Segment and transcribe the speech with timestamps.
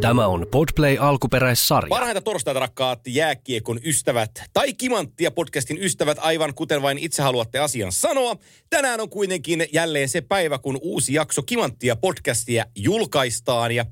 [0.00, 1.88] Tämä on Podplay alkuperäissarja.
[1.88, 7.92] Parhaita torstaita rakkaat jääkiekon ystävät tai Kimanttia podcastin ystävät, aivan kuten vain itse haluatte asian
[7.92, 8.36] sanoa.
[8.70, 13.86] Tänään on kuitenkin jälleen se päivä, kun uusi jakso Kimanttia podcastia julkaistaan ja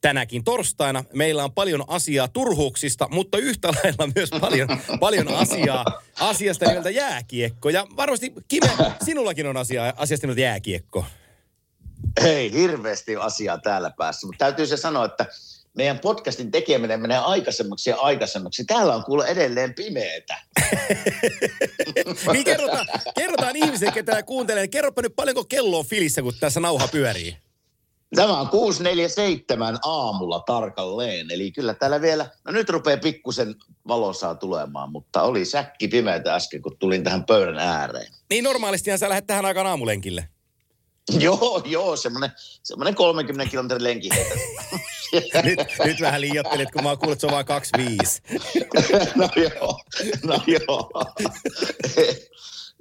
[0.00, 4.68] tänäkin torstaina meillä on paljon asiaa turhuuksista, mutta yhtä lailla myös paljon,
[5.00, 5.84] paljon asiaa
[6.20, 7.70] asiasta nimeltä jääkiekko.
[7.70, 8.70] Ja varmasti Kime,
[9.04, 11.04] sinullakin on asia, asiasta nimeltä jääkiekko.
[12.24, 15.26] Ei hirveästi asiaa täällä päässä, mutta täytyy se sanoa, että
[15.74, 18.64] meidän podcastin tekeminen menee aikaisemmaksi ja aikaisemmaksi.
[18.64, 20.38] Täällä on kuule edelleen pimeetä.
[22.32, 22.86] niin kerrotaan,
[23.18, 24.68] kerrotaan ihmisille, ketä kuuntelee.
[24.68, 27.36] Kerropa nyt paljonko kello on filissä, kun tässä nauha pyörii.
[28.14, 33.54] Tämä on 647 aamulla tarkalleen, eli kyllä täällä vielä, no nyt rupeaa pikkusen
[33.88, 38.12] valosaa tulemaan, mutta oli säkki pimeätä äsken, kun tulin tähän pöydän ääreen.
[38.30, 40.28] Niin normaalistihan sä lähdet tähän aikaan aamulenkille.
[41.18, 44.08] Joo, joo, semmoinen, semmoinen 30 kilometrin lenki.
[45.44, 48.22] nyt, nyt vähän liiottelit, kun mä oon kuullut, että se on vaan 25.
[49.16, 49.80] no joo,
[50.24, 50.90] no joo.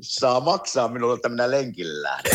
[0.02, 2.32] Saa maksaa minulle, että minä lenkille lähden.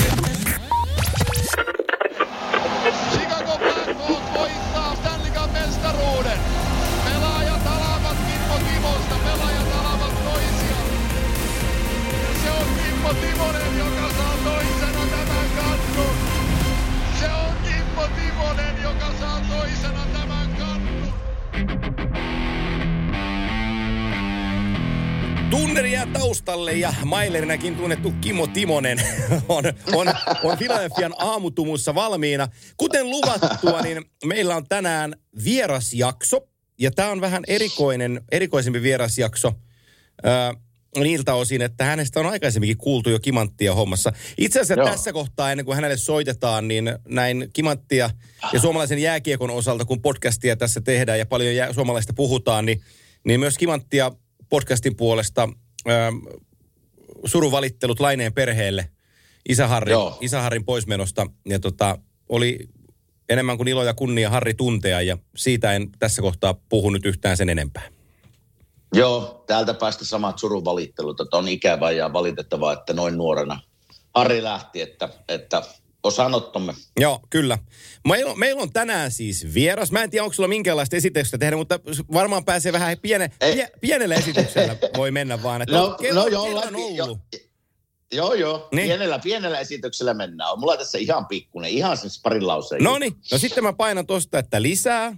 [19.49, 21.13] Toisena tämän kannun.
[26.33, 28.99] Taustalle ja Mailerinäkin tunnettu Kimmo Timonen
[29.49, 30.07] on, on,
[30.43, 32.49] on Philadelphian aamutumussa valmiina.
[32.77, 36.41] Kuten luvattua, niin meillä on tänään vierasjakso.
[36.79, 39.53] Ja tämä on vähän erikoinen, erikoisempi vierasjakso
[40.27, 40.63] äh,
[40.97, 44.13] niiltä osin, että hänestä on aikaisemminkin kuultu jo Kimanttia hommassa.
[44.39, 44.91] Itse asiassa Joo.
[44.91, 48.11] tässä kohtaa, ennen kuin hänelle soitetaan, niin näin Kimanttia
[48.53, 52.81] ja suomalaisen jääkiekon osalta, kun podcastia tässä tehdään ja paljon jää, suomalaista puhutaan, niin,
[53.25, 54.13] niin myös Kimanttia
[54.49, 55.49] podcastin puolesta
[55.89, 56.17] ähm,
[57.25, 58.89] suruvalittelut Laineen perheelle
[59.49, 60.19] Isäharrin, Joo.
[60.21, 61.27] Isäharrin poismenosta.
[61.47, 61.99] Ja tota,
[62.29, 62.69] oli
[63.29, 67.37] enemmän kuin ilo ja kunnia Harri tuntea ja siitä en tässä kohtaa puhu nyt yhtään
[67.37, 67.83] sen enempää.
[68.93, 73.61] Joo, täältä päästä samat surun valittelut, että on ikävää ja valitettavaa, että noin nuorena
[74.15, 75.63] Harri lähti, että, että
[76.03, 76.75] osanottomme.
[77.01, 77.59] Joo, kyllä.
[78.09, 79.93] Meillä on, meillä on tänään siis vieras.
[79.93, 81.81] Mä en tiedä, onko sulla minkäänlaista esitystä tehdä, mutta
[82.13, 85.63] varmaan pääsee vähän piene, pie, pienellä esityksellä voi mennä vaan.
[85.63, 87.19] Että No, on kerran- no läpi, ollut.
[87.33, 87.39] jo,
[88.13, 88.69] joo, joo.
[88.73, 88.87] Niin.
[88.89, 90.53] Pienellä, pienellä esityksellä mennään.
[90.53, 92.85] On mulla tässä ihan pikkunen, ihan siis parin lauseen.
[92.85, 95.17] No niin, no sitten mä painan tosta, että lisää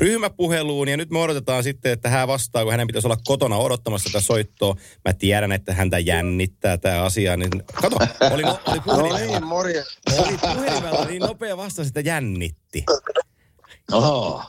[0.00, 4.10] ryhmäpuheluun ja nyt me odotetaan sitten, että hän vastaa, kun hänen pitäisi olla kotona odottamassa
[4.12, 4.76] tätä soittoa.
[5.04, 9.98] Mä tiedän, että häntä jännittää tämä asia, niin kato, oli, oli No puhelimella, niin, morjens.
[10.18, 12.84] oli puhelimella niin nopea vastaus, että jännitti.
[13.92, 14.42] Oho.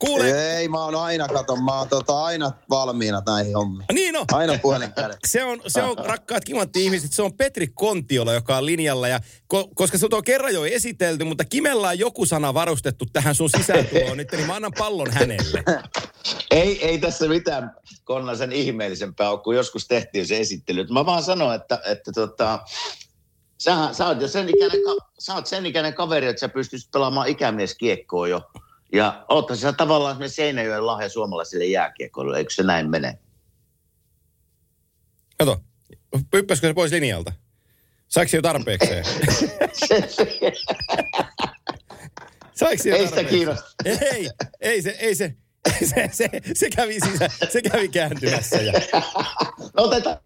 [0.00, 3.86] Kuule, Ei, mä oon aina, kato, mä oon tota, aina valmiina näihin hommiin.
[3.92, 4.24] niin on.
[4.32, 4.90] Aina puhelin.
[5.26, 9.08] Se on, se on rakkaat kimatti ihmiset, se on Petri Kontiola, joka on linjalla.
[9.08, 13.34] Ja ko, koska se on kerran jo esitelty, mutta Kimellä on joku sana varustettu tähän
[13.34, 15.62] sun sisääntuloon nyt, niin mä annan pallon hänelle.
[16.50, 17.74] Ei, ei tässä mitään
[18.04, 20.86] Konna sen ihmeellisempää ole, kun joskus tehtiin se esittely.
[20.90, 22.58] Mä vaan sanon, että, että tota,
[23.58, 24.80] sä, sä, oot jo sen ikäinen,
[25.18, 28.42] sä oot sen ikäinen kaveri, että sä pystyisit pelaamaan ikämieskiekkoa jo.
[28.92, 33.18] Ja oothan sä tavallaan semmoinen Seinäjoen lahja suomalaisille jääkiekkoille, eikö se näin mene?
[35.38, 35.60] Kato,
[36.34, 37.32] hyppäskö se pois linjalta?
[38.08, 39.04] Saiko se jo tarpeekseen?
[39.72, 40.38] Se, se,
[42.54, 43.70] Saiko se jo ei sitä kiinnosta.
[43.84, 44.30] Ei,
[44.60, 45.34] ei se, ei se,
[45.84, 48.56] se, se, se kävi sisä, se kävi kääntymässä.
[48.56, 48.72] Ja...
[49.76, 50.16] No otetaan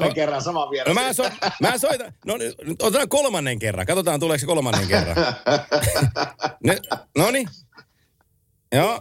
[0.00, 0.06] No.
[0.08, 0.14] no.
[0.14, 0.94] kerran sama No vieras.
[0.94, 1.30] mä, so,
[1.60, 3.86] mä soitan, no nyt otetaan kolmannen kerran.
[3.86, 5.16] Katsotaan tuleeko se kolmannen kerran.
[7.18, 7.48] no niin.
[8.72, 9.00] Joo,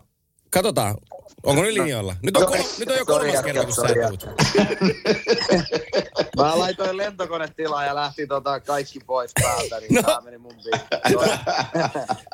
[0.50, 0.98] katsotaan.
[1.44, 2.16] Onko nyt linjoilla?
[2.24, 3.82] Nyt on, kol, nyt on jo kolmas Sorry, kerta, kun sä.
[6.38, 10.02] Mä laitoin lentokonetilaan ja lähti tota kaikki pois päältä, niin No.
[10.02, 10.08] no.
[10.08, 11.30] tää meni mun piikkiin.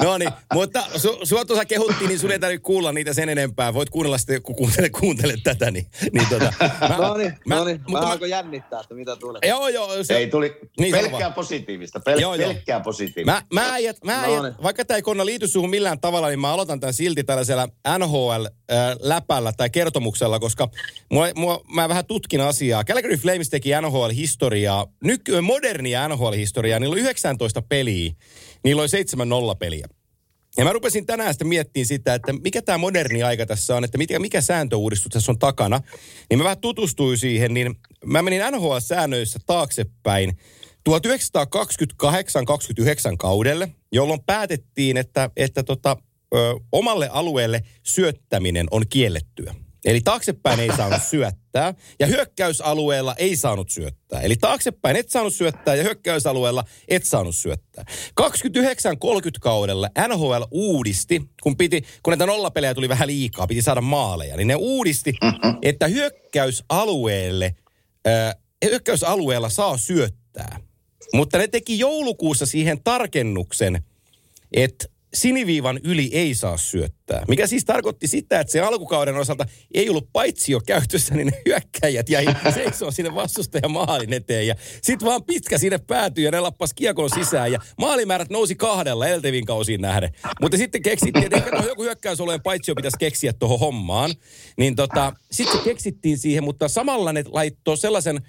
[0.01, 3.73] No niin, mutta su, sua tuossa kehuttiin, niin sun ei tarvitse kuulla niitä sen enempää.
[3.73, 5.71] Voit kuunnella sitten, kun kuuntelet, kuuntelet tätä.
[5.71, 6.53] Niin, niin tota,
[6.89, 7.81] mä, No niin, mä- no niin.
[7.87, 9.41] mutta Mä mä- jännittää, että mitä tulee.
[9.47, 10.03] Joo, joo.
[10.03, 11.33] Se, Ei tuli Niin, pelkkää vaan.
[11.33, 12.47] positiivista, pel, Joo, joo.
[12.53, 13.31] pelkkää positiivista.
[13.51, 14.53] Mä, mä äijät, mä No äijät, niin.
[14.63, 17.67] vaikka tämä ei konna liity suhun millään tavalla, niin mä aloitan tämän silti tällaisella
[18.97, 20.69] NHL-läpällä tai kertomuksella, koska
[21.11, 22.83] mua, mua, mä vähän tutkin asiaa.
[22.83, 26.79] Calgary Flames teki NHL-historiaa, nyky, modernia NHL-historiaa.
[26.79, 28.11] Niillä oli 19 peliä,
[28.63, 29.87] niillä oli 7-0 peliä.
[30.57, 33.97] Ja mä rupesin tänään sitten miettimään sitä, että mikä tämä moderni aika tässä on, että
[33.97, 35.81] mikä, mikä sääntöuudistus tässä on takana.
[36.29, 40.37] Niin mä vähän tutustuin siihen, niin mä menin NHL-säännöissä taaksepäin
[40.89, 40.93] 1928-29
[43.17, 45.97] kaudelle, jolloin päätettiin, että, että tota,
[46.35, 49.55] ö, omalle alueelle syöttäminen on kiellettyä.
[49.85, 54.21] Eli taaksepäin ei saanut syöttää ja hyökkäysalueella ei saanut syöttää.
[54.21, 57.85] Eli taaksepäin et saanut syöttää ja hyökkäysalueella et saanut syöttää.
[58.21, 58.25] 29-30
[59.39, 64.47] kaudella NHL uudisti, kun, piti, kun näitä nollapelejä tuli vähän liikaa, piti saada maaleja, niin
[64.47, 65.13] ne uudisti,
[65.61, 67.55] että hyökkäysalueelle,
[68.07, 68.35] äh,
[68.65, 70.59] hyökkäysalueella saa syöttää.
[71.13, 73.83] Mutta ne teki joulukuussa siihen tarkennuksen,
[74.51, 77.25] että siniviivan yli ei saa syöttää.
[77.27, 81.41] Mikä siis tarkoitti sitä, että se alkukauden osalta ei ollut paitsi jo käytössä, niin ne
[81.45, 84.47] hyökkäjät jäi seisoo sinne vastustajan maalin eteen.
[84.47, 87.51] Ja sit vaan pitkä sinne päätyi ja ne lappas kiekon sisään.
[87.51, 90.09] Ja maalimäärät nousi kahdella elteviin kausiin nähden.
[90.41, 94.13] Mutta sitten keksittiin, että ehkä joku hyökkäysolojen paitsi jo pitäisi keksiä tuohon hommaan.
[94.57, 98.21] Niin tota, sitten keksittiin siihen, mutta samalla ne laittoi sellaisen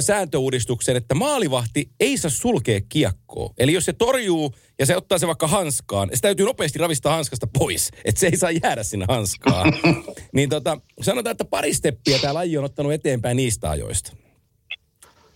[0.00, 3.50] sääntöuudistuksen, että maalivahti ei saa sulkea kiekkoa.
[3.58, 7.46] Eli jos se torjuu ja se ottaa se vaikka hanskaan, se täytyy nopeasti ravistaa hanskasta
[7.58, 9.72] pois, että se ei saa jäädä sinne hanskaan.
[10.34, 14.12] niin tota, sanotaan, että pari steppiä tämä laji on ottanut eteenpäin niistä ajoista.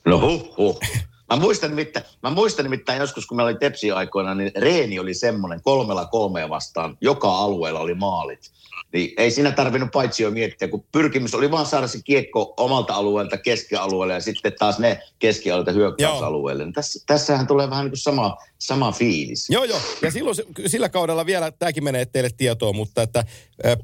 [0.04, 0.80] No huh, huh.
[1.30, 5.62] Mä muistan, nimittäin, mä muistan nimittäin joskus, kun meillä oli Tepsi-aikoina, niin reeni oli semmoinen
[5.62, 6.98] kolmella kolmea vastaan.
[7.00, 8.50] Joka alueella oli maalit.
[8.92, 12.94] Niin ei siinä tarvinnut paitsi jo miettiä, kun pyrkimys oli vaan saada se kiekko omalta
[12.94, 16.64] alueelta keskialueelle ja sitten taas ne keskialueelta hyökkäysalueelle.
[16.64, 19.50] Niin tässä, tässähän tulee vähän niin kuin sama, sama fiilis.
[19.50, 19.80] Joo, joo.
[20.02, 20.36] Ja silloin,
[20.66, 23.24] sillä kaudella vielä, tämäkin menee teille tietoon, mutta että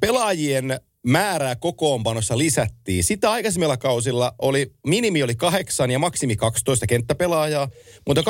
[0.01, 3.05] pelaajien määrää kokoonpanossa lisättiin.
[3.05, 7.69] Sitä aikaisemmilla kausilla oli, minimi oli kahdeksan ja maksimi 12 kenttäpelaajaa,
[8.07, 8.25] mutta 29-30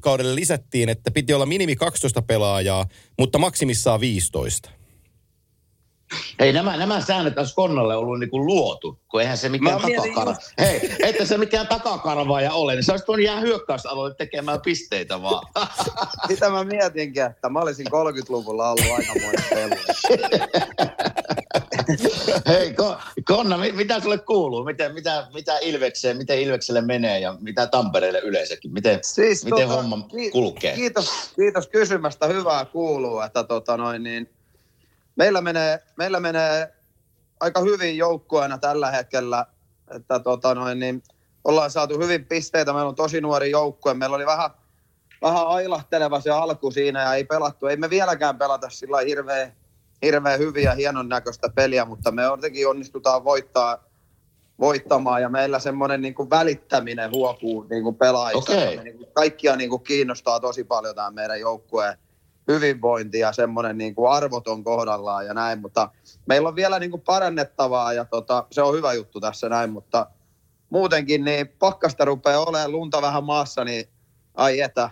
[0.00, 2.86] kaudelle lisättiin, että piti olla minimi 12 pelaajaa,
[3.18, 4.70] mutta maksimissaan 15.
[6.40, 10.36] Hei, nämä, nämä säännöt olisi Konnalle ollut niin kuin luotu, kun eihän se mikään takakarva.
[10.58, 15.46] Hei, että se mikään takakarvaaja ole, niin se olisi voinut jäädä hyökkäysalueelle tekemään pisteitä vaan.
[16.28, 19.78] Sitä mä mietinkin, että mä olisin 30-luvulla ollut aikamoinen.
[22.48, 22.74] Hei,
[23.24, 24.64] Konna, mitä sulle kuuluu?
[24.64, 28.72] Miten, mitä, mitä Ilvekseen, miten Ilvekselle menee ja mitä Tampereelle yleensäkin?
[28.72, 30.74] Miten, siis, miten tota, homma kulkee?
[30.74, 32.26] Kiitos, kiitos kysymästä.
[32.26, 34.30] Hyvää kuuluu, että tota noin, niin,
[35.18, 36.72] meillä menee, meillä menee
[37.40, 39.46] aika hyvin joukkueena tällä hetkellä,
[39.90, 41.02] että tota noin, niin
[41.44, 42.72] ollaan saatu hyvin pisteitä.
[42.72, 43.94] Meillä on tosi nuori joukkue.
[43.94, 44.50] Meillä oli vähän,
[45.22, 47.66] vähän ailahteleva se alku siinä ja ei pelattu.
[47.66, 49.52] Ei me vieläkään pelata sillä hirveän
[50.02, 53.84] hirveän hyviä ja hienon näköistä peliä, mutta me jotenkin onnistutaan voittaa,
[54.60, 58.52] voittamaan ja meillä semmoinen niin kuin välittäminen huokuu niin kuin pelaajista.
[58.52, 58.84] Okay.
[58.84, 61.98] Niin kuin kaikkia niin kuin kiinnostaa tosi paljon tämä meidän joukkueen
[62.48, 65.90] hyvinvointi ja semmoinen niin kuin arvot on kohdallaan ja näin, mutta
[66.26, 70.06] meillä on vielä niin kuin parannettavaa ja tota, se on hyvä juttu tässä näin, mutta
[70.70, 73.88] muutenkin niin pakkasta rupeaa olemaan lunta vähän maassa, niin
[74.34, 74.90] ai etä,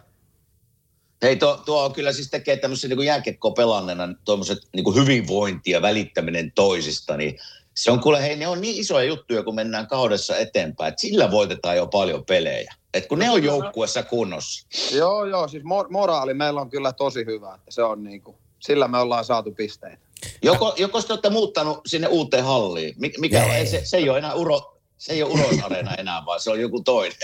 [1.23, 5.83] Hei, tuo, tuo on kyllä siis tekee tämmöisen niin jääkekko pelanneena tuommoiset niin hyvinvointi ja
[5.83, 7.39] välittäminen toisista, niin
[7.77, 11.31] se on kuule, hei, ne on niin isoja juttuja, kun mennään kaudessa eteenpäin, että sillä
[11.31, 12.75] voitetaan jo paljon pelejä.
[12.95, 14.67] Et kun ne on joukkuessa kunnossa.
[14.97, 18.37] Joo, joo, siis mor- moraali meillä on kyllä tosi hyvä, että se on niin kuin,
[18.59, 20.07] sillä me ollaan saatu pisteitä.
[20.43, 22.95] Joko, joko te olette muuttanut sinne uuteen halliin?
[23.19, 23.67] Mikä, ei.
[23.67, 26.83] Se, se ei ole enää uro, se ei ole Uros-areena enää, vaan se on joku
[26.83, 27.17] toinen.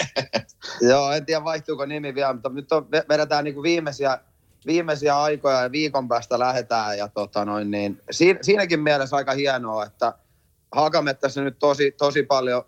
[0.91, 4.19] Joo, en tiedä vaihtuuko nimi vielä, mutta nyt on, vedetään niin kuin viimeisiä,
[4.67, 6.99] viimeisiä aikoja ja viikon päästä lähdetään.
[6.99, 10.13] Ja tota noin, niin, siinä, siinäkin mielessä aika hienoa, että
[10.73, 12.65] Hakamettässä nyt tosi, tosi paljon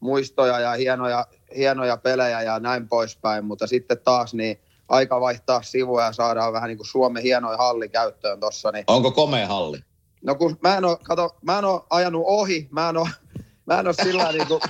[0.00, 6.04] muistoja ja hienoja, hienoja pelejä ja näin poispäin, mutta sitten taas niin aika vaihtaa sivuja
[6.04, 8.72] ja saadaan vähän niin kuin Suomen hienoja halli käyttöön tuossa.
[8.72, 8.84] Niin...
[8.86, 9.78] Onko komea halli?
[10.24, 13.08] No kun mä en ole, kato, mä en ole ajanut ohi, mä en ole
[13.66, 14.60] mä en ole sillä niin kuin,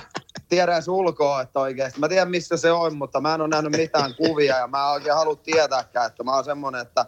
[0.49, 1.99] tiedä edes ulkoa, että oikeasti.
[1.99, 4.93] Mä tiedän, missä se on, mutta mä en ole nähnyt mitään kuvia ja mä en
[4.93, 7.05] oikein halua tietääkään, että mä oon semmonen, että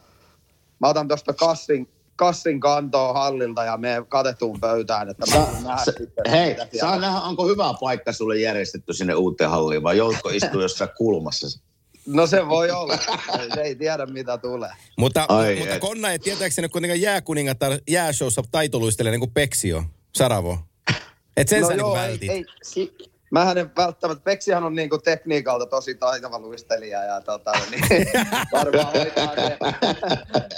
[0.79, 5.91] mä otan tuosta kassin, kassin kantoa hallilta ja me katetuun pöytään, että mä nähdä se,
[5.97, 6.31] sitten.
[6.31, 10.89] Hei, saa nähdä, onko hyvä paikka sulle järjestetty sinne uuteen halliin vai joudutko istua jossain
[10.97, 11.59] kulmassa?
[12.07, 12.97] No se voi olla.
[13.53, 14.71] Se ei tiedä, mitä tulee.
[14.97, 19.83] Mutta, Ai mutta Konna ei tietääkseni kuitenkaan jääkuningatar jääshowssa taitoluistelee niin kuin Peksio,
[20.15, 20.57] Saravo.
[21.37, 22.29] Et sen no sä joo, niin vältit.
[22.29, 22.93] Ei, ei, si,
[23.31, 27.83] Mähän en välttämättä, Peksihan on niinku tekniikalta tosi taitava luistelija ja tota, niin
[28.51, 29.57] varmaan hoitaa, se,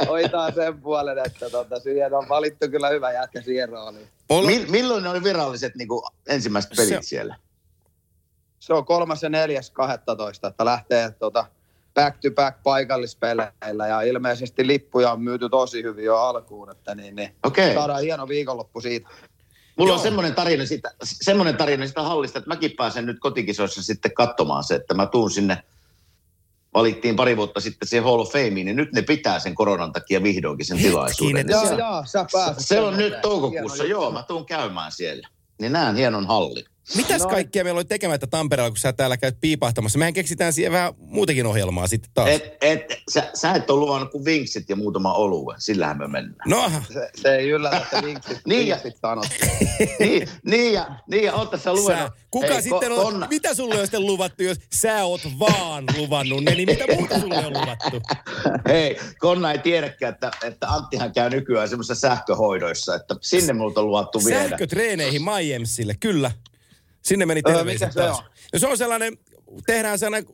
[0.08, 4.08] hoitaa sen puolen, että tota, siihen on valittu kyllä hyvä jätkä siihen rooliin.
[4.46, 7.36] Mil, milloin ne oli viralliset niinku, ensimmäiset pelit se, siellä?
[8.60, 11.46] Se on kolmas ja neljäs 12, että lähtee tota,
[11.94, 17.16] back to back paikallispeleillä ja ilmeisesti lippuja on myyty tosi hyvin jo alkuun, että niin,
[17.16, 17.74] niin okay.
[17.74, 19.10] saadaan hieno viikonloppu siitä.
[19.82, 19.98] Mulla Joo.
[19.98, 24.64] on semmoinen tarina, sitä, semmoinen tarina sitä hallista, että mäkin pääsen nyt kotikisoissa sitten katsomaan
[24.64, 25.64] se, että mä tuun sinne
[26.74, 30.24] valittiin pari vuotta sitten siihen Hall of Fameen, niin nyt ne pitää sen koronan takia
[30.24, 31.36] vihdoinkin sen tilaisuuden.
[31.36, 31.62] Hetkinen.
[31.62, 32.68] Jaa, Se- jaa, sä pääset.
[32.68, 35.28] Se on nyt toukokuussa, Hieno joo, mä tuun käymään siellä.
[35.62, 36.66] Niin näen hienon hallin.
[36.96, 37.30] Mitäs No.
[37.30, 40.00] kaikkea meillä oli tekemättä Tampereella, kun sä täällä käyt piipahtamassa?
[40.00, 42.30] Mehän keksitään siihen vähän muutakin ohjelmaa sitten taas.
[42.30, 46.50] Et, et, sä, sä et ole luvannut kuin vinksit ja muutama olue, sillähän me mennään.
[46.50, 49.26] No, Se, se ei yllätä, että vinksit, Niin ja- vinksit sanot.
[50.00, 52.02] niin, niin, ja, niin ja ootte sä lukenut.
[52.14, 55.22] sä, kuka Hei, sitten ko- on, Konna, mitä sulle on sitten luvattu, jos sä oot
[55.40, 58.02] vaan luvannut ne, niin mitä muuta sulle on luvattu?
[58.74, 63.88] Hei, Konna ei tiedäkään, että, että Anttihan käy nykyään semmoisissa sähköhoidoissa, että sinne multa on
[63.88, 64.50] luvattu viedä.
[64.50, 66.32] Sähkötreeneihin Miamsille, kyllä.
[67.02, 68.20] Sinne meni Öö, terveiset se taas.
[68.20, 68.26] on?
[68.54, 69.18] No se on sellainen,
[69.66, 70.34] tehdään sellainen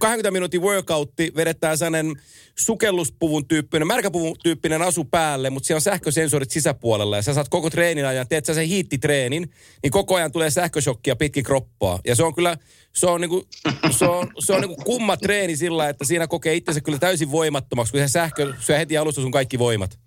[0.00, 2.16] 20 minuutin workoutti, vedetään sellainen
[2.58, 7.70] sukelluspuvun tyyppinen, märkäpuvun tyyppinen asu päälle, mutta siellä on sähkösensorit sisäpuolella ja sä saat koko
[7.70, 9.50] treenin ajan, teet sä sen hiittitreenin,
[9.82, 12.00] niin koko ajan tulee sähköshokkia pitkin kroppaa.
[12.04, 12.56] Ja se on kyllä,
[12.92, 13.44] se on niinku,
[13.90, 17.92] se on, se on niinku kumma treeni sillä, että siinä kokee itsensä kyllä täysin voimattomaksi,
[17.92, 19.98] kun se sähkö syö heti alusta sun kaikki voimat.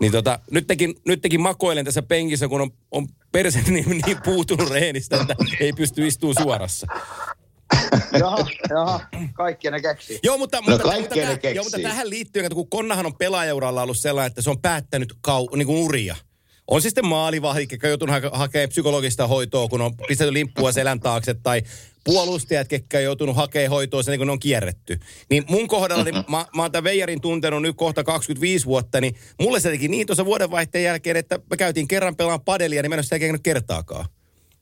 [0.00, 4.22] Niin tota, nyt tekin, nyt tekin makoilen tässä penkissä, kun on, on perse niin, niin
[4.24, 6.86] puutunut reenistä, että ei pysty istumaan suorassa.
[8.18, 9.00] jaha, jaha,
[9.32, 10.18] kaikki ne keksii.
[10.22, 11.54] Joo, mutta, mutta, kaikkea mutta, ne täh, keksii.
[11.54, 15.14] joo, mutta tähän liittyen, että kun Konnahan on pelaajauralla ollut sellainen, että se on päättänyt
[15.20, 16.16] kau, niin kuin uria.
[16.66, 20.72] On se sitten maalivahti, jotka on joutunut hake- hakemaan psykologista hoitoa, kun on pistetty limppua
[20.72, 21.62] selän taakse, tai
[22.12, 25.00] puolustajat, ketkä on joutunut hakemaan hoitoa sen, kun ne on kierretty.
[25.30, 29.14] Niin mun kohdalla, niin mä, mä oon tämän Veijarin tuntenut nyt kohta 25 vuotta, niin
[29.40, 32.94] mulle se teki niin tuossa vuodenvaihteen jälkeen, että mä käytiin kerran pelaan padelia, niin mä
[32.94, 34.06] en ole sitä kertaakaan.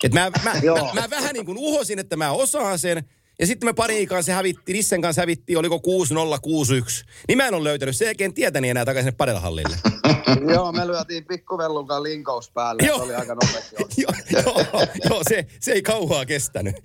[0.05, 0.95] Et mä, mä, mä, Joo.
[0.95, 3.05] mä, vähän niin kuin uhosin, että mä osaan sen,
[3.39, 7.05] ja sitten me pari kanssa hävitti, Nissen kanssa hävitti, oliko 6061.
[7.29, 9.77] Niin mä en ole löytänyt sen jälkeen tietäni enää takaisin sinne padelhallille.
[10.55, 12.83] Joo, me lyötiin pikkuvellun kanssa linkaus päälle.
[12.87, 12.99] Joo.
[12.99, 13.77] Se oli aika nopeasti.
[14.03, 16.77] joo, joo, joo se, se ei kauaa kestänyt.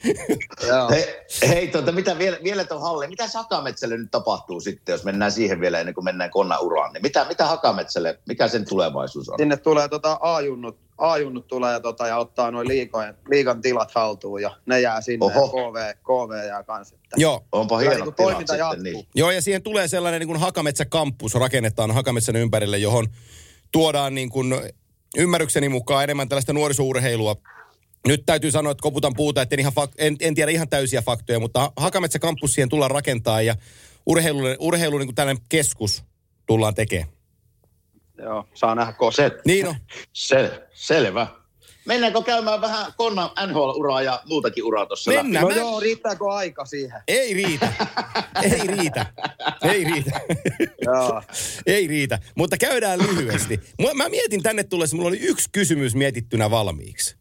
[0.67, 0.89] Joo.
[0.89, 1.05] Hei,
[1.47, 5.61] hei tuota, mitä vielä, vielä tuon hallin, mitä Hakametsälle nyt tapahtuu sitten, jos mennään siihen
[5.61, 9.39] vielä ennen kuin mennään Konnan uraan, niin mitä, mitä Hakametsälle, mikä sen tulevaisuus on?
[9.39, 14.57] Sinne tulee tota A-junnut, A-junnut tulee tota, ja ottaa noin liigojen, liigan tilat haltuun ja
[14.65, 15.41] ne jää sinne Oho.
[15.45, 16.95] ja KV, KV jää kanssa.
[17.17, 17.45] Joo.
[17.51, 18.83] Onpa Kyllä hienot niinku tilat toiminta sitten jatkuu.
[18.83, 19.07] niin.
[19.15, 23.07] Joo, ja siihen tulee sellainen niin kuin Hakametsä-kampus, rakennetaan Hakametsän ympärille, johon
[23.71, 24.55] tuodaan niin kuin
[25.17, 27.35] ymmärrykseni mukaan enemmän tällaista nuorisourheilua.
[28.07, 31.01] Nyt täytyy sanoa, että koputan puuta, että en, ihan fak- en, en tiedä ihan täysiä
[31.01, 33.55] faktoja, mutta Hakametsä-kampus siihen tullaan rakentaa ja
[34.05, 36.03] urheilu, urheilu niin kuin tällainen keskus
[36.45, 37.09] tullaan tekemään.
[38.23, 38.93] Joo, saa nähdä.
[39.15, 39.75] Se, Niin on.
[40.13, 41.27] se, selvä.
[41.85, 45.23] Mennäänkö käymään vähän Konnan NHL-uraa ja muutakin uraa tuossa läpi?
[45.23, 45.43] Mennään.
[45.43, 47.01] No Mä- joo, riittääkö aika siihen?
[47.07, 47.73] Ei riitä.
[48.43, 49.05] Ei riitä.
[49.63, 50.21] Ei riitä.
[50.85, 51.21] Joo.
[51.65, 52.19] Ei riitä.
[52.35, 53.59] Mutta käydään lyhyesti.
[53.95, 57.15] Mä mietin tänne tullessa, mulla oli yksi kysymys mietittynä valmiiksi.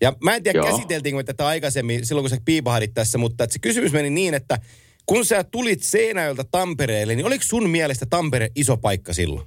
[0.00, 0.66] Ja mä en tiedä, Joo.
[0.66, 4.34] käsiteltiinkö me tätä aikaisemmin silloin, kun sä piipahdit tässä, mutta että se kysymys meni niin,
[4.34, 4.58] että
[5.06, 9.46] kun sä tulit Seinäjöltä Tampereelle, niin oliko sun mielestä Tampere iso paikka silloin?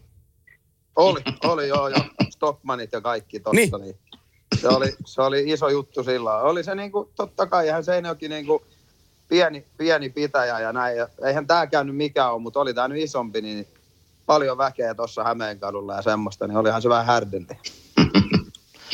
[0.95, 3.77] Oli, oli joo, ja Stockmanit ja kaikki tossa.
[3.77, 3.81] Niin.
[3.81, 3.97] Niin.
[4.62, 6.43] Se, oli, se oli iso juttu silloin.
[6.43, 8.65] Oli se niinku, totta kai, eihän Seinäjoki niinku
[9.27, 10.97] pieni, pieni pitäjä ja näin.
[10.97, 13.67] Ja eihän tämä käynyt mikään ole, mutta oli tämä nyt isompi, niin
[14.25, 17.47] paljon väkeä tuossa Hämeenkadulla ja semmoista, niin olihan se vähän härdelli.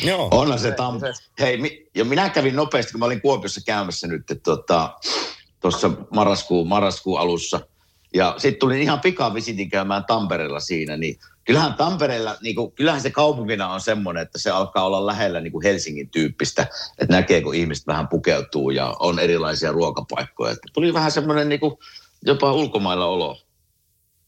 [0.04, 0.28] Joo.
[0.30, 1.00] Onhan se Se- tam...
[1.00, 1.86] se- Hei, mi...
[1.94, 4.22] ja minä kävin nopeasti, kun mä olin Kuopiossa käymässä nyt
[5.60, 7.60] tuossa tota, marraskuun, marraskuun alussa.
[8.14, 11.16] Ja sitten tulin ihan pikavisitin käymään Tampereella siinä, niin
[11.50, 15.52] kyllähän Tampereella, niin kuin, kyllähän se kaupunkina on semmoinen, että se alkaa olla lähellä niin
[15.52, 16.66] kuin Helsingin tyyppistä,
[16.98, 20.52] että näkee, kun ihmiset vähän pukeutuu ja on erilaisia ruokapaikkoja.
[20.52, 21.78] Että tuli vähän semmoinen niin kuin,
[22.22, 23.38] jopa ulkomailla olo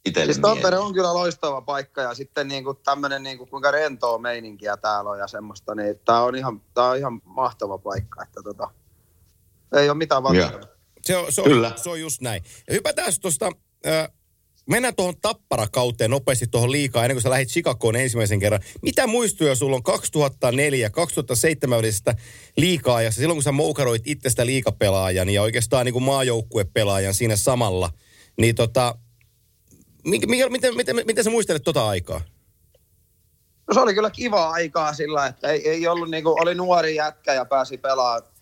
[0.05, 4.77] itselle Siis Tampere on kyllä loistava paikka ja sitten niinku tämmöinen niinku, kuinka rentoa meininkiä
[4.77, 8.71] täällä on ja semmoista, niin tämä on ihan, tää on ihan mahtava paikka, että tota,
[9.77, 10.61] ei ole mitään valittaa.
[11.03, 11.73] Se on, se, on, Kyllä.
[11.77, 12.43] se on just näin.
[12.69, 13.51] Ja hypätään tuosta,
[13.87, 14.09] äh,
[14.67, 18.61] mennään tuohon tapparakauteen nopeasti tuohon liikaa, ennen kuin sä lähdit Chicagoon ensimmäisen kerran.
[18.83, 22.15] Mitä muistoja sulla on 2004 2007 välisestä
[22.57, 27.91] liikaa, ja silloin kun sä moukaroit itsestä liikapelaajan ja oikeastaan niin kuin maajoukkuepelaajan siinä samalla,
[28.41, 28.95] niin tota,
[30.05, 32.21] mikä, mikä, miten, miten, miten sä muistelet tota aikaa?
[33.69, 37.35] No se oli kyllä kiva aikaa sillä, että ei, ei ollut niinku, oli nuori jätkä
[37.35, 38.33] ja pääsi pelaamaan.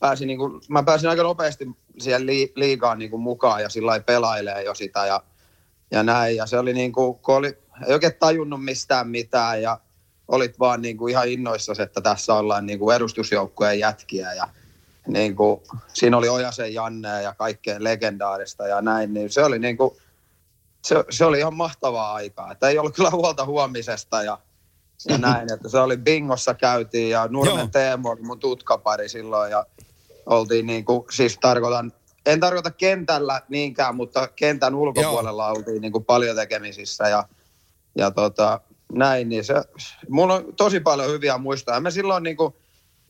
[0.00, 4.74] Pääsi niinku, mä pääsin aika nopeasti siihen li, liigaan niinku mukaan ja sillä pelailee jo
[4.74, 5.22] sitä ja,
[5.90, 6.36] ja näin.
[6.36, 9.80] Ja se oli niinku, kun oli, ei oikein tajunnut mistään mitään ja
[10.28, 14.48] olit vaan niinku ihan innoissasi, että tässä ollaan niinku edustusjoukkueen jätkiä ja
[15.06, 15.62] niinku,
[15.94, 19.96] siinä oli Ojasen Janne ja kaikkea legendaarista ja näin, niin se oli niinku,
[20.84, 22.52] se, se oli ihan mahtavaa aikaa.
[22.52, 24.38] Että ei ollut kyllä huolta huomisesta ja,
[25.08, 25.52] ja näin.
[25.52, 27.68] Että se oli bingossa käytiin ja Nurmen Joo.
[27.72, 29.66] Teemu oli mun tutkapari silloin ja
[30.26, 31.92] oltiin niin kuin, siis tarkoitan
[32.28, 35.52] en tarkoita kentällä niinkään, mutta kentän ulkopuolella Joo.
[35.52, 37.28] oltiin niin kuin paljon tekemisissä ja,
[37.94, 38.60] ja tota,
[38.92, 39.54] näin, niin se,
[40.08, 41.80] mulla on tosi paljon hyviä muistoja.
[41.80, 42.54] Me silloin niin kuin,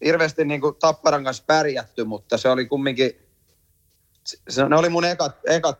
[0.05, 3.11] hirveästi niin kuin Tapparan kanssa pärjätty, mutta se oli kumminkin,
[4.49, 5.79] se, ne oli mun ekat, ekat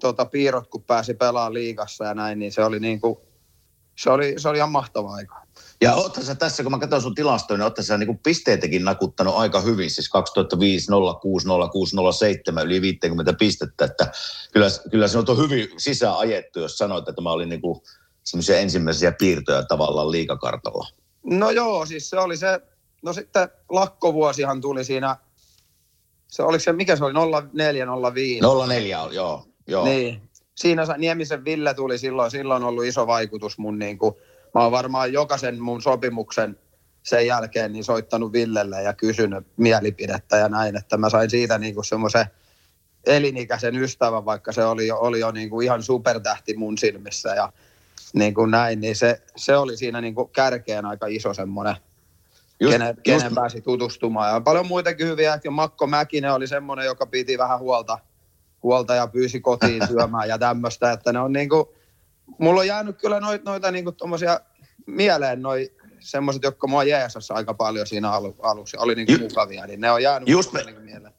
[0.00, 3.16] tota, piirrot, kun pääsi pelaamaan liigassa ja näin, niin se oli niin kuin,
[3.96, 5.42] se oli, se oli ihan mahtava aika.
[5.80, 9.34] Ja ootko sä tässä, kun mä katson sun tilastoja, niin ootko sä niin pisteitäkin nakuttanut
[9.34, 14.12] aika hyvin, siis 2005, 06, 06, 07, yli 50 pistettä, että
[14.52, 17.80] kyllä, kyllä se on hyvin sisään ajettu, jos sanoit, että mä olin niin kuin
[18.24, 20.88] semmoisia ensimmäisiä piirtoja tavallaan liikakartalla.
[21.24, 22.60] No joo, siis se oli se,
[23.02, 25.16] no sitten lakkovuosihan tuli siinä,
[26.28, 27.14] se oliko se, mikä se oli,
[27.52, 28.40] 04, 05?
[28.68, 29.84] 04, joo, joo.
[29.84, 30.22] Niin,
[30.54, 34.14] siinä Niemisen Ville tuli silloin, silloin on ollut iso vaikutus mun niin kuin,
[34.54, 36.58] mä oon varmaan jokaisen mun sopimuksen
[37.02, 41.74] sen jälkeen niin soittanut Villelle ja kysynyt mielipidettä ja näin, että mä sain siitä niin
[41.74, 42.26] kuin semmoisen
[43.06, 47.52] elinikäisen ystävän, vaikka se oli jo, oli jo niin kuin ihan supertähti mun silmissä ja
[48.12, 51.76] niin kuin näin, niin se, se oli siinä niin kuin kärkeen aika iso semmoinen,
[52.60, 53.00] just, kenen, just...
[53.02, 54.34] kenen pääsi tutustumaan.
[54.34, 57.98] Ja paljon muitakin hyviä, ja Makko Mäkinen oli semmoinen, joka piti vähän huolta,
[58.62, 61.64] huolta ja pyysi kotiin syömään ja tämmöistä, että ne on niin kuin,
[62.38, 63.96] mulla on jäänyt kyllä noita, noita niin kuin
[64.86, 69.66] mieleen noi semmoiset, jotka mua jeesassa aika paljon siinä alu, aluksi, oli niin kuin mukavia,
[69.66, 71.14] niin ne on jäänyt just me, mieleen.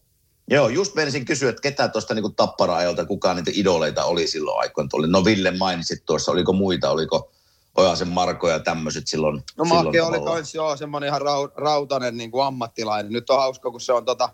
[0.51, 5.07] Joo, just menisin kysyä, että ketä tuosta niin tappara-ajalta, kukaan niitä idoleita oli silloin aikoina.
[5.07, 7.31] No Ville mainitsit tuossa, oliko muita, oliko
[7.77, 9.43] Ojasen Marko ja tämmöiset silloin?
[9.57, 11.21] No Make oli kans, joo, semmoinen ihan
[11.55, 13.11] rautainen niin kuin ammattilainen.
[13.11, 14.29] Nyt on hauska, kun se on tota,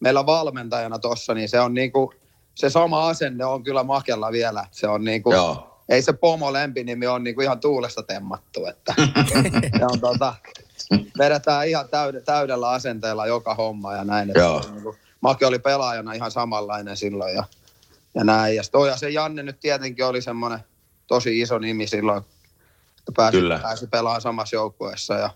[0.00, 2.08] meillä valmentajana tuossa, niin se on niin kuin,
[2.54, 4.66] se sama asenne on kyllä Makella vielä.
[4.70, 5.73] Se on niin kuin, joo.
[5.88, 8.94] Ei se pomo lempinimi on niin kuin ihan tuulesta temmattu, että
[9.78, 10.34] se on tota,
[11.18, 11.88] vedetään ihan
[12.24, 14.30] täydellä asenteella joka homma ja näin.
[14.30, 14.62] Että Joo.
[14.72, 17.44] Niin kuin, Make oli pelaajana ihan samanlainen silloin ja,
[18.14, 18.56] ja näin.
[18.56, 20.58] Ja toi se Janne nyt tietenkin oli semmoinen
[21.06, 22.18] tosi iso nimi silloin,
[22.98, 23.58] että pääsi, Kyllä.
[23.62, 25.30] pääsi pelaamaan samassa joukkueessa ja,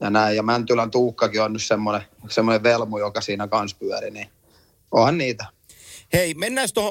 [0.00, 0.36] ja näin.
[0.36, 4.28] Ja Mäntylän Tuukkakin on nyt semmoinen, semmoinen velmu, joka siinä kanssa pyöri, niin
[4.90, 5.46] onhan niitä.
[6.12, 6.34] Hei,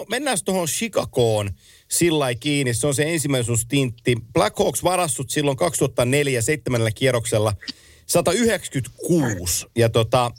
[0.09, 1.49] mennään tuohon Chicagoon
[1.91, 2.73] sillä kiinni.
[2.73, 4.17] Se on se ensimmäinen sun stintti.
[4.33, 7.53] Black Hawks varassut silloin 2004 seitsemännellä kierroksella
[8.05, 9.65] 196.
[9.75, 10.31] Ja tota,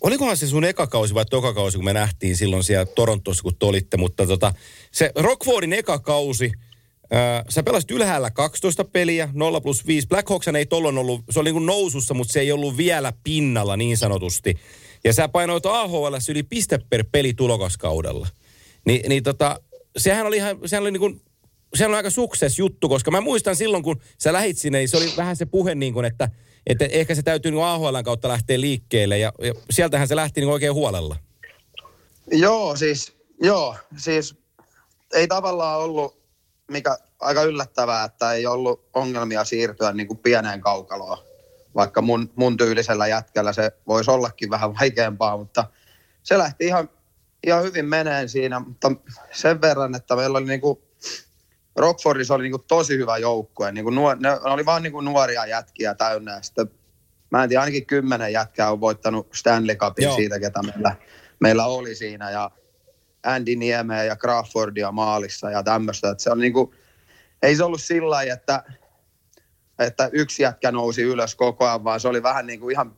[0.00, 3.56] olikohan se sun eka kausi vai toka kausi, kun me nähtiin silloin siellä Torontossa, kun
[3.58, 4.54] te olitte, mutta tota,
[4.92, 6.52] se Rockfordin eka kausi,
[7.10, 10.06] ää, sä pelasit ylhäällä 12 peliä, 0 plus 5.
[10.08, 13.12] Black Hawks ei tollon ollut, se oli niin kuin nousussa, mutta se ei ollut vielä
[13.24, 14.54] pinnalla niin sanotusti.
[15.04, 18.28] Ja sä painoit AHL yli piste per peli tulokaskaudella.
[18.84, 19.60] Ni, niin tota,
[19.96, 21.22] sehän oli ihan, sehän oli niin kuin
[21.74, 24.96] sehän on aika sukses juttu, koska mä muistan silloin, kun sä lähit sinne, niin se
[24.96, 26.28] oli vähän se puhe niin kuin, että,
[26.66, 30.52] että ehkä se täytyy niin AHL kautta lähteä liikkeelle ja, ja sieltähän se lähti niin
[30.52, 31.16] oikein huolella.
[32.32, 34.34] Joo, siis, joo, siis
[35.14, 36.20] ei tavallaan ollut,
[36.70, 41.18] mikä aika yllättävää, että ei ollut ongelmia siirtyä niin kuin pieneen kaukaloon.
[41.74, 45.64] Vaikka mun, mun tyylisellä jätkällä se voisi ollakin vähän vaikeampaa, mutta
[46.22, 46.90] se lähti ihan,
[47.46, 48.92] ihan hyvin meneen siinä, mutta
[49.32, 50.78] sen verran, että meillä oli niin kuin
[51.76, 53.72] Rockfordissa oli niin tosi hyvä joukkue.
[53.72, 56.34] Niin nuor, ne oli vaan niin nuoria jätkiä täynnä.
[56.34, 56.70] Ja sitten,
[57.30, 60.16] mä en tiedä, ainakin kymmenen jätkää on voittanut Stanley Cupin Joo.
[60.16, 60.96] siitä, ketä meillä,
[61.40, 62.30] meillä oli siinä.
[62.30, 62.50] Ja
[63.22, 66.10] Andy Niemeä ja Crawfordia maalissa ja tämmöistä.
[66.10, 66.70] Että se oli niin kuin,
[67.42, 68.62] ei se ollut sillä lailla, että,
[69.78, 72.96] että yksi jätkä nousi ylös koko ajan, vaan se oli vähän niin kuin ihan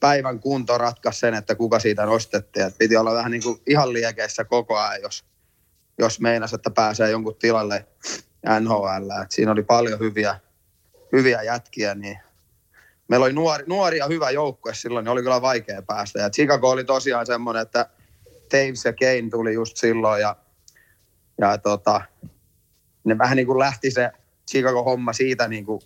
[0.00, 2.66] päivän kunto ratkaisi sen, että kuka siitä nostettiin.
[2.66, 5.24] Että piti olla vähän niin kuin ihan liekeissä koko ajan, jos,
[5.98, 7.86] jos meinas, että pääsee jonkun tilalle
[8.60, 9.10] NHL.
[9.22, 10.40] Et siinä oli paljon hyviä,
[11.12, 12.18] hyviä jätkiä, niin
[13.08, 16.18] meillä oli nuori, nuori ja hyvä joukkue silloin, niin oli kyllä vaikea päästä.
[16.18, 17.88] Ja Chicago oli tosiaan semmoinen, että
[18.48, 20.36] Taves ja Kane tuli just silloin ja,
[21.38, 22.00] ja tota,
[23.04, 24.10] ne vähän niin kuin lähti se
[24.50, 25.80] Chicago-homma siitä niin kuin,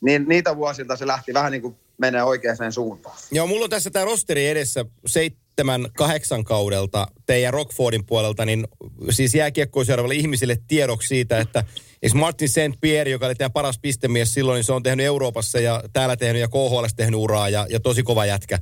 [0.00, 3.16] niin, niitä vuosilta se lähti vähän niin kuin menee oikeaan suuntaan.
[3.30, 8.68] Joo, mulla on tässä tämä rosteri edessä seitsemän, kahdeksan kaudelta teidän Rockfordin puolelta, niin
[9.10, 11.64] siis jääkiekkoisjärvelle ihmisille tiedoksi siitä, että
[12.02, 12.80] Eikö Martin St.
[12.80, 16.40] Pierre, joka oli teidän paras pistemies silloin, niin se on tehnyt Euroopassa ja täällä tehnyt
[16.40, 18.58] ja KHL tehnyt uraa ja, ja tosi kova jätkä.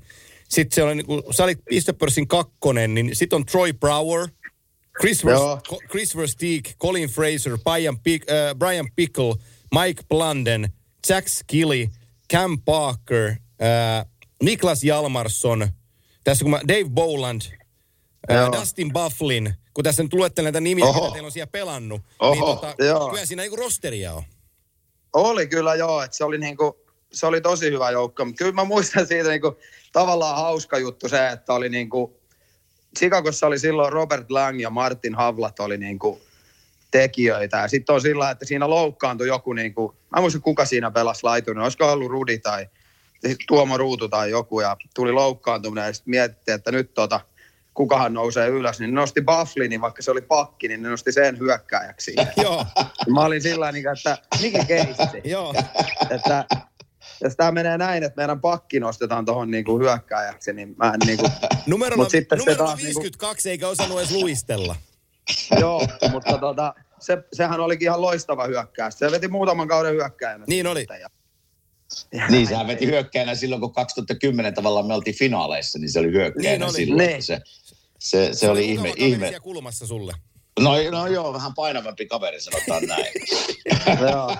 [0.48, 4.28] Sitten se oli, niin kun sä olit pistepörssin kakkonen, niin sitten on Troy Brower,
[5.00, 5.22] Chris,
[5.90, 9.34] Chris Versteeg, Colin Fraser, Brian, Pick, äh, Brian Pickle,
[9.74, 10.72] Mike Blunden,
[11.08, 11.88] Jack Skilly,
[12.32, 14.06] Cam Parker, äh,
[14.42, 15.68] Niklas Jalmarsson,
[16.24, 17.42] tässä kun mä, Dave Boland,
[18.30, 21.00] äh, Dustin Bufflin– kun tässä nyt luettelen näitä nimiä, Oho.
[21.00, 22.34] mitä teillä on siellä pelannut, niin Oho.
[22.34, 24.22] niin tota, kyllä siinä niinku rosteria on.
[25.12, 26.76] Oli kyllä joo, että se oli niinku,
[27.12, 29.56] se oli tosi hyvä joukko, mutta kyllä mä muistan siitä niinku,
[29.92, 32.20] tavallaan hauska juttu se, että oli niinku,
[32.98, 36.20] Chicagossa oli silloin Robert Lang ja Martin Havlat oli niin kuin
[36.90, 37.56] tekijöitä.
[37.56, 41.20] Ja sitten on sillä, että siinä loukkaantui joku, niin kuin, mä muistan kuka siinä pelasi
[41.22, 42.66] laiturin, olisiko ollut Rudi tai
[43.48, 47.20] Tuomo Ruutu tai joku, ja tuli loukkaantuminen, ja sitten mietittiin, että nyt tota,
[47.74, 52.14] kukahan nousee ylös, niin nosti Bufflinin, vaikka se oli pakki, niin ne nosti sen hyökkääjäksi.
[52.42, 52.66] Joo,
[53.14, 55.20] Mä olin sillä niin että mikä keissi?
[55.34, 55.54] joo.
[56.10, 56.44] että
[57.20, 61.24] jos tämä menee näin, että meidän pakki nostetaan tuohon niinku hyökkääjäksi, niin mä en niinku,
[61.66, 64.76] Numerolla, numerolla taas niinku- 52 eikä osannut edes luistella.
[65.60, 68.98] joo, mutta tota, se, sehän olikin ihan loistava hyökkäys.
[68.98, 70.44] Se veti muutaman kauden hyökkäjänä.
[70.48, 70.86] Niin oli.
[70.88, 71.08] Ja, ja
[72.28, 76.50] Niin, sehän veti hyökkäänä silloin, kun 2010 tavallaan me oltiin finaaleissa, niin se oli hyökkäänä
[76.50, 76.72] Niin oli.
[76.72, 77.08] silloin.
[77.08, 77.22] Niin.
[77.22, 77.40] Se,
[77.98, 78.88] se, se, oli ihme.
[78.88, 79.26] mukava kaveri ihme.
[79.26, 80.12] siellä kulmassa sulle.
[80.60, 83.06] No, no joo, vähän painavampi kaveri, sanotaan näin.
[84.10, 84.36] joo.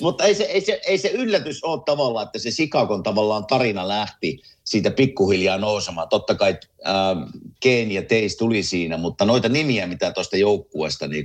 [0.00, 3.88] Mutta ei se, ei, se, ei se yllätys ole tavallaan, että se Sikakon tavallaan tarina
[3.88, 6.08] lähti siitä pikkuhiljaa nousemaan.
[6.08, 7.22] Totta kai ähm,
[7.62, 11.24] Kane ja Teis tuli siinä, mutta noita nimiä, mitä tuosta joukkueesta niin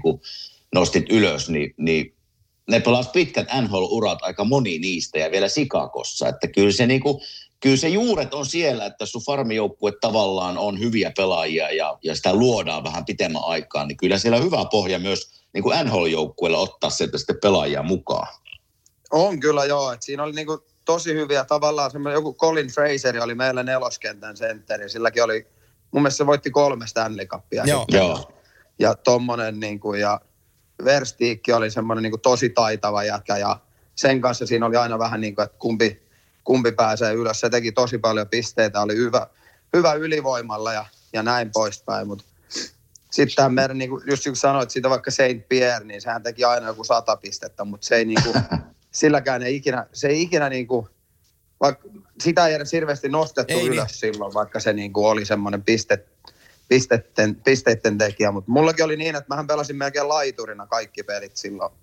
[0.75, 2.13] nostit ylös, niin, niin
[2.69, 6.27] ne pelas pitkät NHL-urat, aika moni niistä ja vielä Sikakossa.
[6.27, 7.21] Että kyllä se, niin kuin,
[7.59, 12.33] kyllä se juuret on siellä, että sun farmijoukkue tavallaan on hyviä pelaajia ja, ja sitä
[12.33, 16.89] luodaan vähän pitemmän aikaa, niin kyllä siellä on hyvä pohja myös niin kuin NHL-joukkueella ottaa
[16.89, 18.27] sieltä sitten pelaajia mukaan.
[19.11, 23.35] On kyllä joo, että siinä oli niinku tosi hyviä tavallaan semmoinen, joku Colin Fraser oli
[23.35, 25.47] meillä neloskentän sentteri, silläkin oli,
[25.91, 27.63] mun mielestä se voitti kolme Stanley Cupia.
[27.65, 27.79] Joo.
[27.79, 27.97] sitten.
[27.97, 28.31] Joo.
[28.79, 30.21] Ja tommonen niinku, ja
[30.85, 33.59] Verstiikki oli semmoinen niinku tosi taitava jätkä ja
[33.95, 36.01] sen kanssa siinä oli aina vähän niin kuin, että kumpi,
[36.43, 37.39] kumpi pääsee ylös.
[37.39, 39.27] Se teki tosi paljon pisteitä, oli hyvä,
[39.73, 42.23] hyvä ylivoimalla ja, ja näin poispäin, mutta
[43.11, 46.43] sitten tämä meidän, niin kuin, just kun sanoit siitä vaikka Saint Pierre, niin sehän teki
[46.43, 48.35] aina joku sata pistettä, mutta se ei niin kuin,
[48.91, 50.87] silläkään ei ikinä, se ei ikinä niin kuin,
[51.61, 51.87] vaikka
[52.19, 53.73] sitä ei edes hirveästi nostettu Ei niin.
[53.73, 54.13] ylös niin.
[54.13, 56.05] silloin, vaikka se niin kuin oli semmoinen piste,
[56.67, 58.31] pistetten, pisteitten tekijä.
[58.31, 61.73] Mutta mullakin oli niin, että mähän pelasin melkein laiturina kaikki pelit silloin.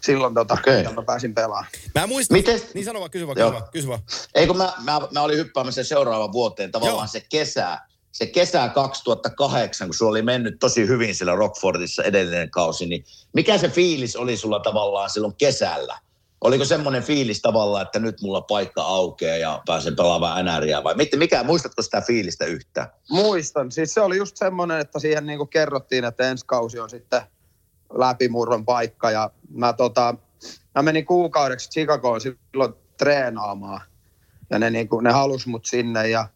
[0.00, 0.94] Silloin tota, okay.
[0.94, 1.66] mä pääsin pelaamaan.
[1.94, 2.38] Mä muistan...
[2.38, 4.00] Miten- Niin sano vaan, kysy vaan, kysy vaan, kysy vaan.
[4.34, 7.06] Ei kun mä, mä, mä olin hyppäämässä seuraavan vuoteen, tavallaan Joo.
[7.06, 7.78] se kesä,
[8.18, 13.58] se kesä 2008, kun sulla oli mennyt tosi hyvin siellä Rockfordissa edellinen kausi, niin mikä
[13.58, 15.98] se fiilis oli sulla tavallaan silloin kesällä?
[16.40, 21.16] Oliko semmoinen fiilis tavallaan, että nyt mulla paikka aukeaa ja pääsen pelaamaan NRiä vai mit-
[21.16, 22.88] mikä, muistatko sitä fiilistä yhtään?
[23.10, 23.72] Muistan.
[23.72, 27.22] Siis se oli just semmoinen, että siihen niinku kerrottiin, että ensi kausi on sitten
[27.94, 29.10] läpimurron paikka.
[29.10, 30.14] Ja mä, tota,
[30.74, 33.80] mä menin kuukaudeksi Chicagoon silloin treenaamaan.
[34.50, 36.28] Ja ne, niinku, ne halus mut sinne ja,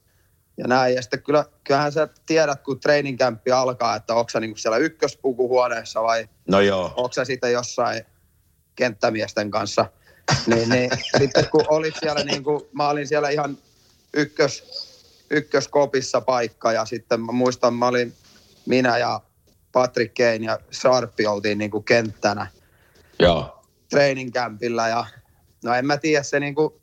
[0.57, 0.95] ja näin.
[0.95, 4.79] Ja sitten kyllä, kyllähän sä tiedät, kun training campi alkaa, että onko sä niinku siellä
[4.79, 6.93] ykköspukuhuoneessa vai No joo.
[6.97, 8.05] onko sä sitten jossain
[8.77, 9.87] kenttämiesten kanssa.
[10.47, 13.59] Niin, niin sitten kun olit siellä, niin kuin, mä olin siellä ihan
[14.15, 14.65] ykkös,
[15.31, 18.15] ykköskopissa paikka ja sitten mä muistan, mä olin
[18.67, 19.21] minä ja
[19.73, 22.47] Patrick Kane ja Sharpi oltiin niin kuin kenttänä
[23.19, 23.63] Joo.
[23.91, 25.07] training campilla ja
[25.65, 26.82] no en mä tiedä, se niin kuin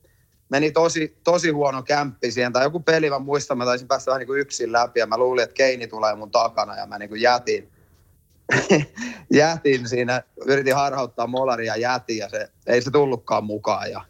[0.50, 4.20] meni tosi, tosi huono kämppi siihen, tai joku peli, mä muistan, mä taisin päästä vähän
[4.20, 7.10] niin kuin yksin läpi ja mä luulin, että Keini tulee mun takana ja mä niin
[7.10, 7.70] kuin jätin,
[9.34, 14.02] jätin siinä, yritin harhauttaa molaria ja jätin ja se, ei se tullutkaan mukaan ja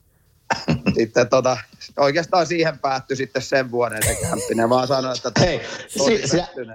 [0.97, 1.57] sitten tota,
[1.97, 4.55] oikeastaan siihen päättyi sitten sen vuoden se kämppi.
[4.55, 6.73] Ne vaan sanoi, että Hei, si- sinä.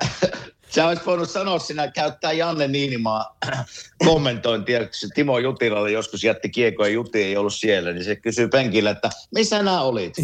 [0.69, 3.37] Sä olisit voinut sanoa sinä, käyttää Janne Niinimaa
[4.07, 8.49] kommentointia, kun se Timo Jutilalle joskus jätti kiekkoja Juti ei ollut siellä, niin se kysyy
[8.49, 10.15] penkillä, että missä nämä olit?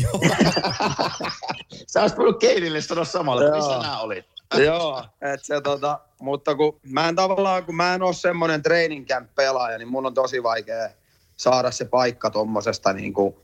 [1.92, 4.24] sä olisit voinut Keinille sanoa samalla, että missä nämä olit?
[4.66, 9.07] Joo, et se tota, mutta kun mä en tavallaan, kun mä en ole semmoinen training
[9.07, 10.88] camp pelaaja, niin mun on tosi vaikea
[11.37, 13.35] saada se paikka tommosesta niin kuin,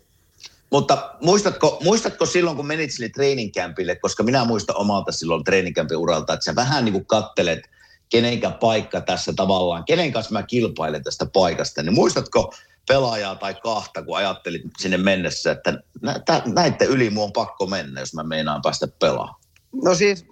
[0.70, 5.76] Mutta muistatko, muistatko silloin, kun menit sinne training campille, koska minä muistan omalta silloin training
[5.76, 7.60] campin uralta, että sä vähän niin kuin kattelet,
[8.08, 12.54] kenenkä paikka tässä tavallaan, kenen kanssa mä kilpailen tästä paikasta, niin muistatko
[12.88, 17.66] pelaajaa tai kahta, kun ajattelit sinne mennessä, että nä- tä- näiden yli mun on pakko
[17.66, 19.40] mennä, jos mä meinaan päästä pelaamaan.
[19.84, 20.26] No siis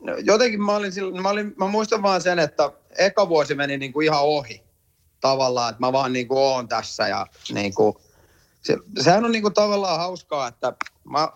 [0.00, 3.78] no jotenkin mä, olin, silloin- mä, olin, mä muistan vaan sen, että eka vuosi meni
[3.78, 4.62] niin kuin ihan ohi
[5.20, 7.96] tavallaan, että mä vaan niin kuin oon tässä ja niin kuin,
[8.62, 10.72] se, sehän on niin kuin tavallaan hauskaa, että
[11.04, 11.28] mä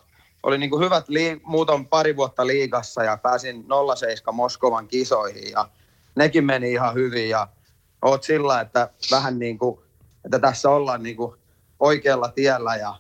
[0.42, 3.64] olin niin kuin hyvät lii, muuton pari vuotta liigassa ja pääsin
[3.96, 5.68] 07 Moskovan kisoihin ja
[6.14, 7.48] nekin meni ihan hyvin ja
[8.02, 9.80] oot sillä, että vähän niin kuin,
[10.24, 11.36] että tässä ollaan niin kuin
[11.80, 12.94] oikealla tiellä ja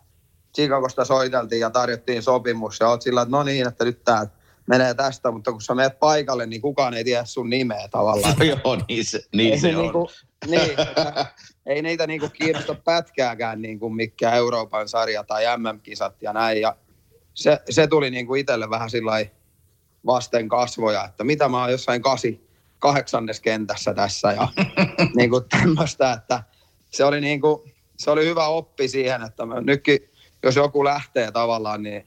[0.54, 4.26] Chicagosta soiteltiin ja tarjottiin sopimus ja oot sillä, että no niin, että nyt tämä
[4.66, 8.34] menee tästä, mutta kun sä menet paikalle, niin kukaan ei tiedä sun nimeä tavallaan.
[8.64, 9.82] Joo, niin se, niin ei, se on.
[9.82, 10.10] Niinku,
[10.46, 11.26] niin, että
[11.66, 16.60] ei niitä niinku kiinnosta pätkääkään niinku mikä Euroopan sarja tai MM-kisat ja näin.
[16.60, 16.76] Ja
[17.34, 19.12] se, se tuli niinku itselle vähän sillä
[20.06, 22.46] vasten kasvoja, että mitä mä oon jossain kasi,
[22.78, 24.48] kahdeksannes kentässä tässä ja
[25.16, 26.42] niin kuin tämmöistä, että
[26.90, 29.98] se oli, niin kuin, se oli hyvä oppi siihen, että mä nytkin,
[30.42, 32.06] jos joku lähtee tavallaan, niin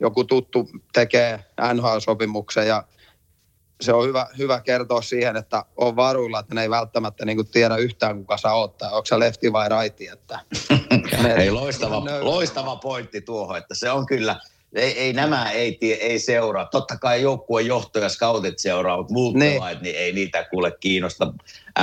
[0.00, 2.84] joku tuttu tekee NHL-sopimuksen ja
[3.80, 7.48] se on hyvä, hyvä kertoa siihen, että on varuilla, että ne ei välttämättä niin kuin
[7.48, 10.08] tiedä yhtään, kuka sä oot, tai onko sä lefti vai righti.
[10.08, 10.40] Että
[11.38, 14.36] Ei, loistava, loistava pointti tuohon, että se on kyllä,
[14.74, 16.64] ei, ei nämä ei, tie, ei seuraa.
[16.66, 19.62] Totta kai joukkueen johto ja scoutit seuraa, mutta muut Niin.
[19.82, 21.32] niin ei niitä kuule kiinnosta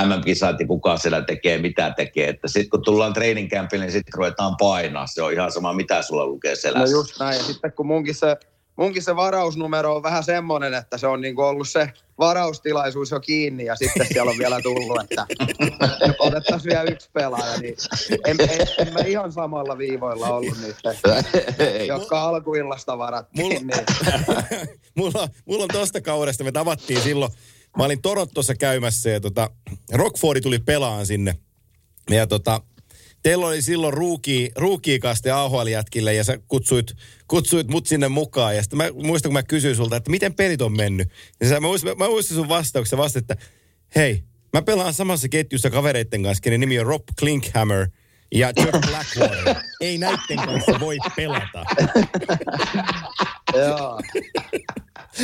[0.06, 2.28] MM-kisat ja kuka siellä tekee, mitä tekee.
[2.28, 5.06] Että sitten kun tullaan training campille, niin sitten ruvetaan painaa.
[5.06, 6.96] Se on ihan sama, mitä sulla lukee No selässä.
[6.96, 7.36] just näin.
[7.38, 8.36] Ja sitten kun munkin se,
[8.76, 13.64] munkin se varausnumero on vähän semmoinen, että se on niinku ollut se varaustilaisuus jo kiinni
[13.64, 15.26] ja sitten siellä on vielä tullut, että
[16.18, 17.58] otettaisiin vielä yksi pelaaja.
[17.60, 17.74] Niin
[18.26, 20.94] en, en, en mä ihan samalla viivoilla ollut niitä,
[21.86, 23.46] jotka alkuillasta varattiin.
[23.46, 24.68] Mulla- Niin.
[24.96, 27.32] mulla, mulla on tosta kaudesta, me tavattiin silloin,
[27.76, 29.50] mä olin Torontossa käymässä ja tota,
[29.92, 31.36] Rockfordi tuli pelaan sinne.
[32.10, 32.60] Ja tota,
[33.22, 36.92] teillä oli silloin ruuki, ruukiikaste AHL-jätkille ja sä kutsuit,
[37.28, 38.56] kutsuit mut sinne mukaan.
[38.56, 41.08] Ja sitten mä muistan, kun mä kysyin sulta, että miten pelit on mennyt.
[41.40, 43.36] Ja sä, mä, muistin, mä muistin sun vastauksen vasta, että
[43.96, 47.88] hei, mä pelaan samassa ketjussa kavereitten kanssa, kenen nimi on Rob Klinkhammer
[48.36, 49.54] ja Jeff Blackwater.
[49.80, 51.64] Ei näitten kanssa voi pelata.
[53.54, 54.00] Joo.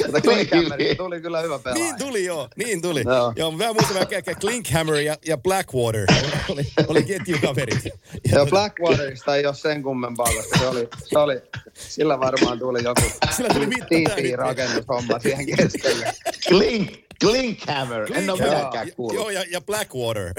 [0.04, 1.84] Mutta Klinkhammerista tuli kyllä hyvä pelaaja.
[1.84, 2.48] Niin tuli, joo.
[2.56, 3.02] Niin tuli.
[3.06, 3.32] Joo.
[3.36, 6.06] Joo, mä muistan, että Klinkhammer ja, ja Blackwater
[6.48, 7.84] oli, oli ketjukaverit.
[7.84, 7.90] Ja
[8.32, 11.40] Joo, Blackwaterista ei ole sen kummempaa, koska se oli, se oli,
[11.74, 13.02] sillä varmaan tuli joku
[13.36, 14.38] Sillä tuli mittaa tiipiin täydet.
[14.38, 16.12] rakennushomma siihen keskelle.
[16.48, 18.02] Klink, Klinkhammer.
[18.02, 18.50] En ole Klinkhammer.
[18.50, 19.32] vieläkään Joo, kuullut.
[19.32, 20.32] ja, ja Blackwater.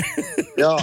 [0.58, 0.80] Joo,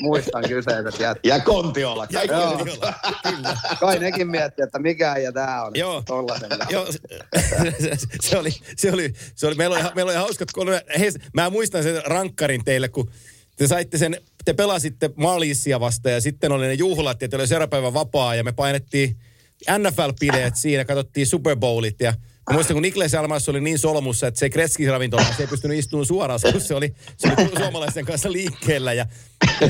[0.00, 0.44] muistan
[0.84, 1.24] kyseiset jätkät.
[1.24, 2.06] Ja Kontiola.
[2.10, 2.20] Ja.
[2.20, 2.94] Kontiola.
[3.22, 3.56] Kyllä.
[3.80, 5.72] Kai nekin miettii, että mikä ja tää on.
[5.74, 6.02] Joo.
[6.70, 6.86] Joo,
[8.20, 11.82] se, oli, se, oli, se oli, meillä oli, meillä oli hauskat kolme, hei, mä muistan
[11.82, 13.10] sen rankkarin teille, kun
[13.56, 17.48] te saitte sen, te pelasitte Malissia vasta ja sitten oli ne juhlat ja teillä oli
[17.48, 19.16] seuraavapäivä vapaa ja me painettiin
[19.78, 22.14] NFL-pileet siinä, katsottiin Super Bowlit ja
[22.50, 25.78] Mä muistan, kun Niklas Almas oli niin solmussa, että se Kretski ravintola, se ei pystynyt
[25.78, 28.92] istumaan suoraan, kun se oli, se oli suomalaisten kanssa liikkeellä.
[28.92, 29.06] Ja,
[29.60, 29.68] ja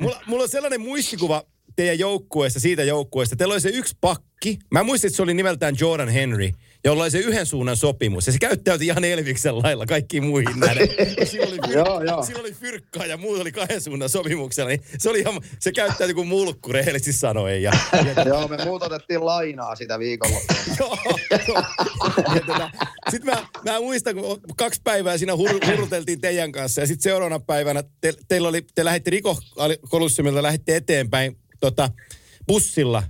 [0.00, 1.44] mulla, mulla on sellainen muistikuva
[1.76, 3.36] teidän joukkueesta, siitä joukkueesta.
[3.36, 4.58] Teillä oli se yksi pakki.
[4.70, 6.50] Mä muistin, että se oli nimeltään Jordan Henry,
[6.84, 8.26] jolla oli se yhden suunnan sopimus.
[8.26, 10.88] Ja se käyttäytyi ihan Elviksen lailla kaikkiin muihin nähden.
[11.18, 14.68] Ja Sillä oli, fyr- sillä oli fyrkkaa ja muut oli kahden suunnan sopimuksella.
[14.68, 17.62] Niin se, oli ihan, se käyttäytyi kuin mulkku rehellisesti sanoen.
[17.62, 20.58] Ja, ja Joo, me muut otettiin lainaa sitä viikonloppuna.
[20.78, 20.98] Joo,
[22.46, 22.70] tota,
[23.10, 27.40] Sitten mä, mä muistan, kun kaksi päivää siinä hur, hurteltiin teidän kanssa ja sitten seuraavana
[27.40, 29.38] päivänä te, teillä oli, te lähditte Riko
[29.88, 31.90] Kolussumilta lähditte eteenpäin tota,
[32.46, 33.02] bussilla.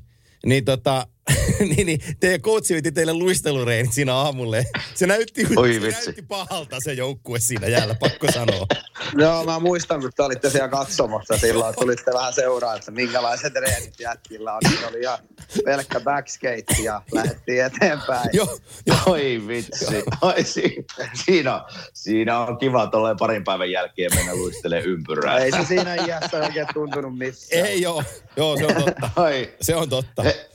[0.47, 1.07] Niin tota,
[1.77, 4.67] niin, niin, teidän coachi veti teille luistelureenit siinä aamulle.
[4.95, 6.05] Se näytti, Oi se vitsi.
[6.05, 8.67] näytti pahalta se joukkue siinä jäällä, pakko sanoa.
[9.23, 14.01] Joo, mä muistan, kun te olitte siellä katsomassa silloin, tulitte vähän seuraa, että minkälaiset treenit
[14.01, 14.61] jätkillä on.
[14.81, 15.19] Se oli ihan
[15.65, 18.31] pelkkä backskate ja lähdettiin eteenpäin.
[18.33, 18.99] Joo, joo.
[19.07, 19.87] Oi vitsi.
[20.23, 20.87] Oi, si-
[21.25, 21.61] siinä, on,
[21.95, 25.39] siinä on kiva tolleen parin päivän jälkeen mennä luistelemaan ympyrää.
[25.39, 27.67] Ei se siinä iässä oikein tuntunut missään.
[27.67, 28.03] Ei joo,
[28.37, 29.11] joo se on totta.
[29.17, 29.55] Oi.
[29.61, 30.23] Se on totta.
[30.23, 30.51] He,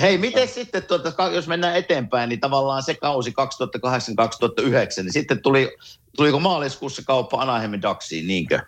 [0.00, 5.76] hei, miten sitten, tuota, jos mennään eteenpäin, niin tavallaan se kausi 2008-2009, niin sitten tuli,
[6.16, 8.60] tuliko maaliskuussa kauppa Anaheimin Ducksiin, niinkö?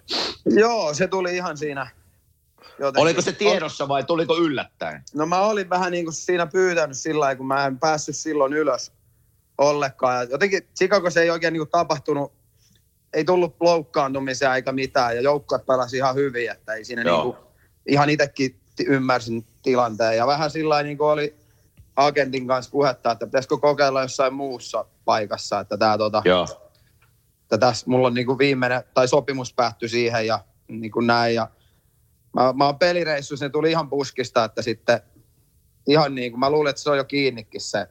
[0.46, 1.90] Joo, se tuli ihan siinä.
[2.78, 3.02] Jotenkin.
[3.02, 5.02] Oliko se tiedossa vai tuliko yllättäen?
[5.14, 8.52] No mä olin vähän niin kuin siinä pyytänyt sillä lailla, kun mä en päässyt silloin
[8.52, 8.92] ylös
[9.58, 10.16] ollenkaan.
[10.16, 12.32] Ja jotenkin Chicagossa ei oikein niin kuin tapahtunut,
[13.12, 15.16] ei tullut loukkaantumisia eikä mitään.
[15.16, 17.24] Ja joukkueet pelasi ihan hyvin, että ei siinä Joo.
[17.24, 17.46] niin kuin,
[17.86, 20.16] ihan itsekin ymmärsin tilanteen.
[20.16, 21.36] Ja vähän sillä niin kuin oli
[21.96, 26.70] agentin kanssa puhetta, että pitäisikö kokeilla jossain muussa paikassa, että tämä tota, Joo.
[27.42, 31.34] että tässä mulla on niin kuin viimeinen, tai sopimus päättyi siihen ja niin kuin näin.
[31.34, 31.48] Ja
[32.32, 35.00] mä, mä oon pelireissussa, ne tuli ihan puskista, että sitten
[35.86, 37.86] ihan niin kuin, mä luulin, että se on jo kiinnikin se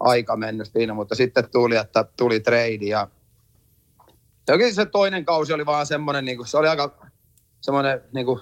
[0.00, 3.08] aika mennyt siinä, mutta sitten tuli, että tuli trade ja
[4.48, 7.06] Jokin se toinen kausi oli vaan semmoinen, niin kuin, se oli aika
[7.60, 8.40] semmoinen niin kuin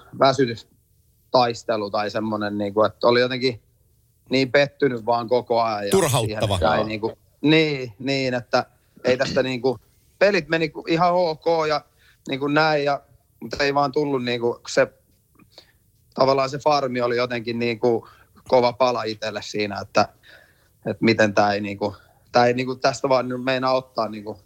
[1.35, 3.61] väsytystaistelu tai semmoinen, niin kuin, että oli jotenkin
[4.29, 5.85] niin pettynyt vaan koko ajan.
[5.85, 6.57] ja Turhauttava.
[6.57, 8.65] siihen, ei, niin, kuin, niin, niin, että
[9.03, 9.79] ei tästä niin kuin,
[10.19, 11.81] pelit meni ihan ok ja
[12.27, 13.01] niin kuin näin, ja,
[13.39, 14.87] mutta ei vaan tullut niin kuin, se,
[16.13, 18.03] tavallaan se farmi oli jotenkin niin kuin
[18.47, 20.07] kova pala itselle siinä, että,
[20.85, 21.95] että miten tämä ei, niin kuin,
[22.31, 24.37] tää ei niin kuin, tästä vaan nyt meinaa ottaa niin kuin,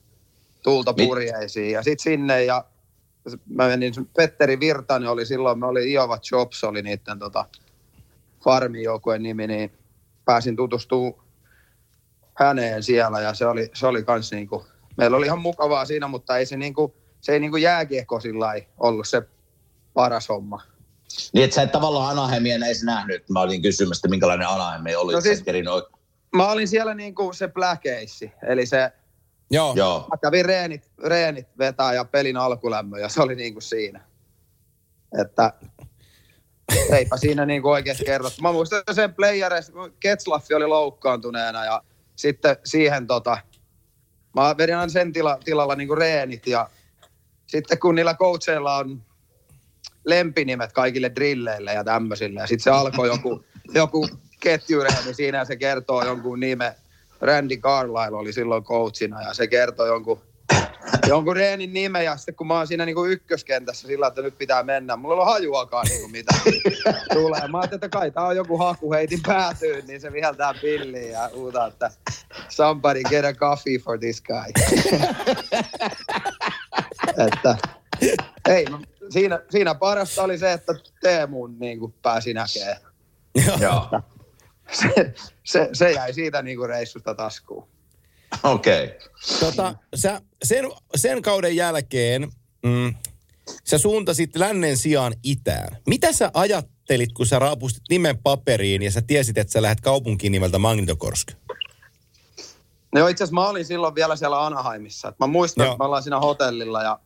[0.64, 1.72] tulta purjeisiin.
[1.72, 2.66] Ja sitten sinne ja
[3.50, 7.46] mä menin, Petteri Virtanen oli silloin, me oli Iova Jobs oli niiden tota,
[8.44, 9.72] farmin joukkueen nimi, niin
[10.26, 11.14] pääsin tutustumaan
[12.40, 14.66] häneen siellä ja se oli, se oli kans niinku,
[14.98, 19.08] meillä oli ihan mukavaa siinä, mutta ei se niinku, se ei niinku jääkiekko sillä ollut
[19.08, 19.22] se
[19.94, 20.62] paras homma.
[21.34, 23.30] Niin, että sä et tavallaan Anaheimia edes nähnyt.
[23.30, 25.14] Mä olin kysymässä, että minkälainen Anaheim oli.
[25.14, 25.88] No siis- oi...
[26.36, 28.92] Mä olin siellä niinku se Black Ace, eli se,
[29.52, 29.74] Joo.
[29.76, 30.08] Joo.
[30.12, 34.02] mä kävin reenit, reenit vetää ja pelin alkulämmö ja se oli niinku siinä.
[35.22, 35.54] Että
[36.92, 38.42] eipä siinä niinku oikeasti kerrottu.
[38.42, 41.84] Mä muistan sen playereissa, kun Ketslaffi oli loukkaantuneena ja
[42.16, 43.38] sitten siihen tota,
[44.36, 46.70] mä vedin aina sen tila, tilalla niinku reenit ja
[47.48, 49.02] sitten kun niillä coacheilla on
[50.06, 54.08] lempinimet kaikille drilleille ja tämmöisille ja sitten se alkoi joku, joku
[54.40, 56.76] ketjureeni niin siinä ja se kertoo jonkun nime.
[57.22, 60.22] Randy Carlyle oli silloin coachina ja se kertoi jonkun,
[61.08, 64.64] jonkun reenin nimen ja sitten kun mä oon siinä niinku ykköskentässä sillä, että nyt pitää
[64.64, 66.34] mennä, mulla ei ole hajuakaan niinku mitä
[67.14, 67.48] tulee.
[67.48, 71.30] Mä ajattelin, että kai tää on joku haku, heitin päätyyn, niin se viheltää pilliin ja
[71.34, 71.92] huutaa, että
[72.50, 74.52] somebody get a coffee for this guy.
[77.28, 77.58] että
[78.50, 78.66] ei,
[79.10, 82.78] siinä, siinä parasta oli se, että Teemun niin kuin pääsi näkemään.
[83.62, 84.02] Joo.
[84.72, 87.68] Se, se, se jäi siitä niin kuin reissusta taskuun.
[88.44, 88.86] Okei.
[88.86, 88.98] Okay.
[89.40, 92.32] Tota, sä sen, sen kauden jälkeen
[92.64, 92.96] mm,
[93.64, 95.78] sä suuntasit lännen sijaan itään.
[95.88, 100.32] Mitä sä ajattelit, kun sä raapustit nimen paperiin ja sä tiesit, että sä lähdet kaupunkiin
[100.32, 101.32] nimeltä Magnitokorsk?
[102.96, 105.14] No itse asiassa mä olin silloin vielä siellä Anaheimissa.
[105.20, 105.74] Mä muistan, Joo.
[105.74, 107.00] että me ollaan siinä hotellilla ja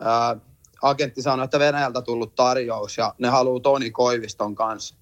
[0.00, 0.36] ää,
[0.82, 4.94] agentti sanoi, että Venäjältä tullut tarjous ja ne haluaa Toni Koiviston kanssa.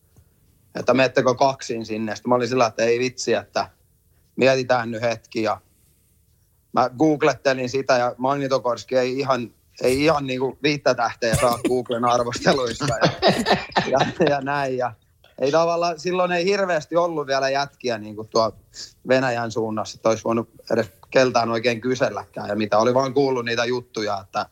[0.75, 2.17] Että meettekö kaksin sinne.
[2.17, 3.71] Sitten mä olin sillä, että ei vitsi, että
[4.37, 5.43] mietitään nyt hetki.
[5.43, 5.61] Ja
[6.73, 9.51] mä googlettelin sitä ja Magnitokorski ei ihan,
[9.83, 13.31] ei ihan niinku viittä tähteä saa Googlen arvosteluista ja,
[13.91, 14.77] ja, ja näin.
[14.77, 14.93] Ja
[15.39, 18.57] ei tavallaan, silloin ei hirveästi ollut vielä jätkiä niin kuin tuo
[19.09, 22.49] Venäjän suunnassa, että olisi voinut edes keltään oikein kyselläkään.
[22.49, 24.47] Ja mitä oli vaan kuullut niitä juttuja, että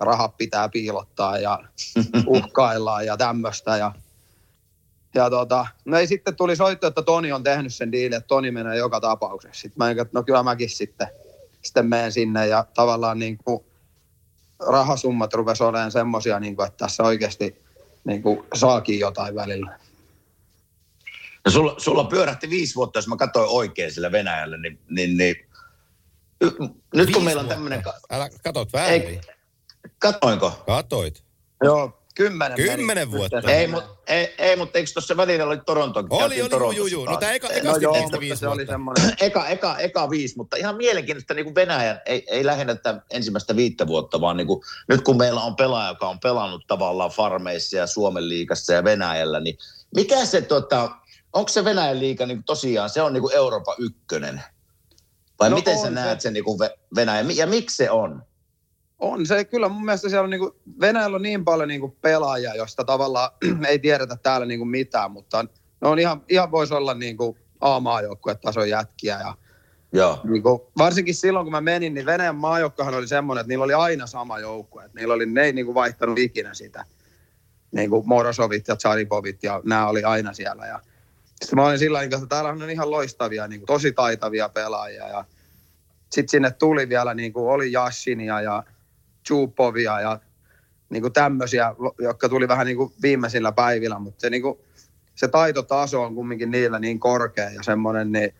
[0.00, 1.58] rahat pitää piilottaa ja
[2.26, 3.76] uhkaillaan ja tämmöistä.
[3.76, 3.92] Ja,
[5.14, 8.50] ja tota, no ei sitten tuli soitto, että Toni on tehnyt sen diilin, että Toni
[8.50, 9.60] menee joka tapauksessa.
[9.60, 11.08] Sitten mä, että no kyllä mäkin sitten,
[11.62, 13.64] sitten menen sinne ja tavallaan niin kuin
[14.68, 17.62] rahasummat rupesi olemaan semmoisia, niin kuin, että tässä oikeasti
[18.04, 19.78] niin kuin saakin jotain välillä.
[21.44, 25.36] No sulla, sulla pyörähti viisi vuotta, jos mä katsoin oikein sillä Venäjällä, niin, niin, niin
[26.40, 27.82] y- nyt kun Viisi meillä on tämmöinen...
[28.10, 29.02] Älä katot väärin.
[29.02, 29.20] Ei,
[29.98, 30.62] katoinko?
[30.66, 31.24] Katoit.
[31.64, 32.56] Joo, kymmenen.
[32.56, 33.42] Kymmenen vuotta.
[33.46, 36.04] Ei, mutta ei, ei, mutta eikö tuossa välillä oli Toronto?
[36.10, 37.04] Oli, oli, Torontossa juu, juu.
[37.04, 39.12] No tää eka, eka No joo, mutta viisi se oli semmoinen.
[39.20, 43.56] eka, eka, eka viisi, mutta ihan mielenkiintoista niin kuin Venäjän, ei, ei lähinnä tätä ensimmäistä
[43.56, 47.76] viittä vuotta, vaan niin kuin, nyt kun meillä on pelaaja, joka on pelannut tavallaan farmeissa
[47.76, 49.58] ja Suomen liigassa ja Venäjällä, niin
[49.94, 50.90] mikä se, tota,
[51.32, 54.42] onko se Venäjän liiga niin tosiaan, se on niin kuin Euroopan ykkönen?
[55.40, 56.22] Vai No miten sä on näet se.
[56.22, 56.58] sen niin kuin
[56.94, 58.22] Venäjän, ja miksi se on?
[59.02, 62.84] On se kyllä mun mielestä siellä on niinku, Venäjällä on niin paljon niinku pelaajia, josta
[62.84, 63.30] tavallaan
[63.68, 65.42] ei tiedetä täällä niinku mitään, mutta
[65.80, 69.20] ne on ihan, ihan voisi olla niinku A-maajoukkuetason jätkiä.
[69.20, 69.34] Ja
[69.92, 73.74] Joo, niinku, varsinkin silloin, kun mä menin, niin Venäjän maajoukkahan oli semmoinen, että niillä oli
[73.74, 74.84] aina sama joukkue.
[74.84, 76.84] Että niillä oli, ne ei niinku vaihtanut ikinä sitä.
[77.72, 80.66] Niinku Morosovit ja Tsaripovit ja nämä oli aina siellä.
[80.66, 80.80] Ja
[81.42, 85.08] sitten mä olin sillä tavalla, että täällä on ihan loistavia, niinku, tosi taitavia pelaajia.
[85.08, 85.24] Ja
[86.12, 88.64] sitten sinne tuli vielä, niinku, oli Jashinia ja
[89.26, 90.20] Chupovia ja
[90.90, 94.64] niinku tämmöisiä, jotka tuli vähän niinku viimeisillä päivillä, mutta se, niinku,
[95.14, 98.34] se taitotaso on kumminkin niillä niin korkea ja semmoinen, niin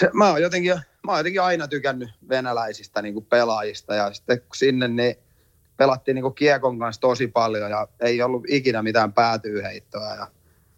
[0.00, 4.88] se, mä, oon jotenkin, mä oon jotenkin aina tykännyt venäläisistä niinku pelaajista ja sitten sinne
[4.88, 5.16] niin
[5.76, 10.26] pelattiin niinku kiekon kanssa tosi paljon ja ei ollut ikinä mitään päätyyheittoa ja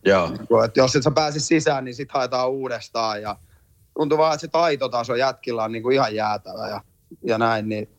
[0.04, 0.30] joo.
[0.30, 3.36] Niinku, että jos et sä pääse sisään, niin sit haetaan uudestaan ja
[3.94, 6.80] tuntuu vaan, että se taitotaso jätkillä on niinku ihan jäätävä ja,
[7.24, 7.97] ja näin, niin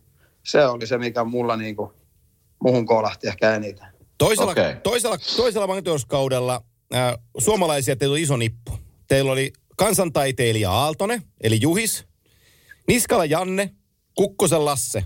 [0.51, 1.93] se oli se, mikä mulla niinku,
[2.63, 3.88] muhun kolahti ehkä eniten.
[4.17, 4.75] Toisella, Okei.
[4.83, 6.63] toisella, toisella magnetoskaudella
[6.95, 8.71] äh, suomalaisia teillä oli iso nippu.
[9.07, 12.06] Teillä oli kansantaiteilija Aaltonen, eli Juhis,
[12.87, 13.69] Niskala Janne,
[14.15, 15.04] Kukkosen Lasse.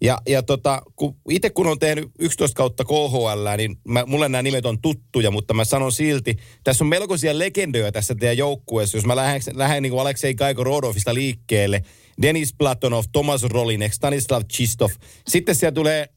[0.00, 4.42] Ja, ja tota, kun itse kun on tehnyt 11 kautta KHL, niin mä, mulle nämä
[4.42, 8.96] nimet on tuttuja, mutta mä sanon silti, tässä on melkoisia legendoja tässä teidän joukkueessa.
[8.96, 11.82] Jos mä lähden, lähden niin kuin Aleksei Kaiko Rodovista liikkeelle,
[12.22, 14.90] Denis Platonov, Tomas Rolinek, Stanislav Chistov.
[15.28, 16.08] Sitten siellä tulee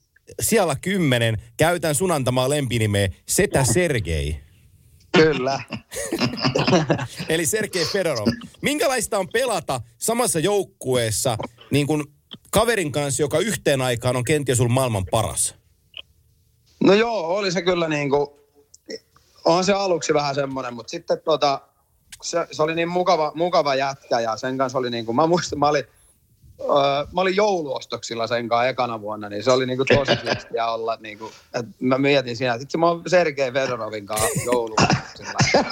[0.42, 4.40] siellä kymmenen, käytän sun antamaa lempinimeä, Setä Sergei.
[5.12, 5.62] Kyllä.
[7.30, 8.28] Eli Sergei Fedorov.
[8.62, 11.38] Minkälaista on pelata samassa joukkueessa
[11.72, 12.04] niin kuin
[12.52, 15.56] kaverin kanssa, joka yhteen aikaan on kenties ollut maailman paras?
[16.84, 18.28] No joo, oli se kyllä niin kuin,
[19.46, 21.62] on se aluksi vähän semmoinen, mutta sitten tota,
[22.22, 25.60] se, se, oli niin mukava, mukava jätkä ja sen kanssa oli niin kuin, mä muistan,
[25.60, 25.84] mä olin,
[26.62, 26.68] öö,
[27.14, 30.98] mä olin jouluostoksilla sen kanssa ekana vuonna, niin se oli niin kuin tosi siistiä olla,
[31.00, 35.64] niin kuin, että mä mietin siinä, että mä oon Sergei Fedorovin kanssa jouluostoksilla.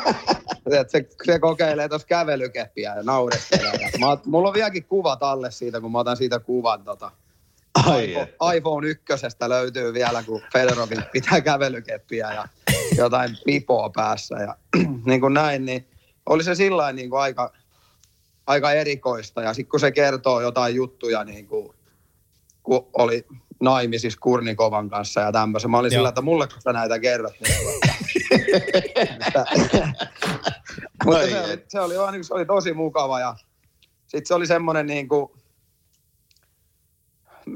[0.79, 3.73] että se, se kokeilee tuossa kävelykeppiä ja naureskelee.
[3.73, 7.11] Ja mä, mulla on vieläkin kuvat alle siitä, kun mä otan siitä kuvan tota,
[7.85, 12.47] Ai, iPhone, iPhone ykkösestä löytyy vielä, kun Federovin pitää kävelykeppiä ja
[12.97, 14.55] jotain pipoa päässä ja
[15.05, 15.87] niin kuin näin, niin
[16.29, 17.53] oli se sillä niin kuin aika,
[18.47, 19.41] aika erikoista.
[19.41, 21.73] Ja sitten kun se kertoo jotain juttuja, niin kuin,
[22.63, 23.25] kun oli
[23.59, 25.71] naimisissa Kurnikovan kanssa ja tämmöisen.
[25.71, 25.99] Mä olin Joo.
[25.99, 27.33] sillä, että mulle kun sä näitä kerrot.
[27.39, 27.55] Niin,
[31.05, 33.35] mutta se oli, se, oli, vaan niin kuin- se oli tosi mukava ja
[34.01, 35.31] sitten se oli semmoinen niin kuin,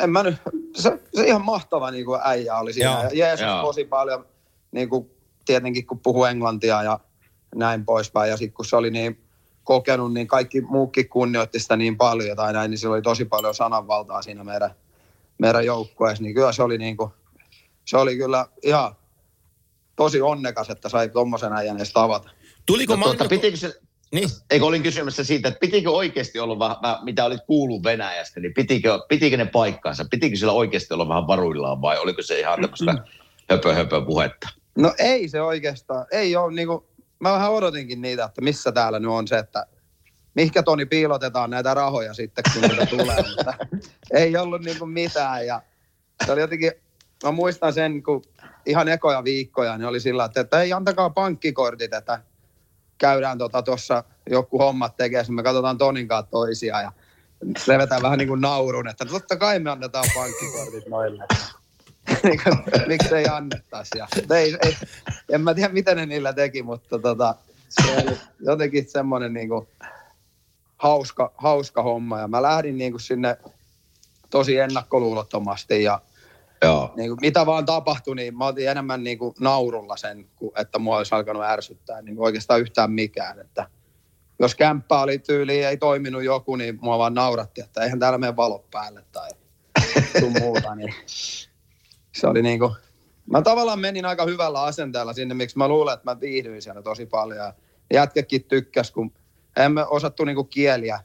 [0.03, 0.36] en mä nyt,
[0.76, 2.91] se, se ihan mahtava niin kuin äijä oli siinä.
[2.91, 3.03] Joo.
[3.03, 3.61] Ja Jeesus Joo.
[3.61, 4.26] tosi paljon,
[4.71, 5.09] niin kuin,
[5.45, 6.99] tietenkin kun puhuu englantia ja
[7.55, 8.29] näin poispäin.
[8.29, 9.23] Ja sitten kun se oli niin
[9.63, 13.55] kokenut, niin kaikki muukin kunnioitti sitä niin paljon tai näin, niin sillä oli tosi paljon
[13.55, 14.71] sananvaltaa siinä meidän,
[15.37, 16.23] meidän joukkueessa.
[16.23, 17.11] Niin kyllä se oli, niin kuin,
[17.85, 18.95] se oli kyllä ihan
[19.95, 22.29] tosi onnekas, että sai tuommoisen äijän edes tavata.
[22.65, 23.73] Tuliko No, tuota, pitikö se,
[24.13, 24.29] Niin.
[24.49, 28.53] eikö olin kysymässä siitä, että pitikö oikeasti olla vähän, vähän mitä olit kuullut Venäjästä, niin
[28.53, 30.05] pitikö, pitikö ne paikkaansa?
[30.11, 33.03] Pitikö sillä oikeasti olla vähän varuillaan vai oliko se ihan tämmöistä
[33.49, 34.49] höpö höpö puhetta?
[34.77, 36.83] No ei se oikeastaan, ei ole niin kuin,
[37.24, 39.65] mä vähän odotinkin niitä, että missä täällä nyt on se, että
[40.36, 43.53] mihinkä Toni piilotetaan näitä rahoja sitten, kun niitä tulee, mutta
[44.11, 45.61] ei ollut niin kuin mitään ja
[46.26, 46.71] se oli jotenkin,
[47.24, 48.24] mä muistan sen, kun
[48.65, 52.21] ihan ekoja viikkoja, niin oli sillä, että, että ei antakaa pankkikortit, että
[52.97, 56.91] käydään tuossa tota, joku hommat tekee, me katsotaan Tonin kanssa toisiaan ja
[57.67, 61.26] levetään vähän niin kuin naurun, että totta kai me annetaan pankkikortit noille.
[62.23, 63.97] niin kuin, miksi ei annettaisi.
[63.97, 64.77] Ja, ei, ei,
[65.29, 67.35] en mä tiedä, mitä ne niillä teki, mutta tota,
[67.69, 69.67] se oli jotenkin semmoinen niin kuin
[70.77, 72.19] hauska, hauska homma.
[72.19, 73.37] Ja mä lähdin niin kuin sinne
[74.29, 76.01] tosi ennakkoluulottomasti ja
[76.63, 76.93] Joo.
[76.95, 80.79] niin kuin, mitä vaan tapahtui, niin mä otin enemmän niin kuin naurulla sen, kuin että
[80.79, 83.39] mua olisi alkanut ärsyttää niin kuin oikeastaan yhtään mikään.
[83.39, 83.67] Että
[84.39, 88.35] jos kämppä oli tyyli ei toiminut joku, niin mua vaan nauratti, että eihän täällä mene
[88.35, 89.29] valot päälle tai
[90.39, 90.75] muuta.
[90.75, 90.93] Niin
[92.16, 92.74] se oli niin kuin,
[93.30, 97.05] mä tavallaan menin aika hyvällä asenteella sinne, miksi mä luulen, että mä viihdyin siellä tosi
[97.05, 97.38] paljon.
[97.38, 97.53] Ja
[97.93, 99.11] jätkäkin tykkäs, kun
[99.57, 100.99] emme osattu niin kuin kieliä.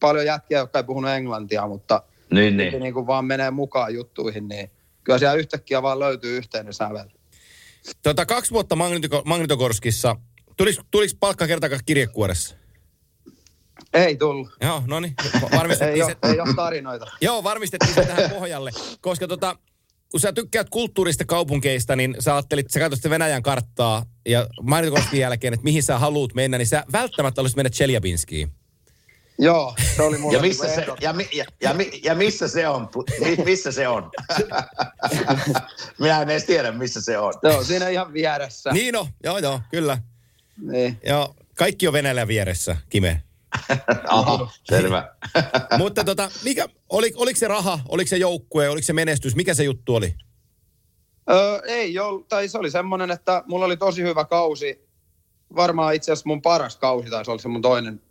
[0.00, 2.80] Paljon jätkiä, jotka ei puhunut englantia, mutta Niin, niin.
[2.82, 2.94] niin.
[2.94, 4.70] kuin vaan menee mukaan juttuihin, niin
[5.04, 7.08] kyllä siellä yhtäkkiä vaan löytyy yhteinen sävel.
[8.02, 10.16] Tota, kaksi vuotta Magnito- Magnitogorskissa.
[10.56, 12.56] Tuliko, tuliko palkka kertakaan kirjekuoressa?
[13.94, 14.48] Ei tullut.
[14.60, 15.14] Joo, no niin.
[15.24, 16.32] Ei Varmistettiin ole, se.
[16.32, 17.06] ei ole tarinoita.
[17.20, 18.70] Joo, varmistettiin se tähän pohjalle.
[19.00, 19.56] Koska tota,
[20.12, 25.54] kun sä tykkäät kulttuurista kaupunkeista, niin sä ajattelit, sä katsoit Venäjän karttaa ja Magnitogorskin jälkeen,
[25.54, 28.52] että mihin sä haluut mennä, niin sä välttämättä olisit mennä Chelyabinskiin.
[29.38, 32.48] Joo, se oli mulla Ja missä, niinku se, ja, mi- ja, ja, mi- ja missä
[32.48, 32.88] se on?
[33.20, 34.10] Mi- missä se on?
[36.00, 37.34] Minä en edes tiedä, missä se on.
[37.40, 38.72] Se on siinä ihan vieressä.
[38.72, 39.98] Niin no, joo joo, kyllä.
[40.62, 41.00] Niin.
[41.06, 43.22] Joo, kaikki on Venäjällä vieressä, Kime.
[44.08, 45.14] Aha, selvä.
[45.78, 49.64] Mutta tota, mikä, oli, oliko se raha, oliko se joukkue, oliko se menestys, mikä se
[49.64, 50.14] juttu oli?
[51.30, 54.88] Öö, ei ole, tai se oli semmoinen, että mulla oli tosi hyvä kausi.
[55.56, 58.02] Varmaan itse asiassa mun paras kausi taisi olla se mun toinen,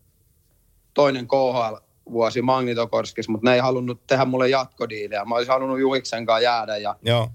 [0.93, 5.25] toinen KHL-vuosi Magnitokorskissa, mutta ne ei halunnut tehdä mulle jatkodiiliä.
[5.25, 7.29] Mä olisin halunnut Juhiksen kanssa jäädä ja Joo.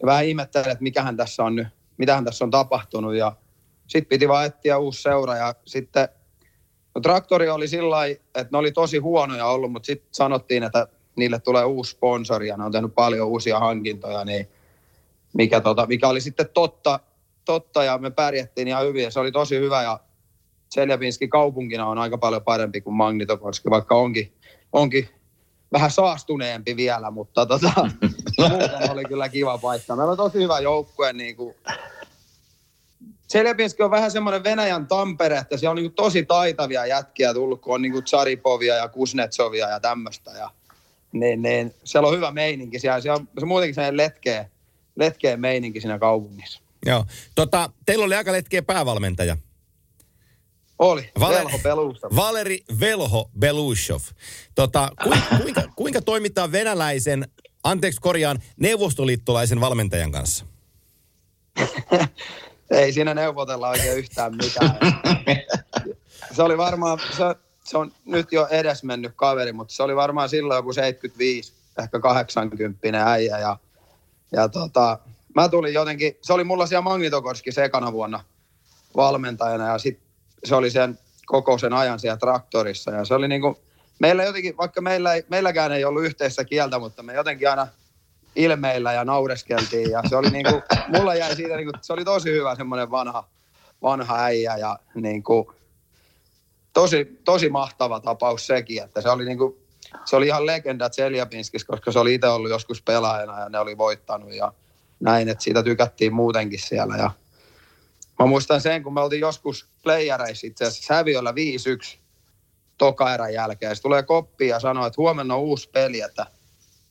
[0.00, 3.32] ja vähän ihmettelin, että mikähän tässä on nyt, mitähän tässä on tapahtunut ja
[3.86, 6.08] sitten piti vaan etsiä uusi seura ja sitten
[6.94, 10.86] no, traktori oli sillä että ne oli tosi huonoja ollut, mutta sitten sanottiin, että
[11.16, 14.48] niille tulee uusi sponsori ja ne on tehnyt paljon uusia hankintoja, niin
[15.32, 17.00] mikä, tota, mikä oli sitten totta,
[17.44, 20.00] totta ja me pärjättiin ihan hyvin ja se oli tosi hyvä ja
[20.68, 24.32] Tseljabinski kaupunkina on aika paljon parempi kuin Magnitokorski, vaikka onkin,
[24.72, 25.08] onkin
[25.72, 27.72] vähän saastuneempi vielä, mutta tota,
[28.38, 29.96] muuten oli kyllä kiva paikka.
[29.96, 31.12] Meillä on tosi hyvä joukkue.
[31.12, 31.54] Niin kuin.
[33.30, 37.74] Tseljabinski on vähän semmoinen Venäjän Tampere, että siellä on niin tosi taitavia jätkiä tullut, kun
[37.74, 40.30] on niin Tsaripovia ja Kuznetsovia ja tämmöistä.
[40.30, 40.50] Ja,
[41.12, 43.00] niin, niin, siellä on hyvä meininki siellä.
[43.00, 44.48] siellä on se muutenkin sellainen letkeä,
[44.96, 46.60] letkeä meininki siinä kaupungissa.
[46.86, 47.04] Joo.
[47.34, 49.36] Tota, teillä oli aika letkeä päävalmentaja.
[50.78, 51.10] Oli.
[51.20, 52.08] Vale- Velho Pelusta.
[52.16, 54.00] Valeri Velho Belushov.
[54.54, 57.28] Tota, kuinka, kuinka, kuinka toimitaan venäläisen,
[57.64, 60.44] anteeksi korjaan, neuvostoliittolaisen valmentajan kanssa?
[62.70, 64.78] Ei siinä neuvotella oikein yhtään mitään.
[66.36, 67.24] se oli varmaan, se,
[67.64, 71.52] se on nyt jo edesmennyt kaveri, mutta se oli varmaan silloin joku 75,
[71.82, 73.38] ehkä 80 äijä.
[73.38, 73.56] Ja,
[74.32, 74.98] ja tota,
[75.34, 78.24] mä tulin jotenkin, se oli mulla siellä Magnitokorski sekana vuonna
[78.96, 80.06] valmentajana ja sitten
[80.44, 82.90] se oli sen koko sen ajan siellä traktorissa.
[82.90, 83.56] Ja se oli niin kuin,
[83.98, 87.66] meillä jotenkin, vaikka meillä ei, meilläkään ei ollut yhteistä kieltä, mutta me jotenkin aina
[88.36, 89.90] ilmeillä ja naureskeltiin.
[89.90, 92.90] Ja se oli niin kuin, mulla jäi siitä, niin kuin, se oli tosi hyvä semmoinen
[92.90, 93.28] vanha,
[93.82, 95.46] vanha äijä ja niin kuin,
[96.72, 99.56] tosi, tosi mahtava tapaus sekin, että se oli niin kuin,
[100.04, 103.78] se oli ihan legenda Tseljapinskis, koska se oli itse ollut joskus pelaajana ja ne oli
[103.78, 104.52] voittanut ja
[105.00, 106.96] näin, että siitä tykättiin muutenkin siellä.
[106.96, 107.10] Ja
[108.18, 111.30] mä muistan sen, kun me oltiin joskus playereissa itse asiassa häviöllä
[111.96, 111.98] 5-1
[112.78, 113.76] toka jälkeen.
[113.76, 116.26] Se tulee koppi ja sanoo, että huomenna on uusi peli, että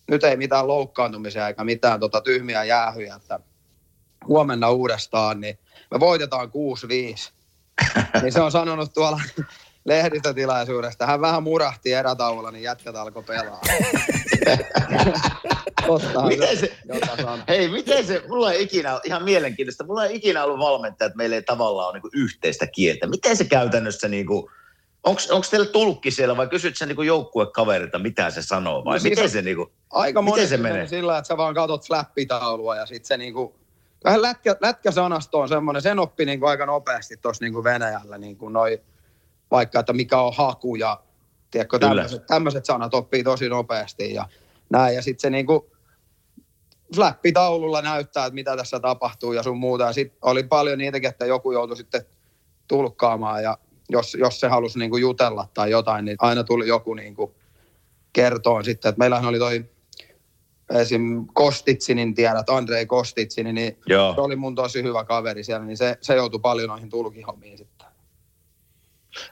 [0.09, 3.39] nyt ei mitään loukkaantumisia eikä mitään tota tyhmiä jäähyjä, että
[4.27, 5.59] huomenna uudestaan, niin
[5.91, 6.51] me voitetaan 6-5.
[8.21, 9.21] niin se on sanonut tuolla
[9.85, 11.05] lehdistötilaisuudesta.
[11.05, 13.61] Hän vähän murahti erätauolla, niin jätkät alkoi pelaa.
[15.87, 16.77] Totta, miten se,
[17.47, 21.35] hei, miten se, mulla ei ikinä, ihan mielenkiintoista, mulla ei ikinä ollut valmentaja, että meillä
[21.35, 23.07] ei tavallaan ole niin yhteistä kieltä.
[23.07, 24.51] Miten se käytännössä niin kuin,
[25.03, 29.11] Onko teillä tulkki siellä vai kysyt sen niin joukkuekaverilta, mitä se sanoo vai no siis
[29.11, 30.87] miten se niin kuin, Aika miten se menee?
[30.87, 33.53] sillä, että sä vaan katot flappitaulua ja sitten se niin kuin,
[34.03, 38.37] vähän lätkä, lätkäsanasto on semmoinen, sen oppi niin kuin aika nopeasti tuossa niin Venäjällä, niin
[38.37, 38.81] kuin noi,
[39.51, 40.99] vaikka että mikä on haku ja
[41.51, 41.79] tiedätkö,
[42.27, 44.25] tämmöiset, sanat oppii tosi nopeasti ja
[44.69, 44.95] näin.
[44.95, 45.61] Ja sitten se niin kuin,
[46.95, 49.83] flappitaululla näyttää, että mitä tässä tapahtuu ja sun muuta.
[49.83, 52.05] Ja sitten oli paljon niitäkin, että joku joutui sitten
[52.67, 53.57] tulkkaamaan ja
[53.89, 57.31] jos, jos se halusi niin kuin jutella tai jotain, niin aina tuli joku niin kuin
[58.13, 59.65] kertoon sitten, että meillähän oli toi
[60.69, 61.27] esim.
[61.33, 64.15] Kostitsinin tiedät, Andrei Kostitsini, niin Joo.
[64.15, 67.78] se oli mun tosi hyvä kaveri siellä, niin se, se joutui paljon noihin tulkihommiin sitten.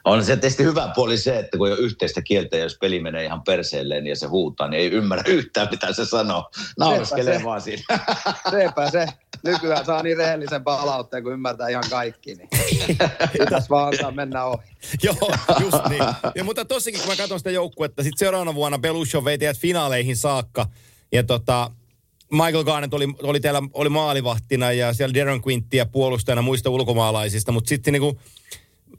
[0.06, 3.00] On se tietysti hyvä puoli se, että kun ei ole yhteistä kieltä ja jos peli
[3.00, 6.50] menee ihan perseelleen ja se huutaa, niin ei ymmärrä yhtään mitä se sanoo.
[6.80, 7.84] Naureskelee vaan siinä.
[8.52, 9.08] Sepä se.
[9.44, 12.36] Nykyään saa niin rehellisen palautteen, kun ymmärtää ihan kaikki.
[12.36, 12.50] Niin.
[13.40, 14.68] Pitäisi vaan antaa mennä ohi.
[15.04, 16.04] Joo, just niin.
[16.36, 20.18] Ja, mutta tossakin, kun mä katson sitä joukkuetta, sitten seuraavana vuonna Belushov vei teidät finaaleihin
[20.18, 20.66] saakka.
[21.12, 21.72] Ja tota,
[22.32, 27.70] Michael Garnett oli, oli teillä oli maalivahtina ja siellä Darren Quinttiä puolustajana muista ulkomaalaisista, mutta
[27.70, 28.20] sitten niinku,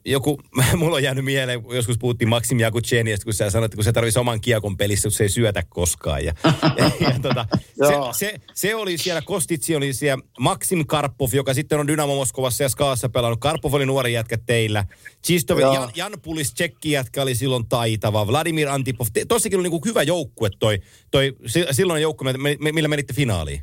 [0.05, 0.41] joku,
[0.79, 4.19] mulla on jäänyt mieleen, joskus puhuttiin Maxim Jakutseniasta, kun sä sanoit, että kun se tarvitsisi
[4.19, 6.25] oman kiekon pelissä, kun se ei syötä koskaan.
[6.25, 6.33] Ja,
[6.77, 7.45] ja, ja tota,
[7.87, 12.63] se, se, se, oli siellä, Kostitsi oli siellä, Maxim Karpov, joka sitten on Dynamo Moskovassa
[12.63, 13.39] ja Skaassa pelannut.
[13.39, 14.85] Karpov oli nuori jätkä teillä.
[15.25, 18.27] Chistov, Jan, Jan Pulis, tsekki jätkä oli silloin taitava.
[18.27, 20.79] Vladimir Antipov, te, tossakin oli niin hyvä joukkue toi,
[21.11, 21.35] toi
[21.71, 23.61] silloin joukkue, millä menitte finaaliin.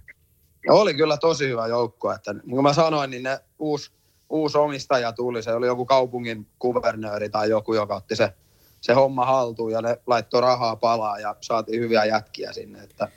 [0.68, 2.14] Oli kyllä tosi hyvä joukkue.
[2.14, 3.90] Että, niin kuin mä sanoin, niin ne uusi
[4.30, 8.34] uusi omistaja tuli, se oli joku kaupungin kuvernööri tai joku, joka otti se,
[8.80, 13.08] se homma haltuun ja ne laittoi rahaa palaa ja saatiin hyviä jätkiä sinne, että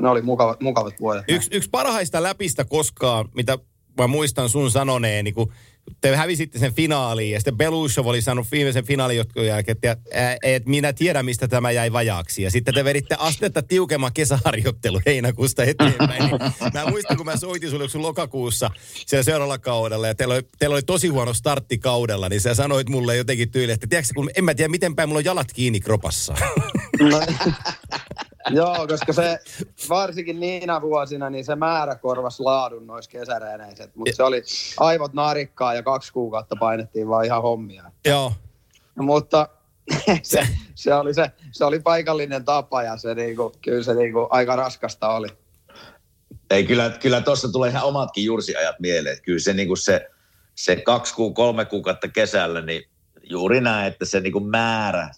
[0.00, 1.24] ne oli mukavat, mukavat vuodet.
[1.28, 3.58] Yksi, yksi parhaista läpistä koskaan, mitä
[3.98, 5.52] mä muistan sun sanoneen, niin kun
[6.00, 9.96] te hävisitte sen finaaliin ja sitten Belushov oli saanut viimeisen finaalin jotkut jälkeen, että
[10.42, 12.42] et minä tiedän, mistä tämä jäi vajaaksi.
[12.42, 16.24] Ja sitten te veditte astetta tiukemman kesäharjoittelu heinäkuusta eteenpäin.
[16.24, 16.40] Niin
[16.74, 18.70] mä muistan, kun mä soitin sulle sun lokakuussa
[19.06, 22.88] siellä seuraavalla kaudella ja teillä oli, teillä oli tosi huono startti kaudella, niin sä sanoit
[22.88, 25.80] mulle jotenkin tyyli, että tiedätkö, kun en mä tiedä, miten päin mulla on jalat kiinni
[25.80, 26.34] kropassa.
[27.00, 27.20] No,
[28.50, 29.38] Joo, koska se
[29.88, 33.96] varsinkin niinä vuosina, niin se määrä korvasi laadun noissa kesäreeneiset.
[33.96, 34.42] Mutta se oli
[34.76, 37.84] aivot narikkaa ja kaksi kuukautta painettiin vaan ihan hommia.
[38.04, 38.32] Joo.
[38.98, 39.48] Mutta
[40.22, 44.56] se, se, oli se, se oli paikallinen tapa ja se niinku, kyllä se niinku aika
[44.56, 45.28] raskasta oli.
[46.50, 49.22] Ei, kyllä, kyllä tuossa tulee ihan omatkin jursiajat mieleen.
[49.22, 50.10] Kyllä se, niinku se,
[50.54, 52.82] se kaksi kuu, kolme kuukautta kesällä, niin
[53.22, 55.10] juuri näin, että se niinku määrä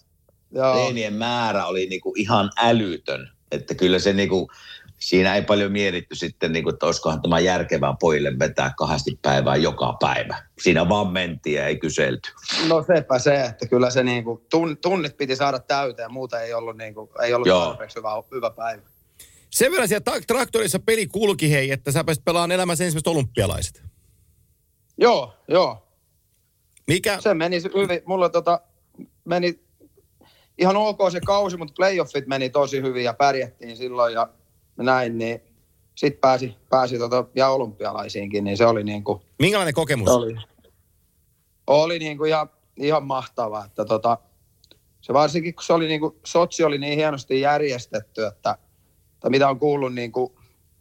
[0.53, 3.29] Teinien määrä oli niinku ihan älytön.
[3.51, 4.51] Että kyllä se niinku,
[4.99, 9.97] siinä ei paljon mietitty sitten, niinku, että olisikohan tämä järkevää pojille vetää kahdesti päivää joka
[10.01, 10.43] päivä.
[10.61, 12.29] Siinä vaan mentiin ja ei kyselty.
[12.67, 14.45] No sepä se, että kyllä se niinku,
[14.81, 18.81] tunnit piti saada täyteen, muuta ei ollut, niinku, ei ollut tarpeeksi hyvä, hyvä päivä.
[19.49, 23.83] Sen verran siellä traktorissa peli kulki hei, että sä pääsit pelaamaan elämässä ensimmäiset olympialaiset.
[24.97, 25.87] Joo, joo.
[26.87, 27.21] Mikä?
[27.21, 28.01] Se meni hyvin.
[28.05, 28.61] Mulla tota,
[29.25, 29.59] meni
[30.57, 34.29] ihan ok se kausi, mutta playoffit meni tosi hyvin ja pärjättiin silloin ja
[34.77, 35.41] näin, niin
[35.95, 39.21] sitten pääsi, pääsi tota, ja olympialaisiinkin, niin se oli niin kuin...
[39.39, 40.09] Minkälainen kokemus?
[40.09, 40.35] Oli,
[41.67, 44.17] oli niin kuin ihan, ihan mahtava, että tota,
[45.01, 48.57] se varsinkin kun se oli niin kuin, Sotsi oli niin hienosti järjestetty, että,
[49.13, 50.33] että mitä on kuullut, niin kuin,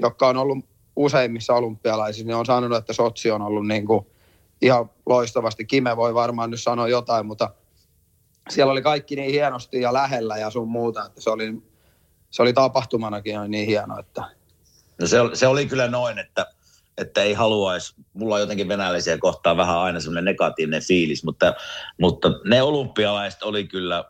[0.03, 0.65] jotka on ollut
[0.97, 4.07] useimmissa olympialaisissa, niin on sanonut, että Sotsi on ollut niin kuin,
[4.63, 5.65] ihan loistavasti.
[5.65, 7.51] Kime voi varmaan nyt sanoa jotain, mutta–
[8.49, 11.63] siellä oli kaikki niin hienosti ja lähellä ja sun muuta, että se oli,
[12.31, 14.23] se oli tapahtumanakin niin hieno, että...
[15.01, 16.47] No se, se oli kyllä noin, että
[16.99, 21.55] että ei haluaisi, mulla on jotenkin venäläisiä kohtaan vähän aina semmoinen negatiivinen fiilis, mutta,
[22.01, 24.05] mutta ne olympialaiset oli kyllä,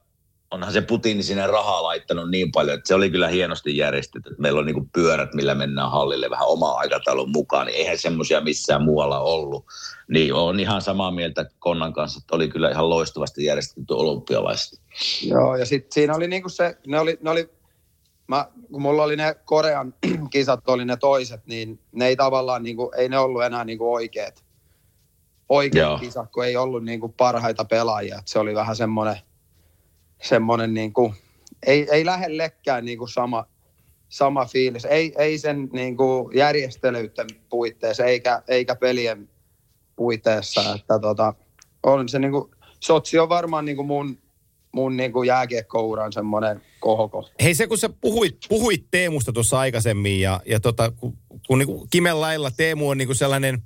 [0.51, 4.43] onhan se Putin sinne rahaa laittanut niin paljon, että se oli kyllä hienosti järjestetty, että
[4.43, 8.83] meillä on niin pyörät, millä mennään hallille vähän omaa aikataulun mukaan, niin eihän semmoisia missään
[8.83, 9.65] muualla ollut.
[10.09, 14.81] Niin on ihan samaa mieltä Konnan kanssa, että oli kyllä ihan loistavasti järjestetty olympialaiset.
[15.23, 17.57] Joo, ja sitten siinä oli niinku se, ne oli, ne oli
[18.29, 19.95] mä, kun mulla oli ne Korean
[20.33, 24.45] kisat, oli ne toiset, niin ne ei tavallaan, niinku, ei ne ollut enää niinku oikeat,
[25.49, 25.99] oikeat Joo.
[25.99, 28.19] kisat, kun ei ollut niinku parhaita pelaajia.
[28.19, 29.17] Et se oli vähän semmoinen,
[30.23, 31.15] semmoinen niinku,
[31.67, 33.47] ei, ei lähellekään niinku sama,
[34.09, 34.85] sama fiilis.
[34.85, 39.29] Ei, ei sen niinku järjestelyiden puitteissa eikä, eikä pelien
[39.97, 40.75] puitteissa.
[40.75, 41.35] Että tota,
[41.83, 42.51] on se niinku,
[42.81, 44.19] Sotsi on varmaan niinku mun,
[44.73, 47.33] mun niinku jääkiekkouran semmoinen kohokohta.
[47.43, 51.89] Hei se, kun sä puhuit, puhuit Teemusta tuossa aikaisemmin ja, ja tota, kun, kun niin
[51.91, 53.63] Kimen lailla Teemu on niin kuin sellainen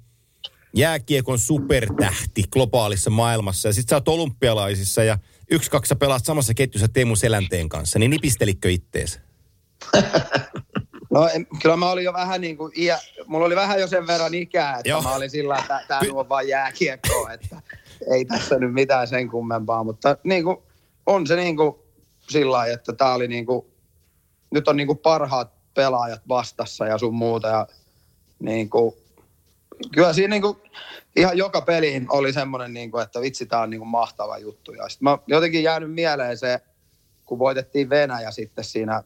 [0.76, 5.18] jääkiekon supertähti globaalissa maailmassa ja sit sä oot olympialaisissa ja
[5.50, 9.20] yksi, kaksi pelaat samassa ketjussa Teemu Selänteen kanssa, niin nipistelikö ittees?
[11.10, 14.06] No en, kyllä mä olin jo vähän niin kuin, iä, mulla oli vähän jo sen
[14.06, 15.02] verran ikää, että Joo.
[15.02, 17.60] Mä olin sillä, että tämä on vaan jääkiekkoa, että
[18.12, 20.56] ei tässä nyt mitään sen kummempaa, mutta niin kuin,
[21.06, 21.74] on se niin kuin
[22.30, 23.66] sillä lailla, että tämä oli niin kuin,
[24.50, 27.66] nyt on niin kuin parhaat pelaajat vastassa ja sun muuta ja
[28.38, 28.94] niin kuin,
[29.94, 30.56] kyllä siinä niin kuin,
[31.16, 34.72] ihan joka peliin oli semmoinen, niin kuin, että vitsi, tämä on niin kuin mahtava juttu.
[34.72, 36.60] Ja sit mä jotenkin jäänyt mieleen se,
[37.24, 39.02] kun voitettiin Venäjä sitten siinä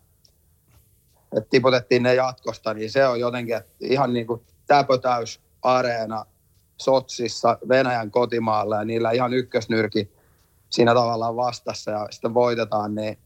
[1.36, 6.26] että tiputettiin ne jatkosta, niin se on jotenkin että ihan niin kuin täpötäys areena
[6.76, 10.12] Sotsissa Venäjän kotimaalla ja niillä ihan ykkösnyrki
[10.70, 13.18] siinä tavallaan vastassa ja sitten voitetaan, niin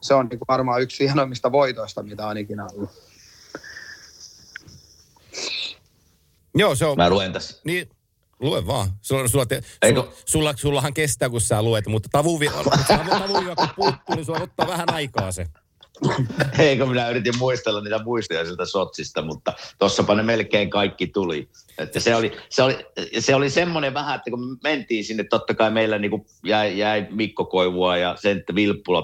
[0.00, 2.90] se on niin kuin varmaan yksi hienoimmista voitoista, mitä on ikinä ollut.
[6.56, 6.96] Joo, se on...
[6.96, 7.60] Mä luen tässä.
[7.64, 7.88] Niin,
[8.40, 8.88] lue vaan.
[9.02, 12.70] Sulla, sulla, te, Eikö- sulla, sulla, sullahan kestää, kun sä luet, mutta tavuvi, tavu,
[13.18, 15.46] tavuvi kun puuttuu, niin sulla ottaa vähän aikaa se.
[16.58, 21.48] Eikö minä yritin muistella niitä muistoja siltä Sotsista, mutta tossapa ne melkein kaikki tuli.
[21.78, 22.86] Että se, oli, se, oli,
[23.18, 27.06] se oli semmoinen vähän, että kun me mentiin sinne, totta kai meillä niin jäi, jäi
[27.10, 28.52] Mikko Koivua ja sen, että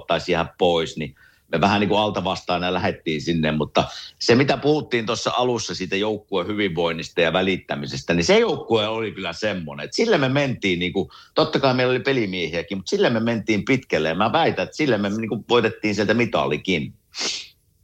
[0.07, 1.15] taisi jäädä pois, niin
[1.53, 3.85] me vähän niin kuin alta vastaan ja lähdettiin sinne, mutta
[4.19, 9.33] se mitä puhuttiin tuossa alussa siitä joukkueen hyvinvoinnista ja välittämisestä, niin se joukkue oli kyllä
[9.33, 13.21] semmoinen, että sille me mentiin, niin kuin, totta kai meillä oli pelimiehiäkin, mutta sille me
[13.21, 16.95] mentiin pitkälle ja mä väitän, että sille me niin kuin voitettiin sieltä mitalikin.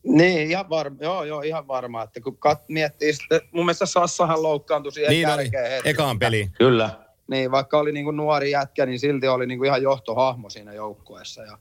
[0.03, 4.43] Niin, ihan varma, joo, joo, ihan varma, että kun kat, miettii sitten, mun mielestä Sassahan
[4.43, 5.51] loukkaantui siihen Niin
[5.85, 6.51] ekaan peli.
[6.59, 6.91] Kyllä.
[7.31, 10.73] Niin, vaikka oli niin kuin nuori jätkä, niin silti oli niin kuin ihan johtohahmo siinä
[10.73, 11.59] joukkueessa ja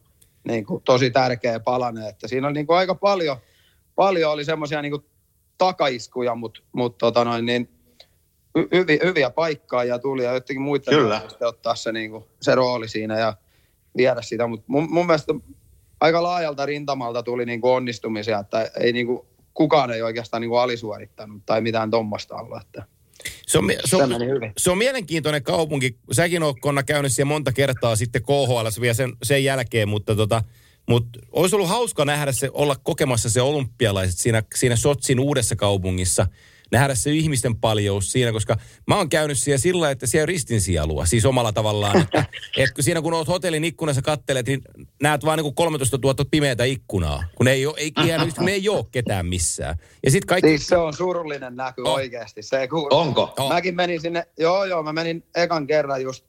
[0.48, 2.10] niin kuin tosi tärkeä palane.
[2.10, 3.38] Että siinä oli niin kuin aika paljon,
[3.96, 5.06] paljon oli semmoisia niin
[5.58, 7.70] takaiskuja, mutta mut tota noin, niin
[8.58, 11.22] hy, hyviä, hyviä paikkaa ja tuli ja jotenkin muiden Kyllä.
[11.42, 13.34] ottaa se, niin kuin, se rooli siinä ja
[13.98, 14.48] viedä sitä.
[14.48, 15.34] Mutta mun, mun mielestä
[16.00, 20.50] aika laajalta rintamalta tuli niin kuin onnistumisia, että ei niin kuin, kukaan ei oikeastaan niin
[20.50, 22.62] kuin alisuorittanut tai mitään tuommoista ollut.
[22.62, 22.84] Että
[23.48, 24.12] Se on, se, on,
[24.58, 25.98] se on mielenkiintoinen kaupunki.
[26.12, 30.44] Säkin oot Konna käynyt siellä monta kertaa sitten KHL vielä sen, sen jälkeen, mutta tota,
[30.90, 36.28] mutta olisi ollut hauska nähdä se, olla kokemassa se olympialaiset siinä, siinä Sotsin uudessa kaupungissa.
[36.72, 38.58] Nähdä se ihmisten paljous siinä, koska
[38.88, 42.02] mä oon käynyt siellä sillä että siellä on ristinsielua, siis omalla tavallaan.
[42.02, 42.20] Että,
[42.58, 44.62] että kun siinä kun oot hotellin ikkunassa kattelet, niin
[45.02, 48.86] näet vaan niin 13 000 pimeätä ikkunaa, kun ei, ole, ei, ihan, kun ei ole
[48.92, 49.76] ketään missään.
[50.04, 50.50] Ja sitten kaikki...
[50.50, 51.94] Siis se on surullinen näky On.
[51.94, 52.42] oikeasti.
[52.42, 53.34] Se, kun Onko?
[53.40, 53.54] On.
[53.54, 56.26] Mäkin menin sinne, joo joo, mä menin ekan kerran just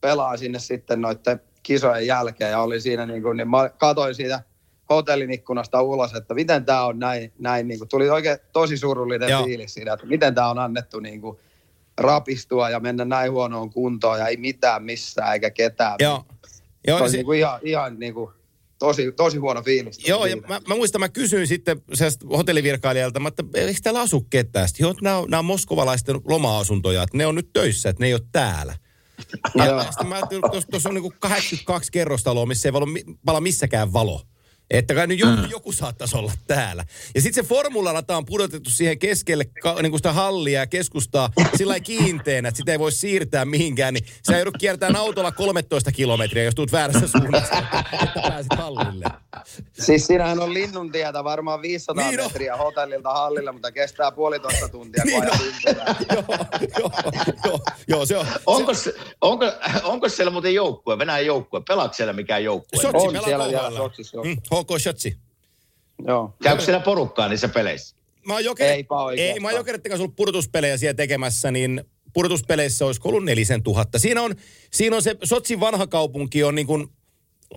[0.00, 4.42] pelaan sinne sitten noiden kisojen jälkeen ja olin siinä niin kuin, niin mä katoin siitä
[4.90, 9.28] hotellin ikkunasta ulos, että miten tämä on näin, näin niin kuin, tuli oikein tosi surullinen
[9.28, 9.44] Joo.
[9.44, 11.38] fiilis siinä, että miten tämä on annettu niin kuin,
[11.98, 15.96] rapistua ja mennä näin huonoon kuntoon ja ei mitään missään eikä ketään.
[15.98, 16.24] Joo,
[16.86, 18.30] joo, se se- niin kuin ihan, ihan niin kuin,
[18.78, 20.08] tosi, tosi huono fiilis.
[20.08, 20.48] Joo, ja siitä.
[20.48, 21.82] mä, mä muistan, mä kysyin sitten
[22.36, 24.68] hotellivirkailijalta, että eikö täällä asu ketään?
[24.68, 28.02] Sitten, joo, että nämä on, nämä on moskovalaisten loma-asuntoja, että ne on nyt töissä, että
[28.02, 28.74] ne ei ole täällä.
[29.54, 32.86] Ja sitten mä ajattelin, että tuossa on niinku 82 kerrostaloa, missä ei valo,
[33.24, 34.22] pala missäkään valo.
[34.70, 35.50] Että kai nyt joku, mm.
[35.50, 36.84] joku saattaisi olla täällä.
[37.14, 41.30] Ja sitten se formularata on pudotettu siihen keskelle ka, niin kuin sitä hallia ja keskustaa
[41.56, 43.94] sillä kiinteänä, että sitä ei voi siirtää mihinkään.
[43.94, 47.58] Niin sä joudut kiertämään autolla 13 kilometriä, jos tuut väärässä suunnassa,
[47.92, 49.04] että pääset hallille.
[49.72, 52.26] Siis siinähän on linnuntietä varmaan 500 Niin on.
[52.26, 55.28] metriä hotellilta hallille, mutta kestää puolitoista tuntia, Niin on.
[56.12, 56.24] joo,
[56.78, 56.90] joo,
[57.44, 58.26] joo, joo, se on.
[58.46, 61.62] Onko, se, onko, onko siellä muuten joukkue, Venäjän joukkue?
[61.68, 62.82] Pelaako siellä mikään joukkue?
[62.82, 64.24] Sotsi On pelaa siellä vielä Sotsissa, joo.
[64.24, 65.16] Mm, HK Shotsi.
[66.06, 66.34] Joo.
[66.42, 67.96] Käykö siellä porukkaa niissä peleissä?
[68.26, 68.66] mä oon joker...
[68.66, 68.94] Eipä.
[69.16, 73.98] Ei, mä oon jokeretten kanssa ollut pudotuspelejä siellä tekemässä, niin pudotuspeleissä olisi ollut nelisen tuhatta.
[73.98, 74.34] Siinä on,
[74.72, 76.88] siinä on se, Sotsin vanha kaupunki on niin kuin,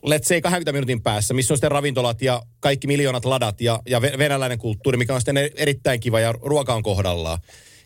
[0.05, 3.99] let's say 20 minuutin päässä, missä on sitten ravintolat ja kaikki miljoonat ladat ja, ja
[3.99, 7.39] ve- venäläinen kulttuuri, mikä on sitten e- erittäin kiva ja ruoka on kohdallaan.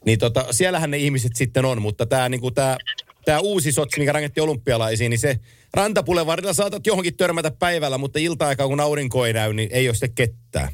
[0.06, 2.78] Niin tota, siellähän ne ihmiset sitten on, mutta tämä niinku, tää,
[3.26, 5.40] tää uusi Sotsi, mikä rakennettiin olympialaisiin, niin se
[5.74, 10.14] rantapulevarilla saatat johonkin törmätä päivällä, mutta ilta-aikaa kun aurinko ei näy, niin ei ole sitten
[10.16, 10.72] kettää.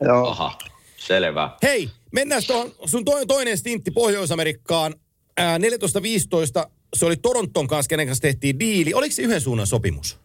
[0.00, 0.28] Joo.
[0.28, 0.58] Aha,
[0.96, 1.50] selvä.
[1.62, 4.94] Hei, mennään tuohon sun toinen, toinen stintti Pohjois-Amerikkaan.
[5.36, 5.62] Ää, 14-15,
[6.96, 8.94] se oli Toronton kanssa, kenen kanssa tehtiin diili.
[8.94, 10.19] Oliko se yhden suunnan sopimus?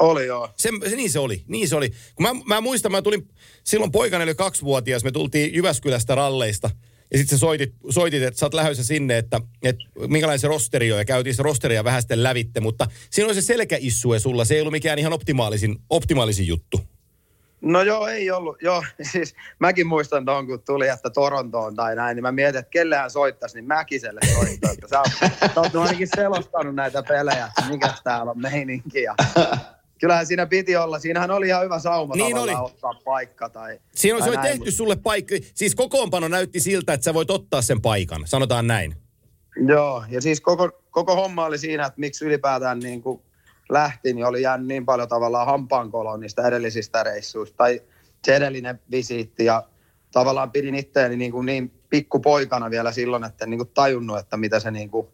[0.00, 0.48] Oli joo.
[0.56, 1.90] Se, se, niin se oli, niin se oli.
[2.14, 3.28] Kun mä, mä muistan, mä tulin,
[3.64, 6.70] silloin poikani oli kaksivuotias, me tultiin Jyväskylästä ralleista.
[7.12, 10.92] Ja sitten sä soitit, soitit, että sä oot lähdössä sinne, että, että minkälainen se rosteri
[10.92, 10.98] on.
[10.98, 12.60] Ja käytiin se rosteria vähän sitten lävitte.
[12.60, 14.44] Mutta siinä oli se selkäissue sulla.
[14.44, 16.80] Se ei ollut mikään ihan optimaalisin, optimaalisin juttu.
[17.60, 18.62] No joo, ei ollut.
[18.62, 22.70] Joo, siis mäkin muistan tuon, kun tuli, että Torontoon tai näin, niin mä mietin, että
[22.70, 24.88] kelle hän soittaisi, niin Mäkiselle soittaa.
[24.90, 29.02] Sä, oot, sä oot ainakin selostanut näitä pelejä, että mikä täällä on meininki.
[29.02, 29.14] Ja
[30.00, 32.52] kyllähän siinä piti olla, siinähän oli ihan hyvä sauma Niin oli.
[32.54, 33.48] ottaa paikka.
[33.48, 35.34] Tai, Siinä on, tai se oli näin, tehty sulle paikka.
[35.54, 38.22] Siis kokoonpano näytti siltä, että sä voit ottaa sen paikan.
[38.24, 38.96] Sanotaan näin.
[39.66, 43.22] Joo, ja siis koko, koko homma oli siinä, että miksi ylipäätään niin kuin
[43.68, 47.56] lähti, niin oli jäänyt niin paljon tavallaan hampaankoloon niistä edellisistä reissuista.
[47.56, 47.82] Tai
[48.24, 49.64] se edellinen visiitti ja
[50.12, 54.36] tavallaan pidin itseäni niin, kuin niin pikkupoikana vielä silloin, että en niin kuin tajunnut, että
[54.36, 55.06] mitä se, niin kuin,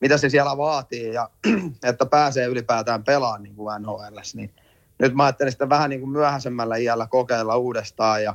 [0.00, 1.30] mitä se siellä vaatii ja
[1.90, 4.16] että pääsee ylipäätään pelaamaan niin kuin NHL.
[4.34, 4.54] Niin
[4.98, 8.34] nyt mä ajattelin sitten vähän niin kuin myöhäisemmällä iällä kokeilla uudestaan ja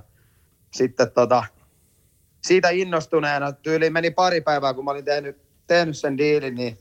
[0.72, 1.44] sitten tota,
[2.44, 5.38] siitä innostuneena, tyyliin meni pari päivää, kun mä olin tehnyt,
[5.68, 6.78] tehnyt sen diilin, niin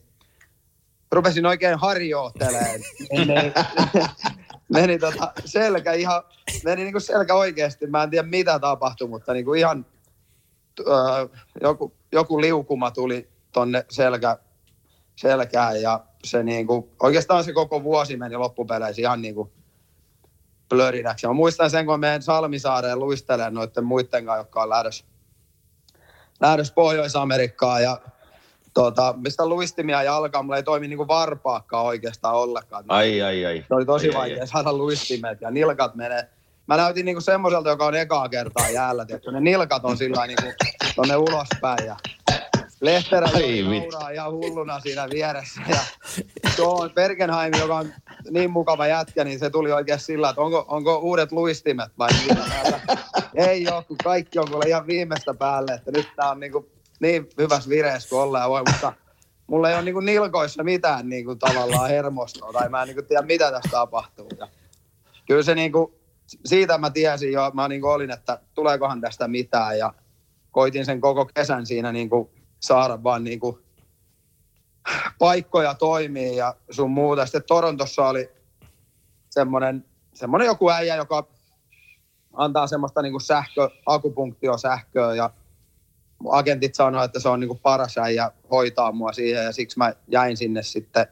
[1.13, 2.81] rupesin oikein harjoittelemaan.
[3.17, 3.53] meni,
[4.75, 6.23] meni tota selkä ihan,
[6.65, 7.87] meni niinku selkä oikeasti.
[7.87, 9.87] Mä en tiedä mitä tapahtui, mutta niinku ihan
[10.81, 10.87] öö,
[11.61, 14.39] joku, joku liukuma tuli tonne selkä,
[15.17, 19.53] selkään ja se niinku, oikeastaan se koko vuosi meni loppupeleissä ihan niinku
[20.69, 21.27] plörinäksi.
[21.27, 25.05] Ja mä muistan sen, kun meidän Salmisaareen luistelen noiden muiden kanssa, jotka on lähdössä
[26.41, 28.01] lähdössä Pohjois-Amerikkaan ja
[28.75, 32.85] tota, mistä luistimia jalkaa, mulla ei toimi niinku varpaakkaan oikeastaan ollenkaan.
[32.89, 33.65] Ai, ai, ai.
[33.69, 36.29] Se oli tosi ai, vaikea ai, saada luistimet ja nilkat menee.
[36.67, 39.33] Mä näytin niinku semmoiselta, joka on ekaa kertaa jäällä, tiedätkö?
[39.33, 40.53] Ne nilkat on sillä niinku
[40.97, 41.97] tonne ulospäin ja
[42.81, 45.61] Lehterä nauraa ihan hulluna siinä vieressä.
[45.69, 45.79] Ja
[46.57, 47.93] tuo Bergenheim, joka on
[48.31, 52.45] niin mukava jätkä, niin se tuli oikein sillä, että onko, onko uudet luistimet vai mitä.
[53.35, 56.69] Ei ole, kun kaikki on kuule ihan viimeistä päälle, että nyt tää on niinku
[57.01, 58.93] niin hyvässä vireessä kuin ollaan voi, mutta
[59.47, 63.51] mulla ei ole niinku nilkoissa mitään niinku tavallaan hermostoa, tai mä en niinku tiedä mitä
[63.51, 64.29] tässä tapahtuu.
[64.39, 64.49] Ja
[65.27, 65.95] kyllä se niinku,
[66.45, 69.95] siitä mä tiesin jo, mä niinku olin, että tuleekohan tästä mitään, ja
[70.51, 72.31] koitin sen koko kesän siinä niinku
[72.65, 73.59] saada vaan niinku
[75.19, 77.27] paikkoja toimii ja sun muuta.
[77.27, 78.31] Sitten Torontossa oli
[79.31, 79.85] semmoinen,
[80.15, 81.27] semmoinen joku äijä, joka
[82.33, 85.31] antaa semmoista niinku sähkö, akupunktiosähköä ja
[86.31, 90.37] agentit sanoi, että se on niinku paras äijä hoitaa mua siihen ja siksi mä jäin
[90.37, 91.07] sinne sitten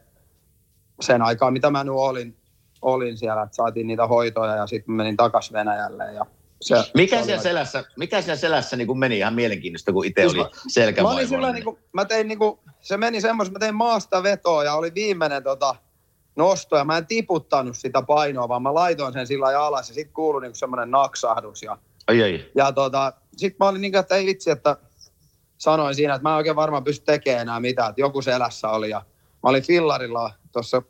[1.01, 2.37] sen aikaa, mitä mä nyt olin,
[2.83, 6.27] olin siellä, että saatiin niitä hoitoja ja sitten menin takas Venäjälle ja
[6.63, 10.27] se, Mikä se siellä selässä, mikä siellä selässä niin kuin meni ihan mielenkiintoista, kun itse
[10.27, 11.29] oli mä- Mä olin selkävaivoinen?
[11.29, 14.75] sillä niin kuin, mä tein niin kuin, se meni semmoisen, mä tein maasta vetoa ja
[14.75, 15.75] oli viimeinen tota,
[16.37, 19.95] nosto ja mä en tiputtanut sitä painoa, vaan mä laitoin sen sillä lailla alas ja
[19.95, 22.45] sitten kuului niin semmoinen naksahdus ja, Ai, ai.
[22.55, 24.77] ja tota, sitten mä olin niin kuin, että ei vitsi, että
[25.59, 28.91] sanoin siinä, että mä en oikein varmaan pysty tekemään enää mitään, että joku selässä oli
[28.91, 28.99] ja
[29.43, 30.83] mä olin fillarilla tuossa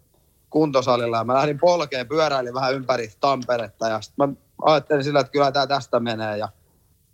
[0.50, 5.32] kuntosalilla ja mä lähdin polkeen, pyöräilin vähän ympäri Tamperetta ja sitten mä ajattelin sillä, että
[5.32, 6.48] kyllä tämä tästä menee ja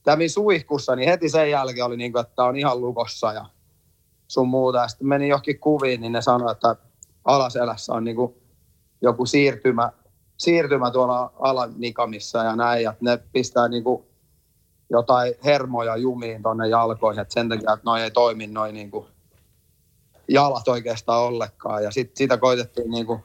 [0.05, 3.45] kävin suihkussa, niin heti sen jälkeen oli niin kuin, että tää on ihan lukossa ja
[4.29, 4.79] sun muuta.
[4.79, 6.77] Ja sitten meni johonkin kuviin, niin ne sanoi, että
[7.25, 8.35] alaselässä on niin kuin
[9.03, 9.93] joku siirtymä,
[10.37, 12.83] siirtymä tuolla alanikamissa ja näin.
[12.83, 14.03] Ja ne pistää niin kuin
[14.91, 19.07] jotain hermoja jumiin tonne jalkoihin, että sen takia, että noi ei toimi noin niin kuin
[20.29, 21.85] jalat oikeastaan ollenkaan.
[21.85, 23.23] Ja sit, sitä koitettiin niin kuin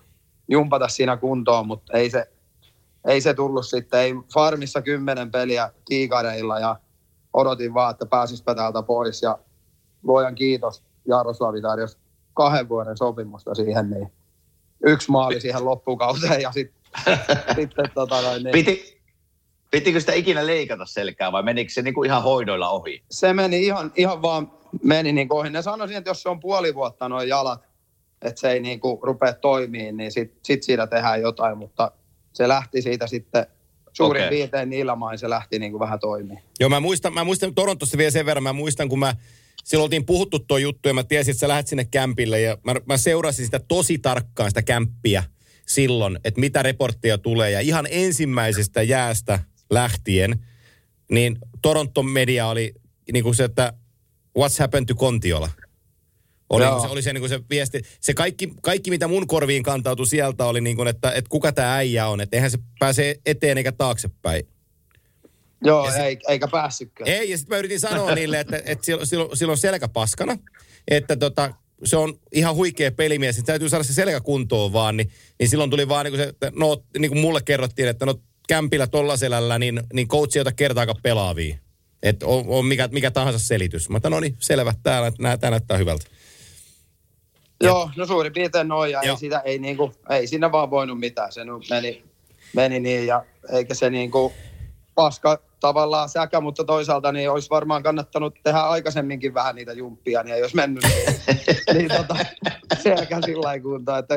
[0.48, 2.33] jumpata siinä kuntoon, mutta ei se,
[3.08, 4.00] ei se tullut sitten.
[4.00, 6.76] Ei farmissa kymmenen peliä kiikareilla ja
[7.34, 9.22] odotin vaan, että pääsispä täältä pois.
[9.22, 9.40] Ja
[10.04, 11.98] luojan kiitos, Jaroslavi tarjosi
[12.34, 14.12] kahden vuoden sopimusta siihen, niin
[14.86, 16.74] yksi maali siihen loppukauteen ja sit,
[17.56, 19.02] sitten tota, noin, niin, Piti,
[19.72, 23.04] pitikö sitä ikinä leikata selkää vai menikö se niin kuin ihan hoidoilla ohi?
[23.12, 24.52] se meni ihan, ihan vaan
[24.84, 25.50] meni niin ohi.
[25.50, 27.62] Ne sanoisin, että jos se on puoli vuotta noin jalat,
[28.22, 31.92] että se ei niin kuin rupea toimimaan, niin sit, sit siitä tehdään jotain, mutta
[32.34, 33.46] se lähti siitä sitten
[33.94, 34.38] suurin Okei.
[34.38, 36.38] piirtein niillä main se lähti niin kuin vähän toimii.
[36.60, 39.16] Joo, mä muistan, mä muistan Torontossa vielä sen verran, mä muistan, kun mä
[39.64, 42.76] silloin oltiin puhuttu tuo juttu ja mä tiesin, että sä lähdet sinne kämpille ja mä,
[42.86, 45.24] mä seurasin sitä tosi tarkkaan, sitä kämppiä
[45.68, 50.46] silloin, että mitä reporttia tulee ja ihan ensimmäisestä jäästä lähtien,
[51.12, 52.74] niin Toronton media oli
[53.14, 53.74] niin kuin se, että
[54.40, 55.50] what's happened to Kontiola?
[56.54, 56.80] Oli, Joo.
[56.80, 57.82] se, oli se, niin kuin se viesti.
[58.00, 61.76] Se kaikki, kaikki, mitä mun korviin kantautui sieltä, oli niin kuin, että, että kuka tämä
[61.76, 62.22] äijä on.
[62.22, 64.48] Että eihän se pääse eteen eikä taaksepäin.
[65.64, 67.10] Joo, Ja sit- ei, eikä päässytkään.
[67.10, 70.38] Ei, ja sitten mä yritin sanoa niille, että, että silloin, silloin, silloin on selkä paskana,
[70.88, 75.12] että tota, se on ihan huikea pelimies, että täytyy saada se selkä kuntoon vaan, niin,
[75.40, 78.16] niin silloin tuli vaan niin kuin se, että no, niin kuin mulle kerrottiin, että no
[78.48, 81.58] kämpillä tolla selällä, niin, niin coach ei ota kertaakaan pelaavia.
[82.04, 83.90] Että on, on mikä, mikä tahansa selitys.
[83.90, 86.06] Mä no niin, selvä, tää, nää, tää näyttää hyvältä.
[87.66, 89.14] Joo, no suurin piirtein noin ja Joo.
[89.14, 91.32] ei, sitä, ei, niinku, ei siinä vaan voinut mitään.
[91.32, 92.04] Se meni,
[92.56, 94.34] meni niin ja eikä se niinku
[94.96, 100.36] paska tavallaan säkä, mutta toisaalta niin olisi varmaan kannattanut tehdä aikaisemminkin vähän niitä jumppia, niin
[100.36, 101.38] ei olisi mennyt niin,
[101.74, 102.16] niin tota,
[102.84, 104.16] selkä sillä lailla kuntoon, että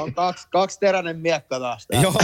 [0.00, 1.86] on kaksi, kaksi teräinen miekka taas.
[2.02, 2.14] Joo.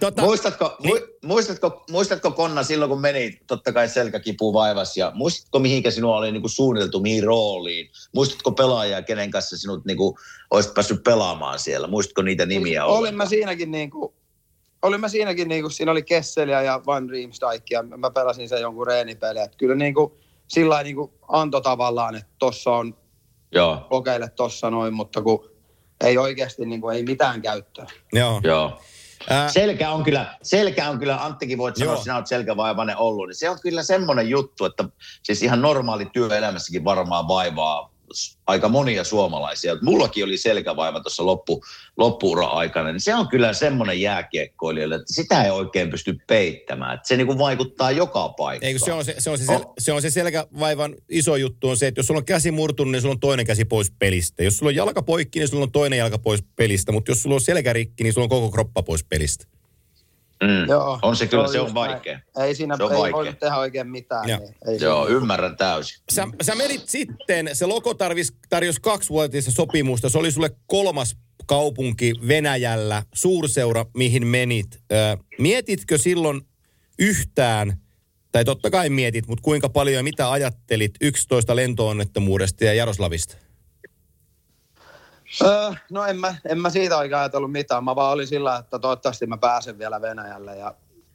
[0.00, 0.94] Tota, Muistatko, Niin.
[0.94, 6.16] mu, muistatko, muistatko Konna silloin, kun meni totta kai selkäkipu vaivas ja muistatko mihinkä sinua
[6.16, 7.90] oli niinku suunniteltu, mihin rooliin?
[8.14, 10.18] Muistatko pelaajia, kenen kanssa sinut niinku
[10.50, 11.88] olisit päässyt pelaamaan siellä?
[11.88, 13.16] Muistatko niitä nimiä Olin ollenkaan?
[13.16, 14.14] mä siinäkin niinku,
[14.82, 18.86] olin mä siinäkin niinku, siinä oli Kesseliä ja Van Riemsdijk ja mä pelasin sen jonkun
[18.86, 19.38] reenipeli.
[19.38, 20.18] Et kyllä niinku,
[20.48, 22.96] sillä lailla niinku antoi tavallaan, että tossa on
[23.52, 25.50] Joo, kokeile tossa noin, mutta kun
[26.04, 27.86] ei oikeasti niinku, ei mitään käyttöä.
[28.12, 28.40] joo.
[28.44, 28.80] joo.
[29.30, 31.94] Ää, Selkä on kyllä, selkä on kyllä, Anttikin voit sanoa, Joo.
[31.94, 34.84] että sinä olet selkävaivainen ollut, niin se on kyllä semmoinen juttu, että
[35.22, 37.91] siis ihan normaali työelämässäkin varmaan vaivaa
[38.46, 39.76] aika monia suomalaisia.
[39.82, 41.64] Mullakin oli selkävaiva tuossa loppu,
[41.96, 46.94] loppuura-aikana, niin se on kyllä semmoinen jääkiekkoilijalle, että sitä ei oikein pysty peittämään.
[46.94, 48.68] Että se niinku vaikuttaa joka paikkaan.
[48.68, 51.76] Eikö se on se, se, on se, sel, se on se selkävaivan iso juttu on
[51.76, 54.42] se, että jos sulla on käsi murtunut, niin sulla on toinen käsi pois pelistä.
[54.42, 56.92] Jos sulla on jalka poikki, niin sulla on toinen jalka pois pelistä.
[56.92, 59.46] Mutta jos sulla on selkä rikki, niin sulla on koko kroppa pois pelistä.
[60.42, 60.68] Mm.
[60.68, 61.90] Joo, on se kyllä, se on just näin.
[61.90, 62.20] vaikea.
[62.38, 63.16] Ei siinä Se on ei vaikea.
[63.16, 64.28] voinut tehdä oikein mitään.
[64.28, 64.38] Joo.
[64.38, 66.02] Niin, ei Joo, siinä- ymmärrän täysin.
[66.12, 70.08] Sä, sä menit sitten, se Loko tarvis, tarjosi kaksivuotista sopimusta.
[70.08, 71.16] Se oli sulle kolmas
[71.46, 74.66] kaupunki Venäjällä, suurseura, mihin menit.
[74.92, 76.40] Ö, mietitkö silloin
[76.98, 77.76] yhtään,
[78.32, 83.36] tai totta kai mietit, mutta kuinka paljon ja mitä ajattelit 11 lentoonnettomuudesta ja Jaroslavista?
[85.40, 87.84] Öö, no en mä, en mä siitä oikein ajatellut mitään.
[87.84, 90.56] Mä vaan olin sillä, että toivottavasti mä pääsen vielä Venäjälle.
[90.56, 90.74] Ja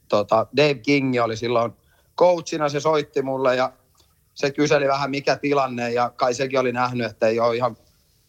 [0.10, 1.74] tota, Dave King oli silloin
[2.18, 3.74] coachina, se soitti mulle ja
[4.34, 5.92] se kyseli vähän mikä tilanne.
[5.92, 7.78] Ja kai sekin oli nähnyt, että ei ole ihan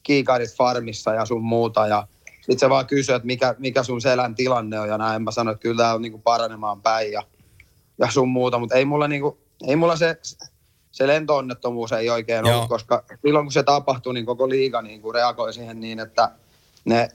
[0.02, 1.86] kiikarit farmissa ja sun muuta.
[1.86, 4.88] Ja sitten se vaan kysyi, että mikä, mikä sun selän tilanne on.
[4.88, 7.22] Ja näin mä sanoin, että kyllä tämä on niinku paranemaan päin ja,
[7.98, 8.58] ja sun muuta.
[8.58, 10.18] Mutta ei mulla, niinku, ei mulla se,
[10.90, 12.54] se lentoonnettomuus ei oikein Joo.
[12.56, 16.30] ollut, koska silloin kun se tapahtui, niin koko liiga niin kuin reagoi siihen niin, että
[16.84, 17.08] ne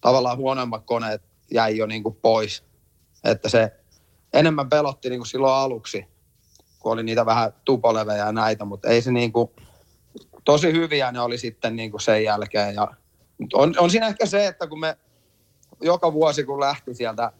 [0.00, 2.64] tavallaan huonoimmat koneet jäi jo niin kuin pois.
[3.24, 3.72] Että se
[4.32, 6.06] enemmän pelotti niin kuin silloin aluksi,
[6.78, 9.50] kun oli niitä vähän tupolevejä ja näitä, mutta ei se niin kuin,
[10.44, 12.74] tosi hyviä ne oli sitten niin kuin sen jälkeen.
[12.74, 12.88] Ja,
[13.52, 14.96] on, on siinä ehkä se, että kun me
[15.80, 17.32] joka vuosi kun lähti sieltä,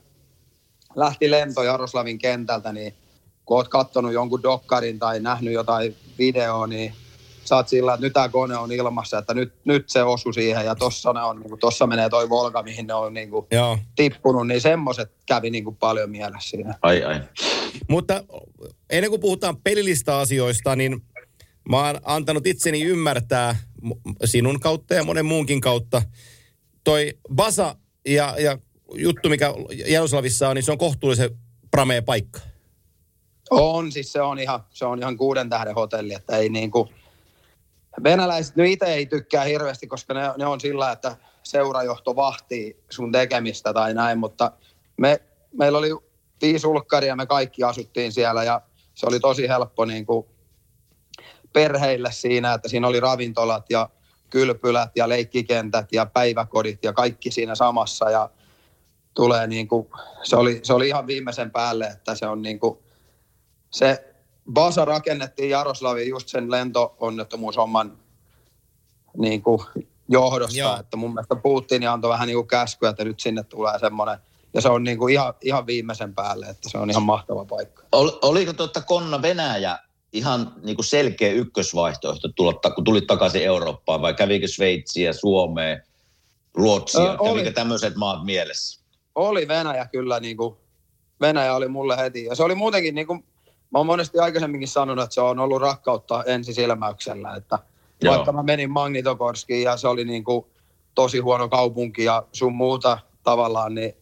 [0.95, 2.95] lähti lento Jaroslavin kentältä, niin
[3.45, 6.93] kun oot kattonut jonkun dokkarin tai nähnyt jotain videoa, niin
[7.45, 10.67] sä oot sillä, että nyt tämä kone on ilmassa, että nyt, nyt se osu siihen
[10.67, 13.47] ja tossa, ne on, niin kuin, tossa menee toi Volga, mihin ne on niin kuin,
[13.51, 13.79] Joo.
[13.97, 16.75] tippunut, niin semmoiset kävi niin kuin, paljon mielessä siinä.
[16.83, 17.21] Ai ai.
[17.89, 18.25] Mutta
[18.91, 21.03] ennen kuin puhutaan pelillistä asioista, niin
[21.69, 23.57] mä oon antanut itseni ymmärtää
[24.25, 26.03] sinun kautta ja monen muunkin kautta.
[26.85, 27.77] Toi Basa
[28.07, 28.59] ja, ja
[28.95, 29.55] juttu, mikä
[29.87, 31.31] Jaroslavissa on, niin se on kohtuullisen
[31.71, 32.41] pramea paikka.
[33.51, 36.89] On, siis se on ihan, se on ihan kuuden tähden hotelli, että ei niin kuin,
[38.03, 43.13] venäläiset nyt itse ei tykkää hirveästi, koska ne, ne on sillä, että seurajohto vahtii sun
[43.13, 44.53] tekemistä tai näin, mutta
[44.97, 45.21] me,
[45.53, 45.91] meillä oli
[46.43, 48.61] viisi ulkkaria, me kaikki asuttiin siellä ja
[48.95, 50.27] se oli tosi helppo niin kuin
[51.53, 53.89] perheille siinä, että siinä oli ravintolat ja
[54.31, 58.31] kylpylät ja leikkikentät ja päiväkodit ja kaikki siinä samassa ja
[59.15, 59.89] tulee niin kuin,
[60.23, 62.79] se oli, se oli ihan viimeisen päälle, että se on niin kuin,
[63.75, 64.05] se
[64.53, 67.99] Basa rakennettiin Jaroslaviin just sen lentoonnettomuushomman
[69.17, 69.61] niin kuin
[70.09, 70.77] johdosta, Joo.
[70.81, 74.19] Että mun mielestä Putin antoi vähän niin kuin käskyä, että nyt sinne tulee semmoinen,
[74.55, 77.83] ja se on niin kuin ihan, ihan viimeisen päälle, että se on ihan mahtava paikka.
[77.93, 79.79] Ol, oliko tuota Konna Venäjä
[80.13, 85.79] ihan niin kuin selkeä ykkösvaihtoehto, tulla, kun tulit takaisin Eurooppaan, vai kävikö Sveitsiä, Suomea,
[86.55, 87.29] Ruotsia, Ö, oli.
[87.29, 88.81] kävikö tämmöiset maat mielessä?
[89.15, 90.57] Oli Venäjä kyllä niin kuin
[91.21, 92.25] Venäjä oli mulle heti.
[92.25, 93.25] Ja se oli muutenkin, niin kuin
[93.75, 97.35] mä oon monesti aikaisemminkin sanonut, että se on ollut rakkautta ensisilmäyksellä.
[97.35, 97.59] Että
[98.03, 98.15] Joo.
[98.15, 100.47] vaikka mä menin Magnitokorskiin ja se oli niin kuin
[100.95, 103.97] tosi huono kaupunki ja sun muuta tavallaan, niin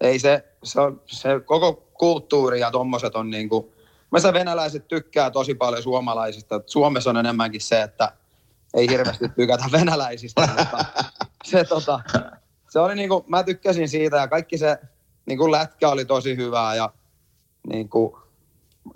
[0.00, 3.72] ei se, se, on, se koko kulttuuri ja tommoset on niin kuin,
[4.10, 6.60] mä venäläiset tykkää tosi paljon suomalaisista.
[6.66, 8.12] Suomessa on enemmänkin se, että
[8.74, 10.84] ei hirveästi tykätä venäläisistä, mutta
[11.44, 12.00] se, tota,
[12.68, 14.78] se oli niinku, mä tykkäsin siitä ja kaikki se
[15.26, 16.92] niinku lätkä oli tosi hyvää ja
[17.66, 18.19] niinku,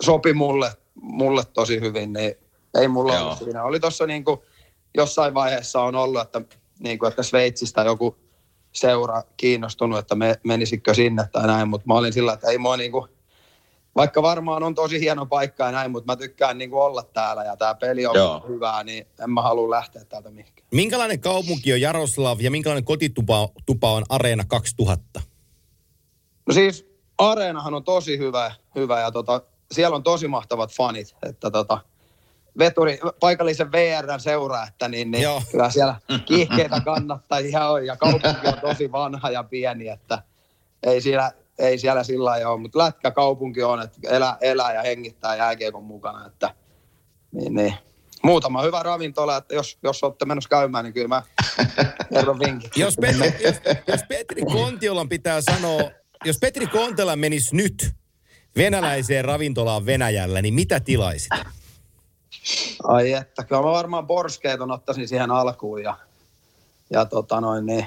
[0.03, 2.35] sopi mulle, mulle tosi hyvin, niin
[2.79, 3.23] ei mulla Joo.
[3.23, 3.63] ollut siinä.
[3.63, 4.43] Oli tuossa niinku,
[4.97, 6.41] jossain vaiheessa on ollut, että,
[6.79, 8.17] niinku, että Sveitsistä joku
[8.71, 12.77] seura kiinnostunut, että me, menisikö sinne tai näin, mutta mä olin sillä, että ei mua
[12.77, 13.07] niinku,
[13.95, 17.57] vaikka varmaan on tosi hieno paikka ja näin, mutta mä tykkään niinku olla täällä ja
[17.57, 18.45] tämä peli on Joo.
[18.47, 20.67] hyvää, niin en mä halua lähteä täältä mihinkään.
[20.71, 25.21] Minkälainen kaupunki on Jaroslav ja minkälainen kotitupa tupa on Areena 2000?
[26.47, 26.85] No siis
[27.17, 29.41] Areenahan on tosi hyvä, hyvä ja tota,
[29.71, 31.77] siellä on tosi mahtavat fanit, että tota,
[32.57, 35.41] veturi, paikallisen VRn seuraa, että niin, niin Joo.
[35.51, 35.95] kyllä siellä
[36.25, 40.23] kiihkeitä kannattajia on ja kaupunki on tosi vanha ja pieni, että
[40.83, 44.81] ei siellä, ei siellä sillä lailla ole, mutta lätkä kaupunki on, että elää, elää ja
[44.81, 46.55] hengittää jääkiekon mukana, että
[47.31, 47.73] niin, niin.
[48.23, 51.23] Muutama hyvä ravintola, että jos, jos olette menossa käymään, niin kyllä mä
[52.13, 52.77] kerron vinkit.
[52.77, 53.55] Jos, Petri, jos,
[53.87, 55.81] jos Petri Kontiolan pitää sanoa,
[56.25, 57.95] jos Petri Kontiola menisi nyt
[58.57, 61.29] venäläiseen ravintolaan Venäjällä, niin mitä tilaisit?
[62.83, 65.97] Ai että, kyllä mä varmaan borskeiton ottaisin siihen alkuun ja,
[66.89, 67.85] ja tota noin niin.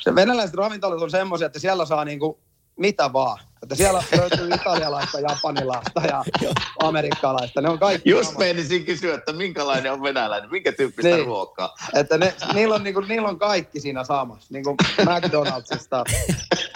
[0.00, 2.38] Se venäläiset ravintolat on semmoisia, että siellä saa niinku
[2.76, 3.38] mitä vaan.
[3.62, 6.24] Että siellä löytyy italialaista, japanilaista ja
[6.82, 7.60] amerikkalaista.
[7.60, 8.38] Ne on kaikki Just samat.
[8.38, 11.26] meinisin kysyä, että minkälainen on venäläinen, minkä tyyppistä Niin.
[11.26, 11.74] ruokaa.
[11.94, 14.46] Että ne, niillä, on, niinku, niillä on kaikki siinä samassa.
[14.50, 16.04] Niin kuin McDonaldsista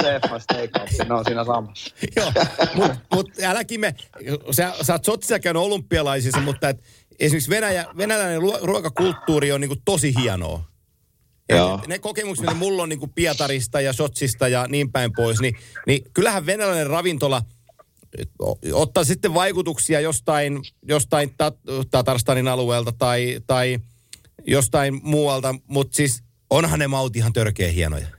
[0.02, 1.94] Stefan Steakhouse, ne on siinä samassa.
[2.16, 2.32] Joo,
[2.74, 3.94] mutta mut äläkin me,
[4.50, 6.82] sä, sä oot Sotsissa käynyt olympialaisissa, mutta et
[7.20, 10.64] esimerkiksi Venäjä, venäläinen ruokakulttuuri on niinku tosi hienoa.
[11.48, 11.80] Joo.
[11.86, 16.04] Ne kokemukset, mitä mulla on niinku Pietarista ja Sotsista ja niin päin pois, niin, niin
[16.14, 17.42] kyllähän venäläinen ravintola
[18.72, 23.78] ottaa sitten vaikutuksia jostain, jostain Tat- Tatarstanin alueelta tai, tai
[24.46, 28.17] jostain muualta, mutta siis onhan ne maut ihan törkeä hienoja.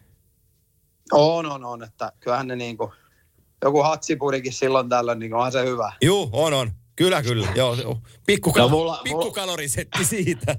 [1.12, 1.84] On, on, on.
[1.84, 2.94] Että kyllähän ne niinku,
[3.64, 5.94] joku hatsipurikin silloin tällöin, niin onhan se hyvä.
[6.02, 6.72] Juu, on, on.
[7.00, 7.48] Kyllä, kyllä.
[7.56, 7.98] Joo, joo.
[8.32, 10.56] Pikkukal- No mulla- pikkukalorisetti siitä.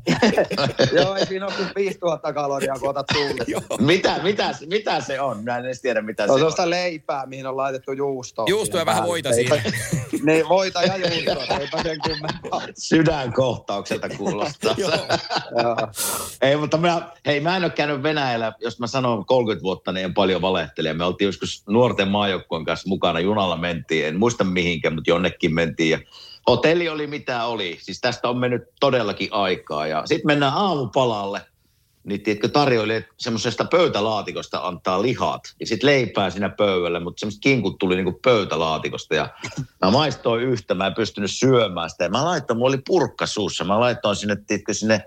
[0.97, 3.07] Joo, ei siinä ole kuin 5000 kaloria, kun otat.
[3.81, 5.45] Mitä, mitä, mitä se on?
[5.45, 6.39] Mä en edes tiedä, mitä Se se on on.
[6.39, 8.47] sellaista leipää, mihin on laitettu juustoa.
[8.47, 9.63] Siihen ja vähän voita siinä.
[10.23, 12.63] Niin, voita ja juustoa, eipä sen kummempaa.
[12.79, 14.75] Sydänkohtaukselta kuulostaa.
[14.79, 14.91] Joo.
[15.63, 15.77] Joo.
[16.43, 20.05] Ei, mutta mä, hei, mä en ole käynyt Venäjällä, jos mä sanon 30 vuotta, niin
[20.05, 20.93] en paljon valehtele.
[20.95, 25.91] Me oltiin joskus nuorten maajoukkueen kanssa mukana, junalla mentiin, en muista mihinkään, mutta jonnekin mentiin
[25.91, 25.99] ja
[26.49, 27.79] hotelli oli mitä oli.
[27.83, 29.87] Siis tästä on mennyt todellakin aikaa.
[29.87, 31.41] Ja sitten mennään aamupalalle,
[32.05, 35.41] niin tiedätkö, tarjoilijat semmoisesta pöytälaatikosta antaa lihat.
[35.61, 39.15] Ja sitten leipää siinä pöydällä, mutta semmoiset kinkut tuli niinku pöytälaatikosta.
[39.15, 39.29] Ja
[39.85, 42.05] mä maistoin yhtä, mä en pystynyt syömään sitä.
[42.05, 45.03] Ja mä laitoin, mulla oli purkka suussa, mä laitoin sinne, tiedätkö, sinne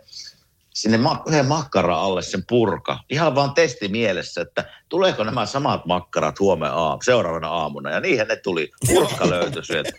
[0.73, 2.99] sinne ma- yhden makkara alle sen purka.
[3.09, 7.91] Ihan vaan testi mielessä, että tuleeko nämä samat makkarat huomenna aam, seuraavana aamuna.
[7.91, 8.71] Ja niinhän ne tuli.
[8.87, 9.91] Purkka löytyi sieltä.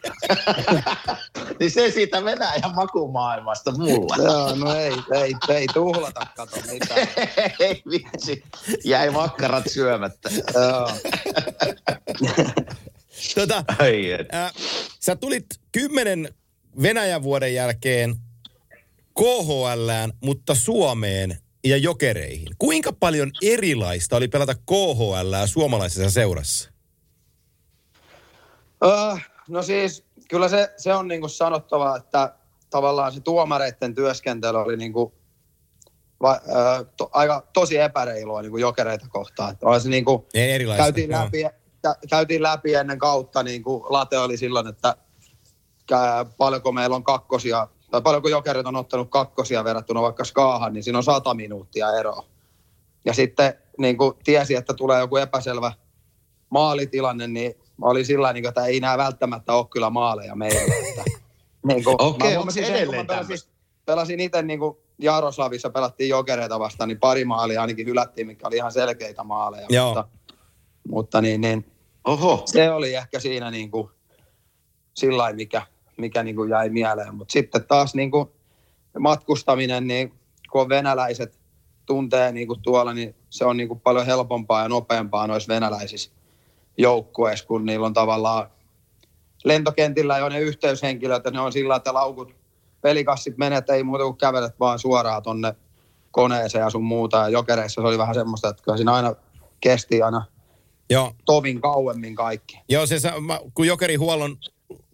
[1.61, 4.17] niin se siitä Venäjän makumaailmasta mulla.
[4.17, 7.09] Joo, no ei, ei, ei tuhlata, kato mitään.
[7.61, 8.45] Ei vitsi.
[8.85, 10.31] Jäi makkarat syömättä.
[10.55, 10.91] Joo.
[13.35, 14.35] Tota, Ai et.
[14.35, 14.53] äh,
[15.01, 16.35] sä tulit kymmenen
[16.83, 18.15] Venäjän vuoden jälkeen
[19.19, 22.49] KHLään, mutta Suomeen ja jokereihin.
[22.59, 26.71] Kuinka paljon erilaista oli pelata KHL suomalaisessa seurassa?
[28.85, 29.17] Öö,
[29.49, 32.35] no siis, kyllä se, se on niinku sanottava, että
[32.71, 35.15] tavallaan se tuomareiden työskentely oli niinku,
[36.23, 39.53] va, öö, to, aika tosi epäreilua niinku jokereita kohtaan.
[39.53, 40.29] Että oli se niinku,
[40.77, 41.43] käytiin läpi,
[41.83, 44.97] kä, käytiin läpi ennen kautta, niin kuin late oli silloin, että
[46.39, 50.99] paljonko meillä on kakkosia, tai paljonko jokerit on ottanut kakkosia verrattuna vaikka skaahan, niin siinä
[50.99, 52.25] on sata minuuttia eroa.
[53.05, 55.73] Ja sitten niin kuin tiesi, että tulee joku epäselvä
[56.51, 60.75] maalitilanne, niin mä olin sillä niin että ei nämä välttämättä ole kyllä maaleja meillä.
[60.89, 61.03] Että,
[61.69, 63.51] niin kuin, Okei, huomasin sen, kun edelleen mä pelasin, tämmöistä?
[63.87, 68.57] pelasin itse niin kuin Jaroslavissa, pelattiin jokereita vastaan, niin pari maalia ainakin hylättiin, mikä oli
[68.57, 69.67] ihan selkeitä maaleja.
[69.71, 69.87] Joo.
[69.87, 70.09] Mutta,
[70.89, 71.67] mutta niin, niin,
[72.05, 72.43] Oho.
[72.47, 73.91] se oli ehkä siinä niin kuin,
[74.95, 75.63] sillä mikä,
[75.97, 77.15] mikä niin kuin jäi mieleen.
[77.15, 78.29] Mutta sitten taas niin kuin
[78.99, 80.13] matkustaminen, niin
[80.51, 81.39] kun on venäläiset
[81.87, 86.11] tuntee niin kuin tuolla, niin se on niin kuin paljon helpompaa ja nopeampaa noissa venäläisissä
[86.79, 88.51] joukkueessa, kun niillä on tavallaan
[89.45, 92.35] lentokentillä jo ne yhteyshenkilöt, ja ne on sillä, että laukut,
[92.81, 95.55] pelikassit menet, ei muuta kuin kävelet vaan suoraan tonne
[96.11, 97.17] koneeseen ja sun muuta.
[97.17, 99.15] Ja jokereissa se oli vähän semmoista, että kyllä siinä aina
[99.61, 100.25] kesti aina
[100.91, 102.61] Joo, tovin kauemmin kaikki.
[102.69, 104.37] Joo se, sa- mä- kun Jokeri huollon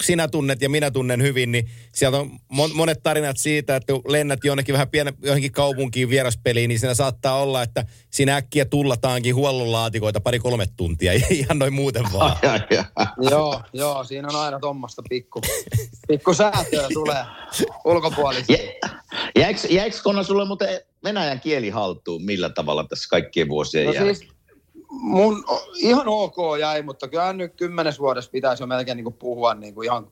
[0.02, 4.02] sinä tunnet ja minä tunnen hyvin, niin sieltä on mon- monet tarinat siitä, että kun
[4.12, 9.34] lennät jonnekin vähän pienen, johonkin kaupunkiin vieraspeliin, niin siinä saattaa olla, että siinä äkkiä tullataankin
[9.34, 12.36] huollon laatikoita pari-kolme tuntia, ihan noin muuten vaan.
[12.42, 12.84] Ja, ja.
[13.30, 15.40] joo, joo, siinä on aina tuommoista pikku,
[16.08, 17.24] pikku säätöä tulee
[17.84, 18.52] ulkopuolista.
[18.52, 18.58] Jä,
[19.36, 24.16] jäikö, jäikö Konna sulle muuten venäjän kieli haltuun millä tavalla tässä kaikkien vuosien No jälkeen?
[24.16, 24.30] siis
[24.90, 25.44] mun
[25.76, 29.74] ihan ok jäi, mutta kyllä nyt kymmenes vuodessa pitäisi jo melkein niin kuin puhua niin
[29.74, 30.10] kuin ihan,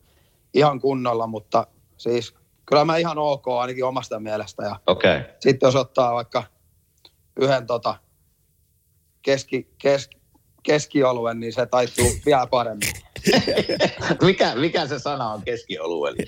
[0.53, 1.67] ihan kunnolla, mutta
[1.97, 2.33] siis
[2.65, 4.63] kyllä mä ihan ok ainakin omasta mielestä.
[4.63, 5.17] Ja Okei.
[5.17, 5.29] Okay.
[5.39, 6.43] sitten jos ottaa vaikka
[7.41, 7.95] yhden tota
[9.21, 10.09] keski, kes,
[10.63, 12.93] keskioluen, niin se taittuu vielä paremmin.
[14.21, 16.23] mikä, mikä se sana on keskiolueella?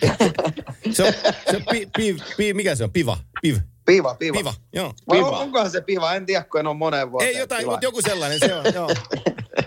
[0.91, 1.13] Se on,
[1.51, 2.91] se on pi, pi, pi, mikä se on?
[2.91, 3.17] Piva?
[3.41, 3.57] Piv?
[3.85, 4.37] Piva, piva.
[4.37, 4.93] Piva, joo.
[5.11, 5.29] Piva.
[5.29, 6.13] on- onkohan se piva?
[6.15, 7.31] En tiedä, kun en ole moneen vuoteen.
[7.33, 8.89] Ei jotain, mutta joku sellainen se on, joo.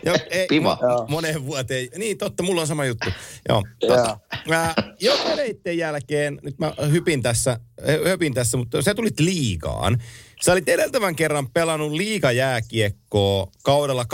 [0.06, 0.78] Jo, ei, Piva.
[0.82, 1.88] mo- Moneen vuoteen.
[1.96, 3.08] Niin, totta, mulla on sama juttu.
[3.48, 7.60] Joo, tota, mä, jokereitten jälkeen, nyt mä hypin tässä,
[8.06, 10.02] höpin tässä, mutta sä tulit liigaan.
[10.44, 14.06] Sä olit edeltävän kerran pelannut liigajääkiekkoa kaudella 2006-2007.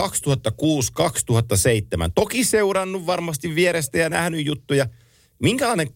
[2.15, 4.87] Toki seurannut varmasti vierestä ja nähnyt juttuja.
[5.43, 5.91] Minkälainen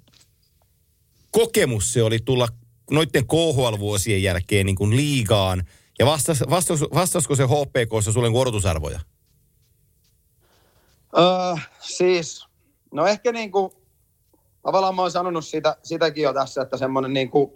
[1.31, 2.49] kokemus se oli tulla
[2.91, 5.64] noiden KHL-vuosien jälkeen niin kuin liigaan?
[5.99, 9.01] Ja vastas, vastas, vastasiko se HPKssa sulle korotusarvoja?
[11.18, 12.47] Öö, siis,
[12.93, 13.70] no ehkä niin kuin,
[14.62, 17.53] tavallaan mä oon sanonut sitä, sitäkin jo tässä, että semmoinen niin kuin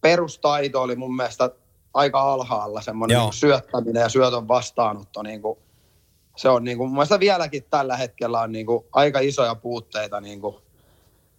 [0.00, 1.50] perustaito oli mun mielestä
[1.94, 3.24] aika alhaalla, semmoinen Joo.
[3.24, 5.22] niin syöttäminen ja syötön vastaanotto.
[5.22, 5.58] Niin kuin,
[6.36, 10.20] se on niin kuin, mun mielestä vieläkin tällä hetkellä on niin kuin aika isoja puutteita
[10.20, 10.56] niin kuin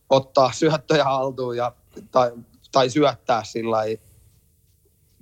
[0.10, 1.72] ottaa syöttöjä haltuun ja,
[2.12, 2.32] tai,
[2.74, 3.78] tai syöttää sillä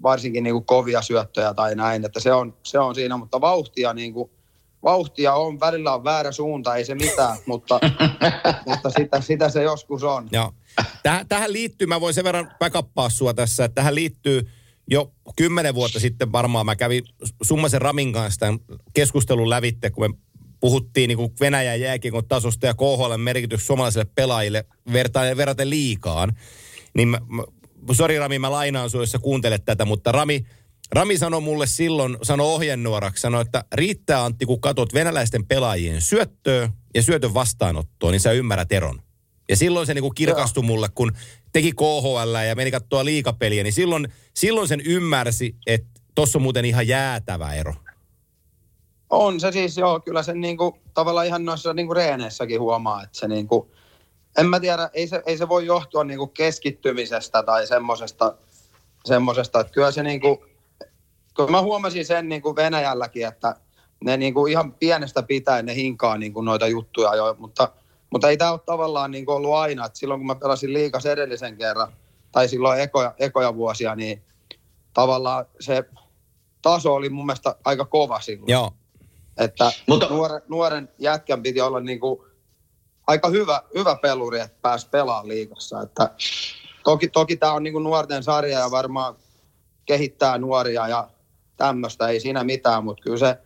[0.04, 3.94] varsinkin niin kuin kovia syöttöjä tai näin, että se on, se on siinä, mutta vauhtia,
[3.94, 4.32] niin kuin,
[4.84, 7.80] vauhtia on, välillä on väärä suunta, ei se mitään, mutta,
[8.66, 10.28] mutta sitä, sitä, se joskus on.
[10.32, 10.54] Joo.
[11.04, 14.50] Tähän, tähän liittyy, mä voin sen verran backuppaa sua tässä, että tähän liittyy
[14.88, 17.04] jo kymmenen vuotta sitten varmaan mä kävin
[17.42, 18.60] Summasen Ramin kanssa tämän
[18.94, 20.18] keskustelun lävitte, kun me
[20.60, 24.66] puhuttiin niin kuin Venäjän jääkiekon tasosta ja KHL merkitys suomalaisille pelaajille
[25.38, 26.34] verraten liikaan.
[26.94, 27.44] Niin mä, mä,
[27.94, 30.46] sori Rami, mä lainaan sinua, jos sä kuuntelet tätä, mutta Rami,
[30.92, 36.70] Rami sanoi mulle silloin, sanoi ohjenuoraksi, sanoi, että riittää Antti, kun katot venäläisten pelaajien syöttöä
[36.96, 39.02] ja syötön vastaanottoa, niin sä ymmärrät eron.
[39.50, 41.12] Ja silloin se niinku kirkastui mulle, kun
[41.52, 46.66] teki KHL ja meni katsoa liikapeliä, niin silloin, silloin sen ymmärsi, että tossa on muuten
[46.66, 47.74] ihan jäätävä ero.
[49.10, 53.28] On se siis, joo, kyllä sen niinku, tavallaan ihan noissa niinku reeneissäkin huomaa, että se
[53.28, 53.72] niinku,
[54.38, 58.36] en mä tiedä, ei se, ei se voi johtua niinku keskittymisestä tai semmosesta,
[59.06, 60.46] semmosesta että kyllä se niinku,
[61.36, 63.56] kun mä huomasin sen niinku Venäjälläkin, että
[64.04, 67.70] ne niinku ihan pienestä pitäen ne hinkaa niinku noita juttuja jo, mutta,
[68.10, 71.58] mutta ei tämä ole tavallaan niinku ollut aina, että silloin kun mä pelasin liikas edellisen
[71.58, 71.94] kerran,
[72.32, 74.22] tai silloin ekoja, ekoja vuosia, niin
[74.94, 75.84] tavallaan se
[76.62, 78.52] taso oli mun mielestä aika kova silloin.
[78.52, 78.72] Joo.
[79.38, 82.26] Että Mutta- nuoren, nuoren jätkän piti olla niinku
[83.12, 85.82] aika hyvä, hyvä peluri, että pääsi pelaamaan liigassa.
[85.82, 86.12] Että
[86.84, 89.16] toki, toki tämä on niinku nuorten sarja ja varmaan
[89.86, 91.10] kehittää nuoria ja
[91.58, 93.38] tämmöistä, ei siinä mitään, mutta kyllä se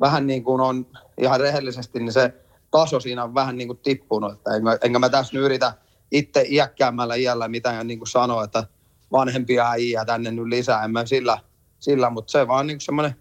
[0.00, 0.86] vähän niin kuin on
[1.18, 2.34] ihan rehellisesti, niin se
[2.70, 4.32] taso siinä on vähän niin kuin tippunut.
[4.32, 5.72] Että enkä, enkä mä tässä nyt yritä
[6.10, 8.64] itse iäkkäämmällä iällä mitään niin kuin sanoa, että
[9.12, 11.38] vanhempia äijää tänne nyt lisää, en mä sillä,
[11.78, 13.16] sillä mutta se vaan niin semmoinen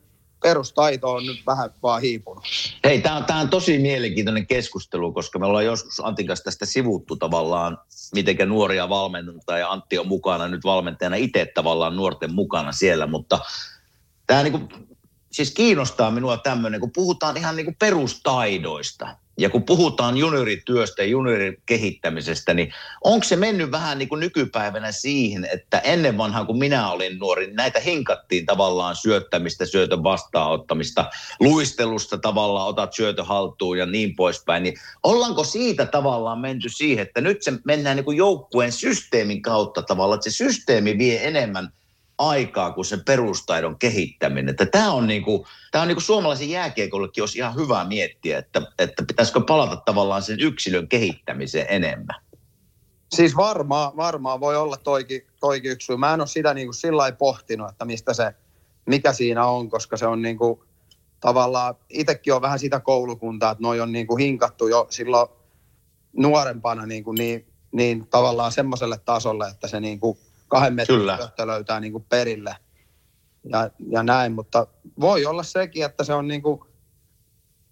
[0.46, 2.44] perustaito on nyt vähän vaan hiipunut.
[2.84, 6.66] Hei, tämä on, tää on tosi mielenkiintoinen keskustelu, koska me ollaan joskus Antin kanssa tästä
[6.66, 7.78] sivuttu tavallaan,
[8.14, 13.40] miten nuoria valmennetaan ja Antti on mukana nyt valmentajana itse tavallaan nuorten mukana siellä, mutta
[14.28, 14.60] tämä niinku,
[15.32, 21.58] siis kiinnostaa minua tämmöinen, kun puhutaan ihan niinku perustaidoista ja kun puhutaan juniorityöstä ja juniorin
[21.66, 26.92] kehittämisestä, niin onko se mennyt vähän niin kuin nykypäivänä siihen, että ennen vanhaa kun minä
[26.92, 31.06] olin nuori, niin näitä hinkattiin tavallaan syöttämistä, syötön vastaanottamista,
[31.40, 37.22] luistelusta tavallaan otat syötön haltuun ja niin poispäin, niin ollaanko siitä tavallaan menty siihen, että
[37.22, 41.72] nyt se mennään niin kuin joukkueen systeemin kautta tavallaan, että se systeemi vie enemmän
[42.18, 44.50] aikaa kuin sen perustaidon kehittäminen.
[44.50, 49.04] Että tämä on, niinku, tää on niinku suomalaisen jääkiekollekin olisi ihan hyvä miettiä, että, että
[49.08, 52.16] pitäisikö palata tavallaan sen yksilön kehittämiseen enemmän.
[53.16, 55.98] Siis varmaan, varmaan voi olla toikin, toikin yksi.
[55.98, 58.34] Mä en ole sitä niin kuin sillä pohtinut, että mistä se,
[58.86, 60.60] mikä siinä on, koska se on niin kuin,
[61.20, 65.28] tavallaan itsekin on vähän sitä koulukuntaa, että noi on niin kuin hinkattu jo silloin
[66.18, 70.18] nuorempana niin, kuin niin, niin tavallaan semmoiselle tasolle, että se niin kuin
[70.48, 71.30] kahden metrin Kyllä.
[71.46, 72.56] löytää niin kuin perille
[73.50, 74.68] ja, ja näin, mutta
[75.00, 76.62] voi olla sekin, että se on niin kuin,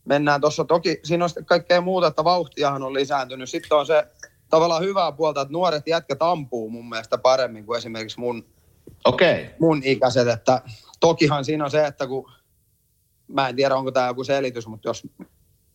[0.06, 3.50] mennään tuossa, toki siinä on kaikkea muuta, että vauhtiahan on lisääntynyt.
[3.50, 4.08] Sitten on se
[4.50, 8.46] tavallaan hyvää puolta, että nuoret jätkät ampuu mun mielestä paremmin kuin esimerkiksi mun.
[9.06, 9.46] Okay.
[9.60, 10.62] mun ikäiset, että
[11.00, 12.32] tokihan siinä on se, että kun,
[13.28, 15.08] mä en tiedä onko tämä joku selitys, mutta jos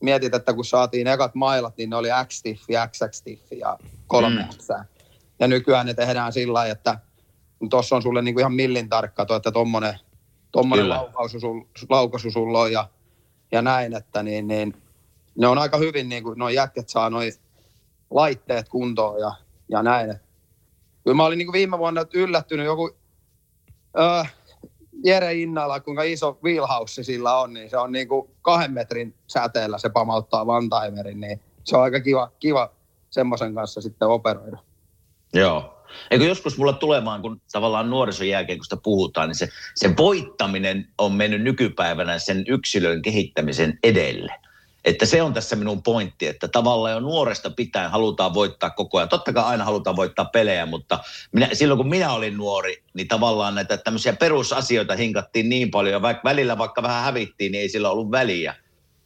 [0.00, 3.78] mietit, että kun saatiin ekat mailat, niin ne oli X-stiffi, XX-stiffi ja
[4.14, 4.78] 3X.
[4.78, 4.84] Mm.
[5.40, 6.98] Ja nykyään ne tehdään sillä lailla, että
[7.70, 9.98] tuossa on sulle niinku ihan millin tarkka, toi, että tommonen,
[10.52, 12.88] tommonen laukaisu, sul, laukaisu sulla on ja,
[13.52, 14.74] ja näin, että niin, niin,
[15.38, 17.32] ne on aika hyvin, niin kuin, noi jätket saa noi
[18.10, 19.32] laitteet kuntoon ja,
[19.68, 20.14] ja näin.
[21.04, 22.96] Kyllä mä olin niin kuin viime vuonna yllättynyt joku
[23.98, 24.24] öö,
[25.04, 29.78] Jere Innala, kuinka iso wheelhouse sillä on, niin se on niin kuin kahden metrin säteellä
[29.78, 32.70] se pamauttaa one-timerin, niin se on aika kiva, kiva
[33.10, 34.58] semmoisen kanssa sitten operoida.
[35.34, 35.74] Joo.
[36.10, 42.18] Eikö joskus mulla tulemaan, kun tavallaan nuorisojääkiekosta puhutaan, niin se, se voittaminen on mennyt nykypäivänä
[42.18, 44.34] sen yksilön kehittämisen edelle.
[44.84, 49.08] Että se on tässä minun pointti, että tavallaan jo nuoresta pitäen halutaan voittaa koko ajan.
[49.08, 50.98] Totta kai aina halutaan voittaa pelejä, mutta
[51.32, 55.92] minä, silloin kun minä olin nuori, niin tavallaan näitä tämmöisiä perusasioita hinkattiin niin paljon.
[55.92, 58.54] Ja vaikka välillä vaikka vähän hävittiin, niin ei sillä ollut väliä.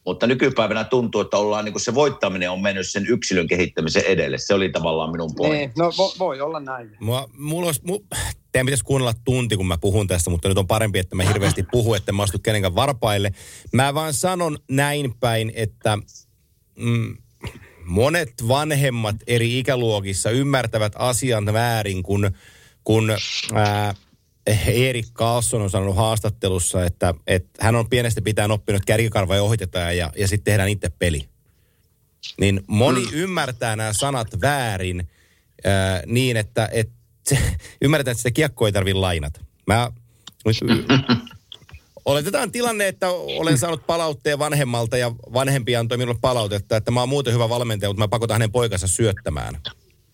[0.07, 4.39] Mutta nykypäivänä tuntuu, että ollaan niin kuin se voittaminen on mennyt sen yksilön kehittämisen edelle.
[4.39, 5.57] Se oli tavallaan minun pointti.
[5.57, 6.97] Niin, no vo, voi olla näin.
[7.01, 7.99] Mua, mulla olisi, mu,
[8.53, 11.62] teidän pitäisi kuunnella tunti, kun mä puhun tästä, mutta nyt on parempi, että mä hirveästi
[11.73, 13.33] puhun, että mä astu kenenkään varpaille.
[13.73, 15.99] Mä vaan sanon näin päin, että
[16.77, 17.16] mm,
[17.85, 22.31] monet vanhemmat eri ikäluokissa ymmärtävät asian väärin, kun,
[22.85, 23.11] kun
[23.55, 23.95] ää,
[24.47, 29.97] Erik Kaasson on sanonut haastattelussa, että, että hän on pienestä pitäen oppinut kärkikarva ja ohitetaan
[29.97, 31.28] ja, ja sitten tehdään itse peli.
[32.40, 35.09] Niin moni ymmärtää nämä sanat väärin
[35.64, 36.94] ää, niin, että, että
[37.27, 37.39] se,
[37.82, 39.40] ymmärretään, että sitä kiekkoa ei tarvitse lainata.
[39.66, 39.90] Mä,
[40.44, 40.86] nyt,
[42.05, 47.09] oletetaan tilanne, että olen saanut palautteen vanhemmalta ja vanhempi antoi minulle palautetta, että mä oon
[47.09, 49.59] muuten hyvä valmentaja, mutta mä pakotan hänen poikansa syöttämään.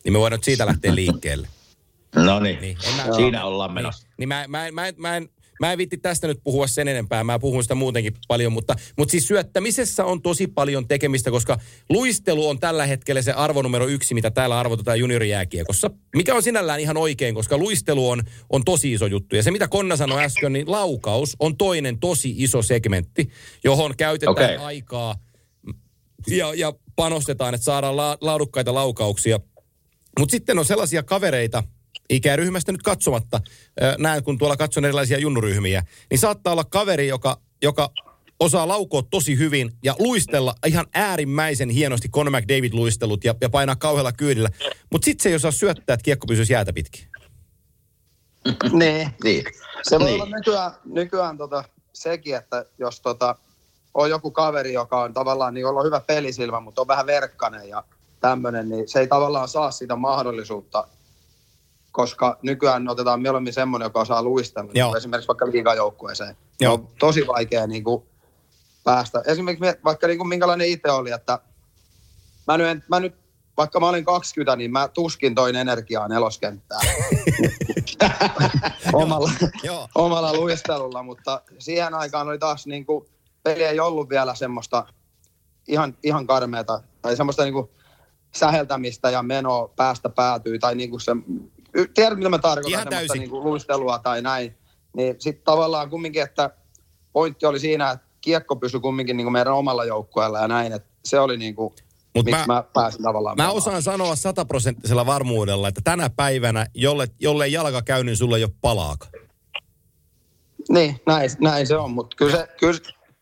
[0.04, 1.48] Niin me voidaan nyt siitä lähteä liikkeelle.
[2.16, 2.76] No niin, Niin,
[3.16, 4.06] siinä ollaan menossa.
[4.06, 5.28] Niin, niin mä, mä, mä, mä, en,
[5.60, 9.10] mä en viitti tästä nyt puhua sen enempää, mä puhun sitä muutenkin paljon, mutta, mutta
[9.12, 11.58] siis syöttämisessä on tosi paljon tekemistä, koska
[11.88, 16.80] luistelu on tällä hetkellä se arvo numero yksi, mitä täällä arvotetaan juniorijääkiekossa, mikä on sinällään
[16.80, 19.36] ihan oikein, koska luistelu on, on tosi iso juttu.
[19.36, 23.30] Ja se, mitä Konna sanoi äsken, niin laukaus on toinen tosi iso segmentti,
[23.64, 24.56] johon käytetään Okei.
[24.56, 25.14] aikaa
[26.26, 29.40] ja, ja panostetaan, että saadaan la, laadukkaita laukauksia.
[30.18, 31.62] Mutta sitten on sellaisia kavereita,
[32.10, 33.40] ikäryhmästä nyt katsomatta,
[33.98, 37.90] näen kun tuolla katson erilaisia junnuryhmiä, niin saattaa olla kaveri, joka, joka
[38.40, 44.12] osaa laukoa tosi hyvin ja luistella ihan äärimmäisen hienosti Conor McDavid-luistelut ja, ja painaa kauhealla
[44.12, 44.48] kyydillä.
[44.92, 47.08] Mutta sitten se ei osaa syöttää, että kiekko pysyisi jäätä pitkin.
[48.72, 49.10] Niin.
[49.24, 49.44] Niin.
[49.82, 50.22] Se voi niin.
[50.22, 53.36] olla nykyään, nykyään tota, sekin, että jos tota,
[53.94, 57.84] on joku kaveri, joka on tavallaan, niin on hyvä pelisilmä, mutta on vähän verkkainen ja
[58.20, 60.88] tämmöinen, niin se ei tavallaan saa sitä mahdollisuutta,
[61.98, 64.88] koska nykyään otetaan mieluummin semmoinen, joka osaa luistella, niin Joo.
[64.88, 66.36] kuin esimerkiksi vaikka liigajoukkueeseen.
[66.60, 66.74] Joo.
[66.74, 68.02] On tosi vaikea niin kuin,
[68.84, 69.22] päästä.
[69.26, 71.38] Esimerkiksi vaikka niin kuin, minkälainen itse oli, että
[72.46, 73.14] mä nyt, en, mä nyt,
[73.56, 76.86] vaikka mä olin 20, niin mä tuskin toin energiaa neloskenttään
[78.92, 79.30] omalla,
[79.62, 79.88] Joo.
[79.94, 83.08] omalla luistelulla, mutta siihen aikaan oli taas niin kuin,
[83.42, 84.86] peli ei ollut vielä semmoista
[85.68, 87.70] ihan, ihan karmeata, tai semmoista niin kuin
[88.34, 91.12] säheltämistä ja menoa päästä päätyy, tai niin kuin se,
[91.94, 93.20] tiedät mitä mä tarkoitan, Ihan semmoista täysin.
[93.20, 94.56] niin kuin luistelua tai näin,
[94.96, 96.50] niin sitten tavallaan kumminkin, että
[97.12, 100.88] pointti oli siinä, että kiekko pysyi kumminkin niin kuin meidän omalla joukkueella ja näin, että
[101.04, 101.74] se oli niin kuin,
[102.14, 103.56] Mut miksi mä- mä, pääsin tavallaan Mä pelaamaan.
[103.58, 108.52] osaan sanoa sataprosenttisella varmuudella, että tänä päivänä, jolle, jolle jalka käy, niin sulle ei ole
[108.60, 109.06] palaaka.
[110.68, 112.78] Niin, näin, näin se on, mutta kyllä, se, kyllä,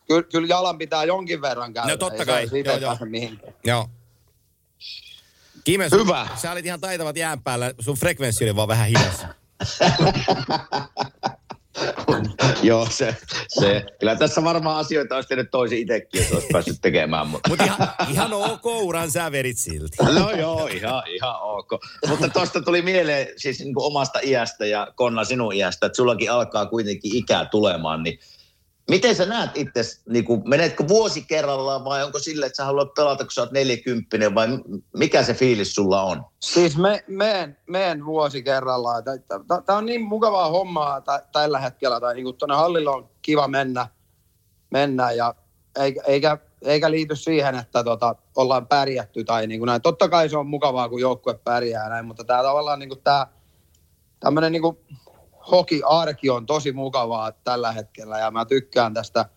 [0.08, 1.88] kyllä, kyllä jalan pitää jonkin verran käydä.
[1.90, 2.96] No totta ei kai, Se, siitä joo, ei joo.
[3.10, 3.54] mihinkään.
[3.64, 3.88] Joo.
[5.66, 6.28] Kime, sun, Hyvä.
[6.36, 9.26] sä olit ihan taitavat jään päällä, sun frekvenssi oli vaan vähän hidas.
[12.62, 13.16] Joo, se,
[13.48, 13.84] se.
[14.00, 17.26] Kyllä tässä varmaan asioita olisi tehnyt toisin itsekin, jos olisi päässyt tekemään.
[17.26, 19.96] Mutta Mutta ihan, ihan ok uran sä verit silti.
[20.14, 21.70] No joo, ihan, ihan ok.
[22.08, 26.30] Mutta tuosta tuli mieleen siis niin kuin omasta iästä ja Konna sinun iästä, että sullakin
[26.30, 28.18] alkaa kuitenkin ikää tulemaan, niin
[28.90, 32.94] miten sä näet itse, niin kuin, menetkö vuosi kerrallaan vai onko sille, että sä haluat
[32.94, 34.48] pelata, kun sä oot 40 vai
[34.96, 36.24] mikä se fiilis sulla on?
[36.40, 39.02] Siis me, meen, meen vuosi kerrallaan.
[39.66, 42.00] Tämä on niin mukavaa hommaa tä, tällä hetkellä.
[42.00, 43.88] Tai niinku tuonne hallille on kiva mennä.
[44.70, 45.34] mennään ja
[46.06, 49.82] eikä, eikä, liity siihen, että tota, ollaan pärjätty tai niin kuin näin.
[49.82, 53.26] Totta kai se on mukavaa, kun joukkue pärjää näin, mutta tämä tavallaan niin kuin tämä
[54.20, 54.78] tämmöinen niin kuin
[55.50, 59.28] hoki-arki on tosi mukavaa tällä hetkellä ja mä tykkään tästä,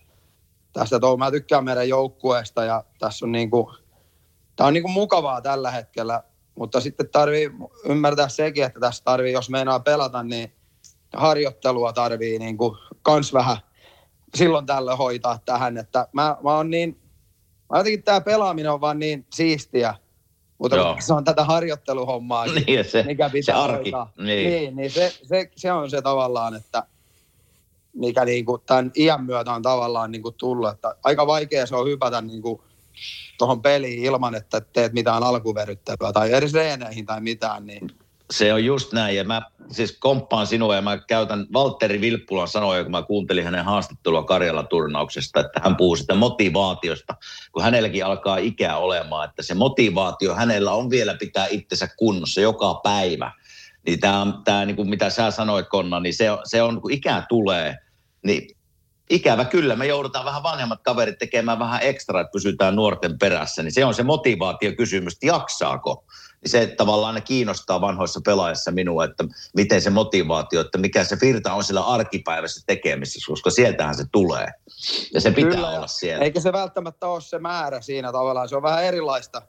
[0.74, 3.76] tästä tuo, mä tykkään meidän joukkueesta ja tässä on niin kuin,
[4.56, 6.24] tämä on niin kuin mukavaa tällä hetkellä,
[6.56, 7.52] mutta sitten tarvii
[7.86, 10.54] ymmärtää sekin, että tässä tarvii, jos meinaa pelata, niin
[11.16, 13.58] harjoittelua tarvii niin kuin kans vähän
[14.36, 17.02] silloin tällöin hoitaa tähän, että mä, mä oon niin,
[17.72, 19.96] mä jotenkin tämä pelaaminen on vaan niin siistiä,
[20.60, 20.96] mutta Joo.
[21.00, 24.12] se on tätä harjoitteluhommaa, Niin, ja se- mikä pitää se arki, hoitaa.
[24.18, 24.50] niin.
[24.50, 26.84] niin, niin se, se, se, on se tavallaan, että
[27.94, 31.76] mikä niin kuin tämän iän myötä on tavallaan niin kuin tullut, että aika vaikea se
[31.76, 32.62] on hypätä niin kuin
[33.38, 37.92] tuohon peliin ilman, että teet mitään alkuveryttelyä tai edes reeneihin tai mitään, niin
[38.32, 39.42] Se on just näin, ja mä
[39.72, 45.40] siis komppaan sinua, ja mä käytän Valtteri Vilppulan sanoja, kun mä kuuntelin hänen haastattelua Karjala-turnauksesta,
[45.40, 47.16] että hän puhuu sitä motivaatiosta,
[47.52, 52.80] kun hänelläkin alkaa ikää olemaan, että se motivaatio hänellä on vielä pitää itsensä kunnossa joka
[52.84, 53.32] päivä.
[53.86, 57.26] Niin tämä, tämä niin kuin mitä sä sanoit, Konna, niin se se on kun ikää
[57.30, 57.76] tulee,
[58.26, 58.58] niin
[59.10, 63.72] ikävä kyllä, me joudutaan vähän vanhemmat kaverit tekemään vähän ekstra, että pysytään nuorten perässä, niin
[63.72, 66.06] se on se motivaatiokysymys, että jaksaako.
[66.42, 69.24] Niin se tavallaan ne kiinnostaa vanhoissa pelaajissa minua, että
[69.56, 74.48] miten se motivaatio, että mikä se virta on sillä arkipäivässä tekemisessä, koska sieltähän se tulee.
[75.14, 76.24] Ja se pitää Kyllä, olla siellä.
[76.26, 78.50] Eikä se välttämättä ole se määrä siinä tavallaan.
[78.50, 79.42] Se on vähän erilaista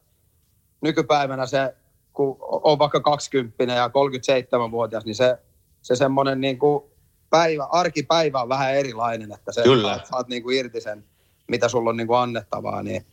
[0.81, 1.75] nykypäivänä se,
[2.13, 5.39] kun on vaikka 20 ja 37-vuotias, niin se,
[5.83, 6.85] se semmoinen niin kuin
[7.31, 9.95] päivä, arkipäivä on vähän erilainen, että se, Kyllä.
[9.95, 11.05] että saat niin kuin irti sen,
[11.49, 13.07] mitä sulla on niin kuin annettavaa, niin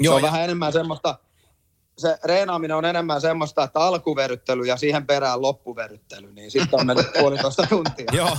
[0.00, 1.18] Joo, se on ja- vähän enemmän semmoista,
[1.98, 7.06] se reenaaminen on enemmän semmoista, että alkuveryttely ja siihen perään loppuveryttely, niin sitten on mennyt
[7.20, 8.06] puolitoista tuntia.
[8.12, 8.36] Joo,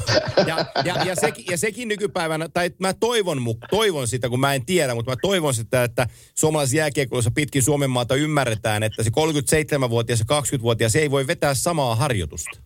[0.48, 4.54] ja, ja, ja, sekin, ja sekin nykypäivänä, tai mä toivon, mu- toivon sitä, kun mä
[4.54, 9.10] en tiedä, mutta mä toivon sitä, että suomalaisessa jääkiekossa pitkin Suomen maata ymmärretään, että se
[9.10, 12.60] 37-vuotias ja 20-vuotias ei voi vetää samaa harjoitusta.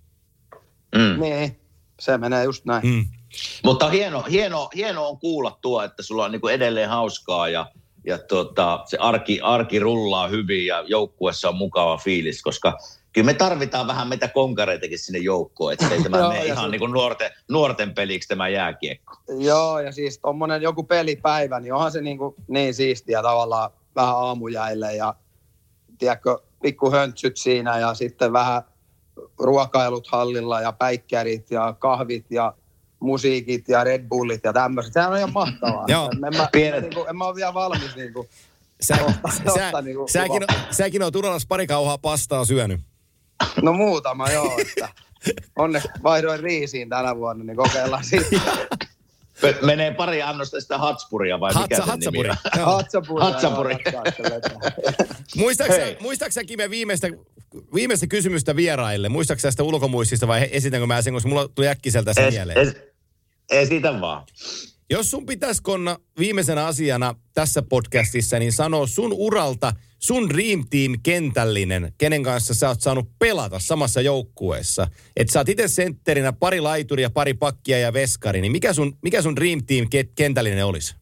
[0.95, 1.21] Mm.
[1.21, 1.59] Niin,
[1.99, 2.87] se menee just näin.
[2.87, 3.05] Mm.
[3.63, 7.71] Mutta hieno, hieno, hieno on kuulla tuo, että sulla on niin kuin edelleen hauskaa ja,
[8.05, 12.77] ja tota, se arki, arki rullaa hyvin ja joukkuessa on mukava fiilis, koska
[13.13, 16.91] kyllä me tarvitaan vähän meitä konkareitakin sinne joukkoon, ettei tämä mene ihan se- niin kuin
[16.91, 19.17] nuorten, nuorten peliksi tämä jääkiekko.
[19.37, 24.95] Joo, ja siis tommonen joku pelipäivä, niin onhan se niinku niin siistiä tavallaan vähän aamujäille
[24.95, 25.13] ja
[25.97, 28.61] tiedätkö, pikku höntsyt siinä ja sitten vähän
[29.39, 32.53] ruokailut hallilla ja päikkärit ja kahvit ja
[33.01, 34.93] musiikit ja Red Bullit ja tämmöiset.
[34.93, 35.85] Sehän on ihan mahtavaa.
[35.87, 36.09] Joo.
[36.13, 38.27] en, mä, Pienet- niinku, en mä ole vielä valmis niinku.
[38.81, 40.53] Sä, Totta, sä, totta, niinku säkin, lupa.
[40.71, 42.79] säkin oot Uralas pari kauhaa pastaa syönyt.
[43.61, 44.89] No muutama joo, että
[45.55, 48.41] onneksi vaihdoin riisiin tänä vuonna, niin kokeillaan siitä.
[49.43, 52.29] Me- Menee pari annosta sitä Hatspuria vai mikä Hatsa, sen Hatsapuri.
[52.29, 52.65] nimi on?
[52.67, 53.23] Hatsapuri.
[53.23, 53.75] Hatsapuri.
[56.01, 57.07] Muistaaksä, Kime viimeistä,
[57.73, 59.09] viimeistä kysymystä vieraille?
[59.09, 62.57] Muistaaksä sitä ulkomuistista vai esitänkö mä sen, koska mulla tuli äkkiseltä se Es, mieleen.
[62.57, 62.75] es,
[63.51, 64.23] esitä vaan.
[64.89, 70.93] Jos sun pitäisi Konna viimeisenä asiana tässä podcastissa, niin sanoa sun uralta sun Dream Team
[71.03, 74.87] kentällinen, kenen kanssa sä oot saanut pelata samassa joukkueessa.
[75.17, 79.21] Että sä oot itse sentterinä pari laituria, pari pakkia ja veskari, niin mikä sun, mikä
[79.21, 80.95] sun Dream Team ke- kentällinen olisi?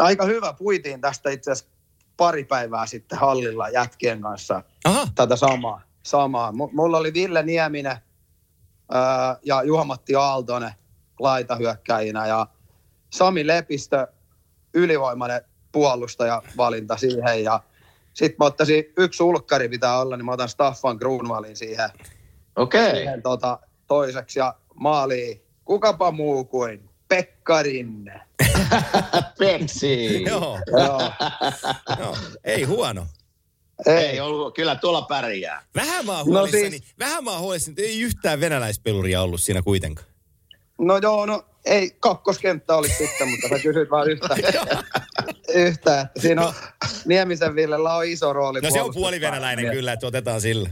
[0.00, 0.52] Aika hyvä.
[0.52, 1.70] Puitiin tästä itse asiassa
[2.16, 5.82] pari päivää sitten hallilla jätkien kanssa Aha, tätä samaa.
[6.02, 6.52] samaa.
[6.52, 7.96] M- mulla oli Ville Nieminen
[8.90, 10.72] ää, ja Juha-Matti Aaltonen
[11.18, 12.46] laitahyökkäjinä ja
[13.10, 14.06] Sami Lepistö
[14.74, 15.40] ylivoimainen
[15.72, 17.60] puolustaja valinta siihen ja
[18.14, 21.90] sitten mä ottaisin, yksi ulkkari pitää olla, niin mä otan Staffan Grunwallin siihen,
[22.56, 22.90] Okei.
[22.96, 25.42] siihen tota, toiseksi ja maaliin.
[25.64, 28.20] Kukapa muu kuin Pekka Rinne.
[29.38, 30.22] Peksi.
[30.22, 31.12] joo, Joo.
[31.98, 33.06] joo, ei huono.
[33.86, 35.62] Ei ollut, kyllä tuolla pärjää.
[35.74, 39.40] Vähän mä oon No huolissani, siis- vähän mä oon huolissani, että ei yhtään venäläispeluria ollut
[39.42, 40.08] siinä kuitenkaan.
[40.78, 44.28] No joo, no ei, kakkoskenttä oli sitten, mutta sä kysyt vaan yhtä.
[45.54, 46.52] yhtä että siinä on,
[47.04, 48.60] Niemisen Villellä on iso rooli.
[48.60, 50.70] No se on puolivenäläinen kyllä, että otetaan sillä.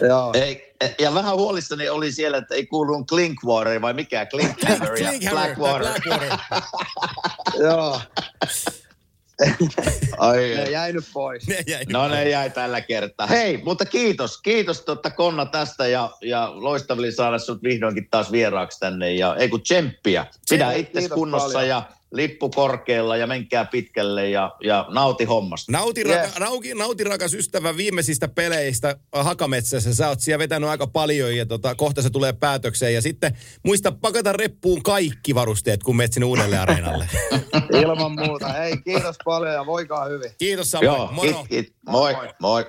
[0.00, 0.30] Joo.
[0.34, 6.02] Ei, ja vähän huolissani oli siellä, että ei kuulu Clinkwater vai mikä, Clinkhammer ja Blackwater.
[6.04, 6.38] Blackwater.
[7.66, 8.00] Joo,
[10.18, 11.46] Ai, ne jäi nyt pois.
[11.46, 13.26] Ne jäi No ne jäi tällä kertaa.
[13.26, 14.38] Hei, mutta kiitos.
[14.42, 19.14] Kiitos totta Konna tästä ja, ja loistavili saada sut vihdoinkin taas vieraaksi tänne.
[19.14, 20.26] Ja ei kun tsemppiä.
[20.50, 21.68] Pidä itse kunnossa paljon.
[21.68, 25.72] ja lippu korkealla ja menkää pitkälle ja, ja nauti hommasta.
[25.72, 26.16] Nauti, Yes.
[26.16, 29.94] raka, nauti, nauti rakas ystävä viimeisistä peleistä Hakametsässä.
[29.94, 32.94] Sä oot siellä vetänyt aika paljon ja tota, kohta se tulee päätökseen.
[32.94, 37.08] Ja sitten muista pakata reppuun kaikki varusteet, kun menet sinne uudelle areenalle.
[37.82, 38.52] Ilman muuta.
[38.52, 40.30] Hei, kiitos paljon ja voikaa hyvin.
[40.38, 40.86] Kiitos samoin.
[40.86, 41.28] Joo, Moro.
[41.32, 41.74] kit, kit.
[41.88, 42.28] Moi, Moi.
[42.40, 42.64] moi.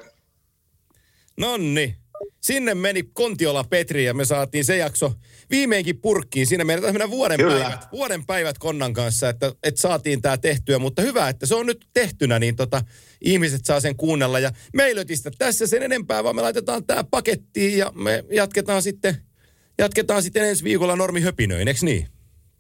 [1.38, 1.96] Nonni.
[2.42, 5.14] Sinne meni Kontiola Petri ja me saatiin se jakso
[5.50, 6.48] viimeinkin purkkiin.
[6.48, 7.64] Siinä meidän mennä vuoden Kyllä.
[7.64, 10.80] päivät, vuoden päivät Konnan kanssa, että, että saatiin tämä tehtyä.
[10.80, 12.82] Mutta hyvä, että se on nyt tehtynä, niin tota,
[13.22, 14.40] ihmiset saa sen kuunnella.
[14.40, 18.82] Ja me ei lötistä tässä sen enempää, vaan me laitetaan tämä pakettiin ja me jatketaan
[18.82, 19.16] sitten,
[19.78, 22.08] jatketaan sitten ensi viikolla Normi Höpinöin, eikö niin?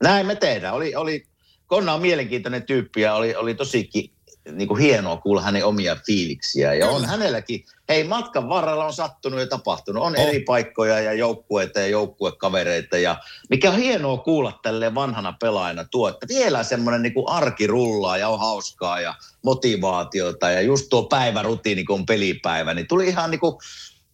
[0.04, 0.74] Näin me tehdään.
[0.74, 1.24] Oli, oli,
[1.66, 4.17] Konna on mielenkiintoinen tyyppi ja oli, oli tosikin
[4.52, 6.74] niin kuin hienoa kuulla hänen omia fiiliksiä.
[6.74, 10.04] Ja on hänelläkin, hei matkan varrella on sattunut ja tapahtunut.
[10.04, 10.28] On On.
[10.28, 12.98] eri paikkoja ja joukkueita ja joukkuekavereita.
[12.98, 13.18] Ja
[13.50, 18.18] mikä on hienoa kuulla tälle vanhana pelaajana tuo, että vielä semmoinen niin kuin arki rullaa
[18.18, 20.50] ja on hauskaa ja motivaatiota.
[20.50, 23.56] Ja just tuo päivärutiini, kun on pelipäivä, niin tuli ihan niin kuin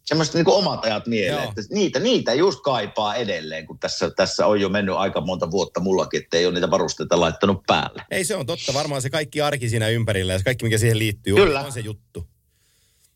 [0.06, 4.62] semmoiset niin omat ajat mieleen, että niitä, niitä just kaipaa edelleen, kun tässä, tässä on
[4.62, 8.06] jo mennyt aika monta vuotta mullakin, että ei ole niitä varusteita laittanut päälle.
[8.12, 11.00] Ei se on totta, varmaan se kaikki arki siinä ympärillä ja se kaikki mikä siihen
[11.00, 11.62] liittyy Kyllä.
[11.62, 12.28] on, se juttu.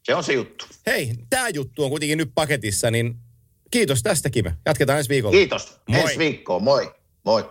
[0.04, 0.66] Se on se juttu.
[0.86, 3.16] Hei, tämä juttu on kuitenkin nyt paketissa, niin
[3.72, 4.56] kiitos tästäkin me.
[4.66, 5.38] Jatketaan ensi viikolla.
[5.38, 5.80] Kiitos.
[5.88, 6.02] Moi.
[6.02, 6.64] Ensi viikkoon.
[6.64, 6.94] Moi.
[7.24, 7.50] Moi.